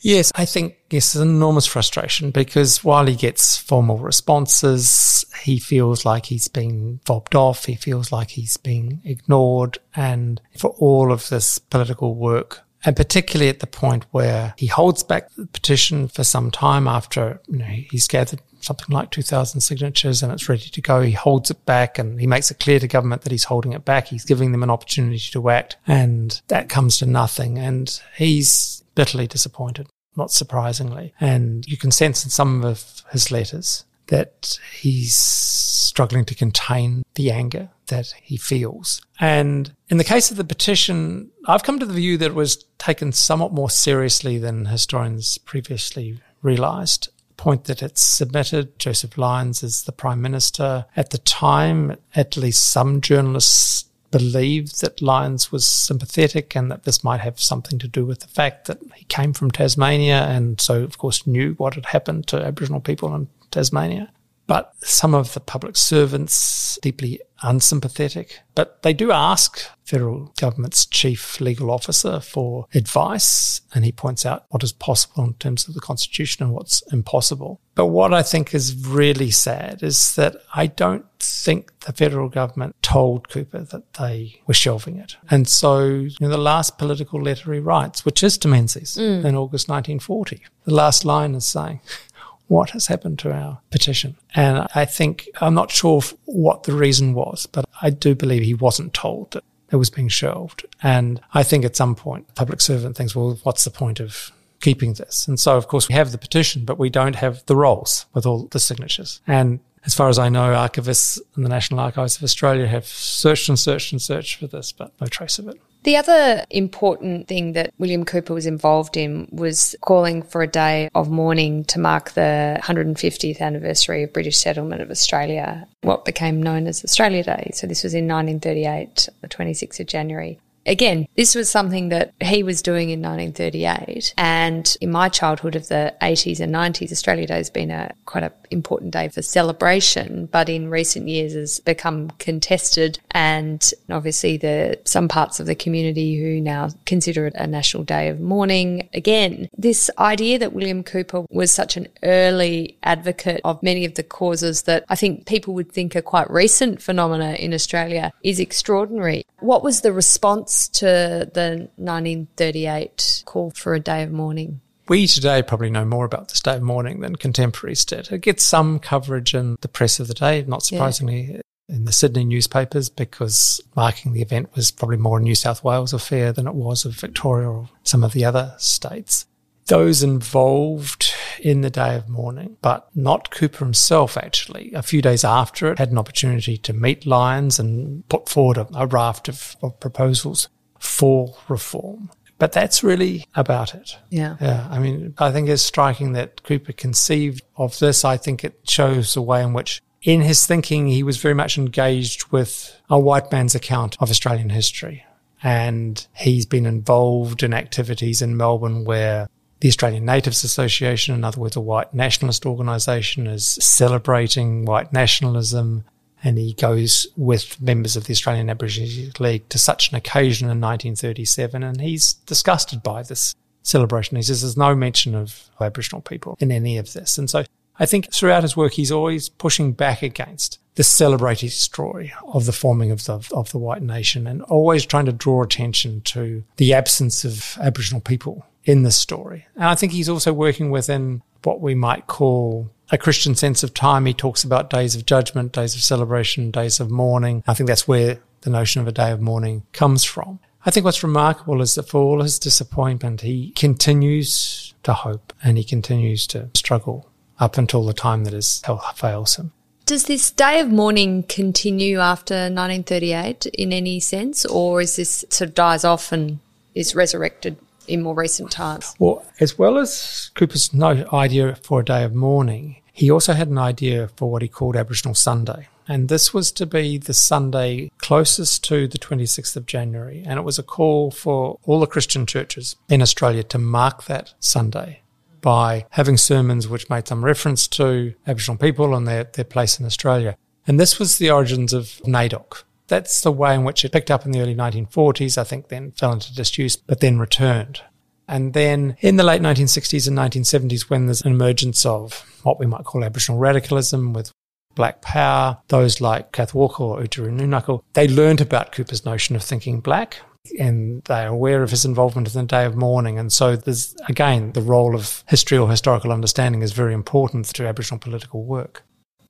Yes, 0.00 0.30
I 0.34 0.44
think, 0.44 0.76
yes, 0.90 1.16
enormous 1.16 1.66
frustration 1.66 2.30
because 2.30 2.84
while 2.84 3.06
he 3.06 3.16
gets 3.16 3.56
formal 3.56 3.98
responses, 3.98 5.24
he 5.42 5.58
feels 5.58 6.04
like 6.04 6.26
he's 6.26 6.48
been 6.48 7.00
fobbed 7.04 7.34
off. 7.34 7.64
He 7.64 7.74
feels 7.74 8.12
like 8.12 8.30
he's 8.30 8.56
being 8.56 9.00
ignored. 9.04 9.78
And 9.94 10.40
for 10.58 10.70
all 10.78 11.12
of 11.12 11.28
this 11.28 11.58
political 11.58 12.14
work, 12.14 12.60
and 12.84 12.94
particularly 12.94 13.48
at 13.48 13.60
the 13.60 13.66
point 13.66 14.06
where 14.12 14.54
he 14.56 14.66
holds 14.66 15.02
back 15.02 15.34
the 15.34 15.46
petition 15.46 16.08
for 16.08 16.22
some 16.22 16.50
time 16.50 16.86
after 16.86 17.40
you 17.48 17.58
know, 17.58 17.64
he's 17.64 18.06
gathered 18.06 18.40
something 18.60 18.94
like 18.94 19.10
2,000 19.10 19.60
signatures 19.60 20.22
and 20.22 20.32
it's 20.32 20.48
ready 20.48 20.68
to 20.68 20.80
go. 20.80 21.00
He 21.02 21.12
holds 21.12 21.50
it 21.50 21.64
back 21.66 21.98
and 21.98 22.20
he 22.20 22.26
makes 22.26 22.50
it 22.50 22.60
clear 22.60 22.78
to 22.78 22.86
government 22.86 23.22
that 23.22 23.32
he's 23.32 23.44
holding 23.44 23.72
it 23.72 23.84
back. 23.84 24.06
He's 24.06 24.24
giving 24.24 24.52
them 24.52 24.62
an 24.62 24.70
opportunity 24.70 25.18
to 25.18 25.50
act 25.50 25.76
and 25.86 26.40
that 26.48 26.68
comes 26.68 26.98
to 26.98 27.06
nothing. 27.06 27.58
And 27.58 28.00
he's 28.16 28.84
bitterly 28.96 29.28
disappointed, 29.28 29.86
not 30.16 30.32
surprisingly. 30.32 31.14
And 31.20 31.64
you 31.68 31.76
can 31.76 31.92
sense 31.92 32.24
in 32.24 32.30
some 32.30 32.64
of 32.64 33.04
his 33.12 33.30
letters 33.30 33.84
that 34.08 34.58
he's 34.80 35.14
struggling 35.14 36.24
to 36.24 36.34
contain 36.34 37.04
the 37.14 37.30
anger 37.30 37.70
that 37.86 38.12
he 38.22 38.36
feels. 38.36 39.00
And 39.20 39.72
in 39.88 39.98
the 39.98 40.04
case 40.04 40.30
of 40.30 40.36
the 40.36 40.44
petition, 40.44 41.30
I've 41.46 41.62
come 41.62 41.78
to 41.78 41.86
the 41.86 41.94
view 41.94 42.16
that 42.18 42.32
it 42.32 42.34
was 42.34 42.64
taken 42.78 43.12
somewhat 43.12 43.52
more 43.52 43.70
seriously 43.70 44.38
than 44.38 44.66
historians 44.66 45.38
previously 45.38 46.20
realized. 46.42 47.08
The 47.28 47.42
point 47.42 47.64
that 47.64 47.82
it's 47.82 48.02
submitted. 48.02 48.78
Joseph 48.78 49.16
Lyons 49.16 49.62
is 49.62 49.82
the 49.82 49.92
prime 49.92 50.20
minister. 50.22 50.86
At 50.96 51.10
the 51.10 51.18
time, 51.18 51.96
at 52.14 52.36
least 52.36 52.66
some 52.66 53.00
journalists 53.00 53.84
believed 54.18 54.80
that 54.80 55.02
Lyons 55.02 55.52
was 55.52 55.66
sympathetic 55.66 56.56
and 56.56 56.70
that 56.70 56.84
this 56.84 57.04
might 57.04 57.20
have 57.20 57.40
something 57.40 57.78
to 57.78 57.88
do 57.88 58.04
with 58.04 58.20
the 58.20 58.28
fact 58.28 58.66
that 58.66 58.78
he 58.94 59.04
came 59.06 59.32
from 59.32 59.50
Tasmania 59.50 60.24
and 60.24 60.60
so, 60.60 60.82
of 60.82 60.98
course, 60.98 61.26
knew 61.26 61.54
what 61.54 61.74
had 61.74 61.86
happened 61.86 62.26
to 62.28 62.42
Aboriginal 62.42 62.80
people 62.80 63.14
in 63.14 63.28
Tasmania. 63.50 64.12
But 64.46 64.74
some 64.82 65.14
of 65.14 65.34
the 65.34 65.40
public 65.40 65.76
servants 65.76 66.78
deeply 66.80 67.20
unsympathetic. 67.42 68.40
But 68.54 68.82
they 68.82 68.92
do 68.92 69.12
ask 69.12 69.62
federal 69.84 70.32
government's 70.40 70.84
chief 70.84 71.40
legal 71.40 71.70
officer 71.70 72.20
for 72.20 72.66
advice, 72.74 73.60
and 73.74 73.84
he 73.84 73.92
points 73.92 74.26
out 74.26 74.44
what 74.48 74.64
is 74.64 74.72
possible 74.72 75.24
in 75.24 75.34
terms 75.34 75.68
of 75.68 75.74
the 75.74 75.80
constitution 75.80 76.44
and 76.44 76.52
what's 76.52 76.82
impossible. 76.92 77.60
But 77.74 77.86
what 77.86 78.14
I 78.14 78.22
think 78.22 78.54
is 78.54 78.74
really 78.86 79.30
sad 79.30 79.82
is 79.82 80.14
that 80.16 80.36
I 80.54 80.66
don't 80.66 81.04
think 81.20 81.78
the 81.80 81.92
federal 81.92 82.28
government 82.28 82.74
told 82.82 83.28
Cooper 83.28 83.60
that 83.60 83.94
they 83.94 84.40
were 84.46 84.54
shelving 84.54 84.98
it. 84.98 85.16
And 85.30 85.46
so, 85.46 85.84
you 85.86 86.16
know, 86.20 86.28
the 86.28 86.38
last 86.38 86.78
political 86.78 87.22
letter 87.22 87.52
he 87.52 87.60
writes, 87.60 88.04
which 88.04 88.22
is 88.22 88.38
to 88.38 88.48
Menzies 88.48 88.96
mm. 88.96 89.24
in 89.24 89.36
August 89.36 89.68
1940, 89.68 90.42
the 90.64 90.74
last 90.74 91.04
line 91.04 91.34
is 91.34 91.44
saying, 91.44 91.80
what 92.48 92.70
has 92.70 92.86
happened 92.86 93.18
to 93.20 93.32
our 93.32 93.60
petition? 93.70 94.16
And 94.34 94.66
I 94.74 94.84
think, 94.84 95.28
I'm 95.40 95.54
not 95.54 95.70
sure 95.70 96.02
what 96.24 96.64
the 96.64 96.72
reason 96.72 97.14
was, 97.14 97.46
but 97.46 97.64
I 97.82 97.90
do 97.90 98.14
believe 98.14 98.42
he 98.42 98.54
wasn't 98.54 98.94
told 98.94 99.32
that 99.32 99.44
it 99.72 99.76
was 99.76 99.90
being 99.90 100.08
shelved. 100.08 100.64
And 100.82 101.20
I 101.34 101.42
think 101.42 101.64
at 101.64 101.76
some 101.76 101.94
point, 101.94 102.32
public 102.34 102.60
servant 102.60 102.96
thinks, 102.96 103.16
well, 103.16 103.38
what's 103.42 103.64
the 103.64 103.70
point 103.70 104.00
of 104.00 104.30
keeping 104.60 104.94
this? 104.94 105.26
And 105.26 105.38
so, 105.38 105.56
of 105.56 105.68
course, 105.68 105.88
we 105.88 105.94
have 105.94 106.12
the 106.12 106.18
petition, 106.18 106.64
but 106.64 106.78
we 106.78 106.88
don't 106.88 107.16
have 107.16 107.44
the 107.46 107.56
rolls 107.56 108.06
with 108.14 108.26
all 108.26 108.46
the 108.46 108.60
signatures. 108.60 109.20
And 109.26 109.60
as 109.84 109.94
far 109.94 110.08
as 110.08 110.18
I 110.18 110.28
know, 110.28 110.52
archivists 110.52 111.20
in 111.36 111.42
the 111.42 111.48
National 111.48 111.80
Archives 111.80 112.16
of 112.16 112.22
Australia 112.24 112.66
have 112.66 112.86
searched 112.86 113.48
and 113.48 113.58
searched 113.58 113.92
and 113.92 114.02
searched 114.02 114.36
for 114.36 114.46
this, 114.46 114.72
but 114.72 114.92
no 115.00 115.06
trace 115.06 115.38
of 115.38 115.48
it. 115.48 115.60
The 115.86 115.96
other 115.96 116.44
important 116.50 117.28
thing 117.28 117.52
that 117.52 117.72
William 117.78 118.04
Cooper 118.04 118.34
was 118.34 118.44
involved 118.44 118.96
in 118.96 119.28
was 119.30 119.76
calling 119.82 120.20
for 120.20 120.42
a 120.42 120.48
day 120.48 120.90
of 120.96 121.08
mourning 121.08 121.62
to 121.66 121.78
mark 121.78 122.10
the 122.10 122.58
150th 122.60 123.40
anniversary 123.40 124.02
of 124.02 124.12
British 124.12 124.36
settlement 124.36 124.82
of 124.82 124.90
Australia, 124.90 125.68
what 125.82 126.04
became 126.04 126.42
known 126.42 126.66
as 126.66 126.82
Australia 126.82 127.22
Day. 127.22 127.52
So 127.54 127.68
this 127.68 127.84
was 127.84 127.94
in 127.94 128.08
1938, 128.08 129.08
the 129.20 129.28
26th 129.28 129.78
of 129.78 129.86
January. 129.86 130.40
Again, 130.66 131.06
this 131.16 131.34
was 131.34 131.48
something 131.48 131.90
that 131.90 132.12
he 132.20 132.42
was 132.42 132.60
doing 132.60 132.90
in 132.90 133.00
1938. 133.00 134.14
And 134.18 134.76
in 134.80 134.90
my 134.90 135.08
childhood 135.08 135.54
of 135.54 135.68
the 135.68 135.94
80s 136.02 136.40
and 136.40 136.52
90s, 136.52 136.90
Australia 136.90 137.26
Day 137.26 137.36
has 137.36 137.50
been 137.50 137.70
a 137.70 137.94
quite 138.04 138.24
an 138.24 138.32
important 138.50 138.92
day 138.92 139.08
for 139.08 139.22
celebration, 139.22 140.26
but 140.26 140.48
in 140.48 140.68
recent 140.68 141.08
years 141.08 141.34
has 141.34 141.60
become 141.60 142.10
contested. 142.18 142.98
And 143.12 143.72
obviously 143.90 144.36
the, 144.36 144.80
some 144.84 145.08
parts 145.08 145.38
of 145.38 145.46
the 145.46 145.54
community 145.54 146.20
who 146.20 146.40
now 146.40 146.70
consider 146.84 147.26
it 147.26 147.34
a 147.36 147.46
national 147.46 147.84
day 147.84 148.08
of 148.08 148.20
mourning. 148.20 148.88
Again, 148.92 149.48
this 149.56 149.88
idea 149.98 150.38
that 150.40 150.52
William 150.52 150.82
Cooper 150.82 151.24
was 151.30 151.52
such 151.52 151.76
an 151.76 151.86
early 152.02 152.76
advocate 152.82 153.40
of 153.44 153.62
many 153.62 153.84
of 153.84 153.94
the 153.94 154.02
causes 154.02 154.62
that 154.62 154.84
I 154.88 154.96
think 154.96 155.26
people 155.26 155.54
would 155.54 155.70
think 155.70 155.94
are 155.94 156.02
quite 156.02 156.30
recent 156.30 156.82
phenomena 156.82 157.34
in 157.34 157.54
Australia 157.54 158.12
is 158.22 158.40
extraordinary. 158.40 159.24
What 159.40 159.62
was 159.62 159.82
the 159.82 159.92
response 159.92 160.55
to 160.68 161.30
the 161.32 161.68
1938 161.76 163.22
call 163.26 163.50
for 163.50 163.74
a 163.74 163.80
day 163.80 164.02
of 164.02 164.12
mourning? 164.12 164.60
We 164.88 165.06
today 165.06 165.42
probably 165.42 165.70
know 165.70 165.84
more 165.84 166.04
about 166.04 166.28
this 166.28 166.40
day 166.40 166.56
of 166.56 166.62
mourning 166.62 167.00
than 167.00 167.16
contemporaries 167.16 167.84
did. 167.84 168.10
It 168.12 168.20
gets 168.20 168.44
some 168.44 168.78
coverage 168.78 169.34
in 169.34 169.56
the 169.60 169.68
press 169.68 169.98
of 169.98 170.08
the 170.08 170.14
day, 170.14 170.44
not 170.46 170.62
surprisingly. 170.62 171.22
Yeah. 171.22 171.40
In 171.68 171.84
the 171.84 171.92
Sydney 171.92 172.24
newspapers, 172.24 172.88
because 172.88 173.60
marking 173.74 174.12
the 174.12 174.22
event 174.22 174.54
was 174.54 174.70
probably 174.70 174.98
more 174.98 175.18
a 175.18 175.20
New 175.20 175.34
South 175.34 175.64
Wales 175.64 175.92
affair 175.92 176.32
than 176.32 176.46
it 176.46 176.54
was 176.54 176.84
of 176.84 176.94
Victoria 176.94 177.48
or 177.48 177.68
some 177.82 178.04
of 178.04 178.12
the 178.12 178.24
other 178.24 178.54
states 178.58 179.26
those 179.66 180.02
involved 180.02 181.12
in 181.40 181.60
the 181.60 181.70
day 181.70 181.96
of 181.96 182.08
mourning, 182.08 182.56
but 182.62 182.88
not 182.94 183.30
Cooper 183.30 183.64
himself, 183.64 184.16
actually. 184.16 184.72
A 184.74 184.82
few 184.82 185.02
days 185.02 185.24
after 185.24 185.70
it, 185.70 185.78
had 185.78 185.90
an 185.90 185.98
opportunity 185.98 186.56
to 186.58 186.72
meet 186.72 187.06
Lyons 187.06 187.58
and 187.58 188.06
put 188.08 188.28
forward 188.28 188.58
a, 188.58 188.68
a 188.74 188.86
raft 188.86 189.28
of, 189.28 189.56
of 189.62 189.78
proposals 189.80 190.48
for 190.78 191.34
reform. 191.48 192.10
But 192.38 192.52
that's 192.52 192.84
really 192.84 193.24
about 193.34 193.74
it. 193.74 193.96
Yeah. 194.10 194.36
Yeah. 194.40 194.68
I 194.70 194.78
mean, 194.78 195.14
I 195.18 195.32
think 195.32 195.48
it's 195.48 195.62
striking 195.62 196.12
that 196.12 196.42
Cooper 196.42 196.72
conceived 196.72 197.42
of 197.56 197.78
this. 197.78 198.04
I 198.04 198.18
think 198.18 198.44
it 198.44 198.60
shows 198.68 199.14
the 199.14 199.22
way 199.22 199.42
in 199.42 199.54
which, 199.54 199.82
in 200.02 200.20
his 200.20 200.44
thinking, 200.44 200.86
he 200.86 201.02
was 201.02 201.16
very 201.16 201.34
much 201.34 201.56
engaged 201.56 202.30
with 202.30 202.78
a 202.90 202.98
white 202.98 203.32
man's 203.32 203.54
account 203.54 203.96
of 204.00 204.10
Australian 204.10 204.50
history. 204.50 205.04
And 205.42 206.06
he's 206.14 206.46
been 206.46 206.66
involved 206.66 207.42
in 207.42 207.54
activities 207.54 208.20
in 208.20 208.36
Melbourne 208.36 208.84
where 208.84 209.28
the 209.66 209.70
Australian 209.70 210.04
Natives 210.04 210.44
Association, 210.44 211.16
in 211.16 211.24
other 211.24 211.40
words, 211.40 211.56
a 211.56 211.60
white 211.60 211.92
nationalist 211.92 212.46
organisation, 212.46 213.26
is 213.26 213.58
celebrating 213.60 214.64
white 214.64 214.92
nationalism 214.92 215.84
and 216.22 216.38
he 216.38 216.52
goes 216.52 217.08
with 217.16 217.60
members 217.60 217.96
of 217.96 218.04
the 218.04 218.12
Australian 218.12 218.48
Aboriginal 218.48 219.10
League 219.18 219.48
to 219.48 219.58
such 219.58 219.90
an 219.90 219.96
occasion 219.96 220.46
in 220.46 220.60
1937, 220.60 221.64
and 221.64 221.80
he's 221.80 222.12
disgusted 222.12 222.84
by 222.84 223.02
this 223.02 223.34
celebration. 223.64 224.16
He 224.16 224.22
says 224.22 224.42
there's 224.42 224.56
no 224.56 224.76
mention 224.76 225.16
of 225.16 225.50
Aboriginal 225.60 226.00
people 226.00 226.36
in 226.38 226.52
any 226.52 226.78
of 226.78 226.92
this. 226.92 227.18
And 227.18 227.28
so 227.28 227.42
I 227.76 227.86
think 227.86 228.12
throughout 228.12 228.44
his 228.44 228.56
work, 228.56 228.74
he's 228.74 228.92
always 228.92 229.28
pushing 229.28 229.72
back 229.72 230.00
against 230.00 230.60
the 230.76 230.84
celebrated 230.84 231.50
story 231.50 232.12
of 232.28 232.46
the 232.46 232.52
forming 232.52 232.92
of 232.92 233.04
the, 233.04 233.26
of 233.32 233.50
the 233.50 233.58
white 233.58 233.82
nation 233.82 234.28
and 234.28 234.42
always 234.42 234.86
trying 234.86 235.06
to 235.06 235.12
draw 235.12 235.42
attention 235.42 236.02
to 236.02 236.44
the 236.56 236.72
absence 236.72 237.24
of 237.24 237.58
Aboriginal 237.60 238.00
people 238.00 238.46
in 238.66 238.82
this 238.82 238.96
story. 238.96 239.46
And 239.54 239.64
I 239.64 239.74
think 239.74 239.92
he's 239.92 240.08
also 240.08 240.32
working 240.32 240.70
within 240.70 241.22
what 241.44 241.60
we 241.60 241.74
might 241.74 242.06
call 242.08 242.68
a 242.90 242.98
Christian 242.98 243.34
sense 243.34 243.62
of 243.62 243.72
time. 243.72 244.04
He 244.04 244.12
talks 244.12 244.44
about 244.44 244.68
days 244.68 244.94
of 244.94 245.06
judgment, 245.06 245.52
days 245.52 245.74
of 245.74 245.82
celebration, 245.82 246.50
days 246.50 246.80
of 246.80 246.90
mourning. 246.90 247.42
I 247.46 247.54
think 247.54 247.68
that's 247.68 247.88
where 247.88 248.18
the 248.42 248.50
notion 248.50 248.82
of 248.82 248.88
a 248.88 248.92
day 248.92 249.10
of 249.12 249.20
mourning 249.20 249.62
comes 249.72 250.04
from. 250.04 250.40
I 250.64 250.70
think 250.70 250.84
what's 250.84 251.02
remarkable 251.02 251.62
is 251.62 251.76
that 251.76 251.88
for 251.88 252.00
all 252.00 252.22
his 252.22 252.40
disappointment, 252.40 253.20
he 253.20 253.52
continues 253.52 254.74
to 254.82 254.92
hope 254.92 255.32
and 255.42 255.56
he 255.56 255.64
continues 255.64 256.26
to 256.28 256.50
struggle 256.54 257.08
up 257.38 257.56
until 257.56 257.84
the 257.84 257.94
time 257.94 258.24
that 258.24 258.32
his 258.32 258.62
health 258.62 258.98
fails 258.98 259.36
him. 259.36 259.52
Does 259.84 260.06
this 260.06 260.32
day 260.32 260.58
of 260.58 260.72
mourning 260.72 261.22
continue 261.22 262.00
after 262.00 262.34
1938 262.34 263.46
in 263.46 263.72
any 263.72 264.00
sense, 264.00 264.44
or 264.44 264.80
is 264.80 264.96
this 264.96 265.24
sort 265.30 265.50
of 265.50 265.54
dies 265.54 265.84
off 265.84 266.10
and 266.10 266.40
is 266.74 266.96
resurrected 266.96 267.56
in 267.88 268.02
more 268.02 268.14
recent 268.14 268.50
times? 268.50 268.94
Well, 268.98 269.24
as 269.40 269.58
well 269.58 269.78
as 269.78 270.30
Cooper's 270.34 270.72
no 270.72 271.06
idea 271.12 271.56
for 271.56 271.80
a 271.80 271.84
day 271.84 272.04
of 272.04 272.14
mourning, 272.14 272.82
he 272.92 273.10
also 273.10 273.32
had 273.32 273.48
an 273.48 273.58
idea 273.58 274.08
for 274.16 274.30
what 274.30 274.42
he 274.42 274.48
called 274.48 274.76
Aboriginal 274.76 275.14
Sunday. 275.14 275.68
And 275.88 276.08
this 276.08 276.34
was 276.34 276.50
to 276.52 276.66
be 276.66 276.98
the 276.98 277.14
Sunday 277.14 277.90
closest 277.98 278.64
to 278.64 278.88
the 278.88 278.98
26th 278.98 279.56
of 279.56 279.66
January. 279.66 280.22
And 280.26 280.38
it 280.38 280.42
was 280.42 280.58
a 280.58 280.64
call 280.64 281.10
for 281.10 281.58
all 281.64 281.80
the 281.80 281.86
Christian 281.86 282.26
churches 282.26 282.76
in 282.88 283.02
Australia 283.02 283.42
to 283.44 283.58
mark 283.58 284.04
that 284.06 284.34
Sunday 284.40 285.02
by 285.40 285.86
having 285.90 286.16
sermons 286.16 286.66
which 286.66 286.90
made 286.90 287.06
some 287.06 287.24
reference 287.24 287.68
to 287.68 288.14
Aboriginal 288.26 288.58
people 288.58 288.96
and 288.96 289.06
their, 289.06 289.24
their 289.24 289.44
place 289.44 289.78
in 289.78 289.86
Australia. 289.86 290.36
And 290.66 290.80
this 290.80 290.98
was 290.98 291.18
the 291.18 291.30
origins 291.30 291.72
of 291.72 292.00
NAIDOC, 292.04 292.64
that's 292.88 293.20
the 293.20 293.32
way 293.32 293.54
in 293.54 293.64
which 293.64 293.84
it 293.84 293.92
picked 293.92 294.10
up 294.10 294.24
in 294.24 294.32
the 294.32 294.40
early 294.40 294.54
1940s, 294.54 295.38
I 295.38 295.44
think 295.44 295.68
then 295.68 295.92
fell 295.92 296.12
into 296.12 296.34
disuse, 296.34 296.76
but 296.76 297.00
then 297.00 297.18
returned. 297.18 297.82
And 298.28 298.54
then 298.54 298.96
in 299.00 299.16
the 299.16 299.22
late 299.24 299.40
1960s 299.40 300.08
and 300.08 300.18
1970s, 300.18 300.90
when 300.90 301.06
there's 301.06 301.22
an 301.22 301.32
emergence 301.32 301.86
of 301.86 302.24
what 302.42 302.58
we 302.58 302.66
might 302.66 302.84
call 302.84 303.04
Aboriginal 303.04 303.38
radicalism 303.38 304.12
with 304.12 304.32
black 304.74 305.00
power, 305.00 305.58
those 305.68 306.00
like 306.00 306.32
Kath 306.32 306.54
Walker 306.54 306.82
or 306.82 307.00
Oodgeroo 307.00 307.30
Noonuccal, 307.30 307.82
they 307.94 308.08
learned 308.08 308.40
about 308.40 308.72
Cooper's 308.72 309.04
notion 309.04 309.36
of 309.36 309.42
thinking 309.42 309.80
black 309.80 310.18
and 310.58 311.02
they're 311.04 311.28
aware 311.28 311.62
of 311.62 311.70
his 311.70 311.84
involvement 311.84 312.32
in 312.32 312.40
the 312.40 312.46
day 312.46 312.64
of 312.64 312.76
mourning. 312.76 313.18
And 313.18 313.32
so 313.32 313.56
there's, 313.56 313.94
again, 314.08 314.52
the 314.52 314.62
role 314.62 314.94
of 314.94 315.24
history 315.28 315.58
or 315.58 315.68
historical 315.68 316.12
understanding 316.12 316.62
is 316.62 316.72
very 316.72 316.94
important 316.94 317.46
to 317.46 317.66
Aboriginal 317.66 317.98
political 317.98 318.44
work. 318.44 318.84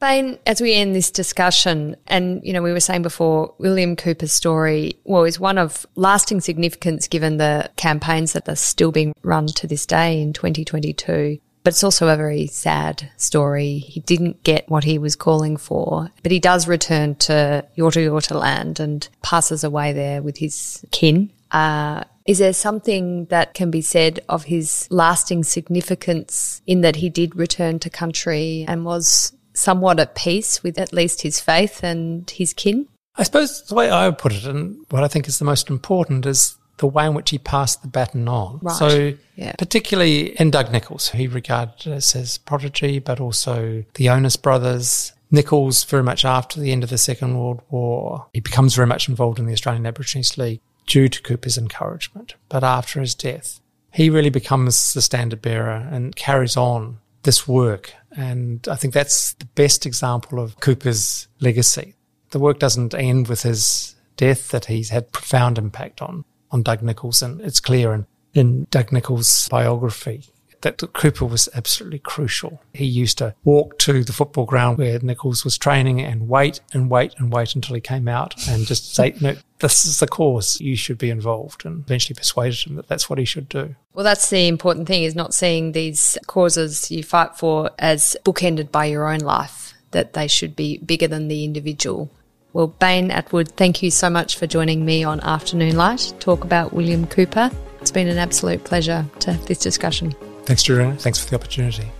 Bain, 0.07 0.39
as 0.47 0.61
we 0.61 0.73
end 0.73 0.95
this 0.95 1.11
discussion, 1.11 1.97
and 2.07 2.41
you 2.45 2.53
know, 2.53 2.63
we 2.63 2.71
were 2.71 2.79
saying 2.79 3.03
before, 3.03 3.53
William 3.59 3.97
Cooper's 3.97 4.31
story, 4.31 5.01
well, 5.03 5.25
is 5.25 5.41
one 5.41 5.59
of 5.59 5.85
lasting 5.97 6.41
significance 6.41 7.09
given 7.09 7.39
the 7.39 7.69
campaigns 7.75 8.33
that 8.33 8.49
are 8.49 8.55
still 8.55 8.93
being 8.93 9.13
run 9.23 9.49
to 9.49 9.67
this 9.67 9.85
day 9.85 10.23
in 10.23 10.33
2022. 10.33 11.41
But 11.65 11.73
it's 11.73 11.83
also 11.83 12.07
a 12.07 12.17
very 12.17 12.47
sad 12.47 13.11
story. 13.17 13.79
He 13.79 13.99
didn't 13.99 14.45
get 14.45 14.71
what 14.71 14.85
he 14.85 14.97
was 14.97 15.17
calling 15.17 15.57
for, 15.57 16.09
but 16.23 16.31
he 16.31 16.39
does 16.39 16.69
return 16.69 17.17
to 17.17 17.67
Yorta 17.77 18.07
Yorta 18.07 18.41
land 18.41 18.79
and 18.79 19.09
passes 19.23 19.65
away 19.65 19.93
there 19.93 20.23
with 20.23 20.37
his 20.37 20.85
kin. 20.93 21.33
Uh, 21.51 22.05
is 22.27 22.39
there 22.39 22.53
something 22.53 23.25
that 23.27 23.55
can 23.55 23.73
be 23.73 23.83
said 23.83 24.21
of 24.29 24.45
his 24.45 24.87
lasting 24.89 25.43
significance 25.43 26.63
in 26.65 26.83
that 26.83 26.97
he 26.97 27.11
did 27.11 27.35
return 27.35 27.81
to 27.81 27.91
country 27.91 28.65
and 28.69 28.85
was 28.85 29.33
somewhat 29.57 30.01
at 30.01 30.15
peace 30.15 30.63
with 30.63 30.79
at 30.79 30.93
least 30.93 31.23
his 31.23 31.41
faith 31.41 31.83
and 31.83 32.29
his 32.31 32.53
kin? 32.53 32.89
I 33.17 33.23
suppose 33.23 33.63
the 33.67 33.75
way 33.75 33.91
I 33.91 34.09
would 34.09 34.19
put 34.19 34.35
it, 34.35 34.45
and 34.45 34.85
what 34.91 35.03
I 35.03 35.09
think 35.09 35.27
is 35.27 35.39
the 35.39 35.45
most 35.45 35.71
important, 35.71 36.27
is 36.27 36.57
the 36.79 36.87
way 36.87 37.07
in 37.07 37.15
which 37.15 37.31
he 37.31 37.39
passed 37.39 37.83
the 37.83 37.89
baton 37.89 38.29
on. 38.29 38.59
Right. 38.63 38.77
So, 38.77 39.15
yeah. 39.37 39.53
particularly 39.59 40.39
in 40.39 40.51
Doug 40.51 40.71
Nicholls, 40.71 41.09
who 41.09 41.19
he 41.19 41.27
regarded 41.27 41.91
as 41.91 42.13
his 42.13 42.39
prodigy, 42.39 42.99
but 42.99 43.21
also 43.21 43.85
the 43.95 44.11
Onus 44.11 44.37
brothers. 44.37 45.13
Nicholls, 45.31 45.83
very 45.85 46.03
much 46.03 46.25
after 46.25 46.61
the 46.61 46.71
end 46.71 46.85
of 46.85 46.91
the 46.91 46.99
Second 46.99 47.39
World 47.39 47.61
War, 47.71 48.27
he 48.33 48.41
becomes 48.41 48.75
very 48.75 48.87
much 48.87 49.09
involved 49.09 49.39
in 49.39 49.47
the 49.47 49.53
Australian 49.53 49.87
Aborigines 49.87 50.39
League 50.39 50.61
due 50.87 51.09
to 51.09 51.23
Cooper's 51.23 51.59
encouragement. 51.59 52.37
But 52.49 52.63
after 52.63 53.01
his 53.01 53.15
death, 53.15 53.61
he 53.93 54.11
really 54.11 54.31
becomes 54.31 54.95
the 54.95 55.03
standard 55.03 55.43
bearer 55.43 55.89
and 55.91 56.15
carries 56.15 56.57
on 56.57 56.99
this 57.23 57.49
work. 57.49 57.93
And 58.17 58.67
I 58.69 58.77
think 58.77 58.95
that's 58.95 59.35
the 59.35 59.45
best 59.45 59.85
example 59.85 60.41
of 60.41 60.59
Cooper's 60.61 61.29
legacy. 61.41 61.95
The 62.31 62.39
work 62.39 62.59
doesn't 62.59 62.95
end 62.95 63.29
with 63.29 63.43
his 63.43 63.95
death, 64.17 64.49
that 64.49 64.65
he's 64.65 64.89
had 64.89 65.13
profound 65.13 65.59
impact 65.59 66.01
on, 66.01 66.25
on 66.51 66.63
Doug 66.63 66.83
Nicholls. 66.83 67.23
And 67.23 67.41
it's 67.43 67.61
clear 67.61 67.93
in, 67.93 68.07
in 68.33 68.67
Doug 68.71 68.91
Nicholls' 68.91 69.49
biography 69.49 70.25
that 70.63 70.83
Cooper 70.95 71.25
was 71.25 71.49
absolutely 71.55 71.99
crucial. 71.99 72.61
He 72.73 72.85
used 72.85 73.19
to 73.19 73.35
walk 73.45 73.79
to 73.81 74.03
the 74.05 74.13
football 74.13 74.47
ground 74.47 74.79
where 74.79 74.99
Nicholls 74.99 75.45
was 75.45 75.59
training 75.59 76.01
and 76.01 76.29
wait 76.29 76.61
and 76.73 76.91
wait 76.91 77.15
and 77.19 77.33
wait 77.33 77.55
until 77.55 77.75
he 77.75 77.81
came 77.81 78.09
out 78.09 78.35
and 78.49 78.67
just 78.67 78.95
say, 78.95 79.15
no, 79.21 79.37
this 79.61 79.85
is 79.85 80.01
the 80.01 80.07
cause. 80.07 80.61
You 80.61 80.77
should 80.77 80.99
be 80.99 81.11
involved 81.11 81.65
and 81.65 81.85
eventually 81.85 82.15
persuaded 82.15 82.67
him 82.67 82.77
that 82.77 82.89
that's 82.89 83.09
what 83.09 83.19
he 83.19 83.25
should 83.25 83.49
do. 83.49 83.75
Well, 83.95 84.05
that's 84.05 84.31
the 84.31 84.49
important 84.49 84.87
thing 84.89 85.05
is 85.05 85.15
not 85.15 85.35
seeing 85.35 85.73
these 85.73 86.19
causes 86.27 86.91
you 86.91 87.03
fight 87.03 87.37
for 87.37 87.71
as 87.79 88.17
bookended 88.25 88.71
by 88.71 88.87
your 88.87 89.11
own 89.11 89.21
life, 89.21 89.75
that 89.93 90.13
they 90.13 90.29
should 90.29 90.57
be 90.57 90.79
bigger 90.79 91.09
than 91.09 91.29
the 91.29 91.45
individual. 91.45 92.11
Well, 92.53 92.69
Bain 92.69 93.11
Attwood 93.11 93.49
thank 93.53 93.83
you 93.83 93.91
so 93.91 94.09
much 94.09 94.39
for 94.39 94.47
joining 94.47 94.85
me 94.85 95.05
on 95.05 95.21
Afternoon 95.21 95.77
Light, 95.77 96.15
talk 96.21 96.45
about 96.45 96.73
William 96.73 97.07
Cooper. 97.07 97.51
It's 97.81 97.91
been 97.91 98.09
an 98.09 98.19
absolute 98.19 98.65
pleasure 98.65 99.05
to 99.21 99.33
have 99.33 99.47
this 99.47 99.59
discussion. 99.59 100.15
Thanks, 100.47 100.63
Drew. 100.63 100.95
Thanks 100.95 101.23
for 101.23 101.29
the 101.29 101.37
opportunity. 101.37 101.91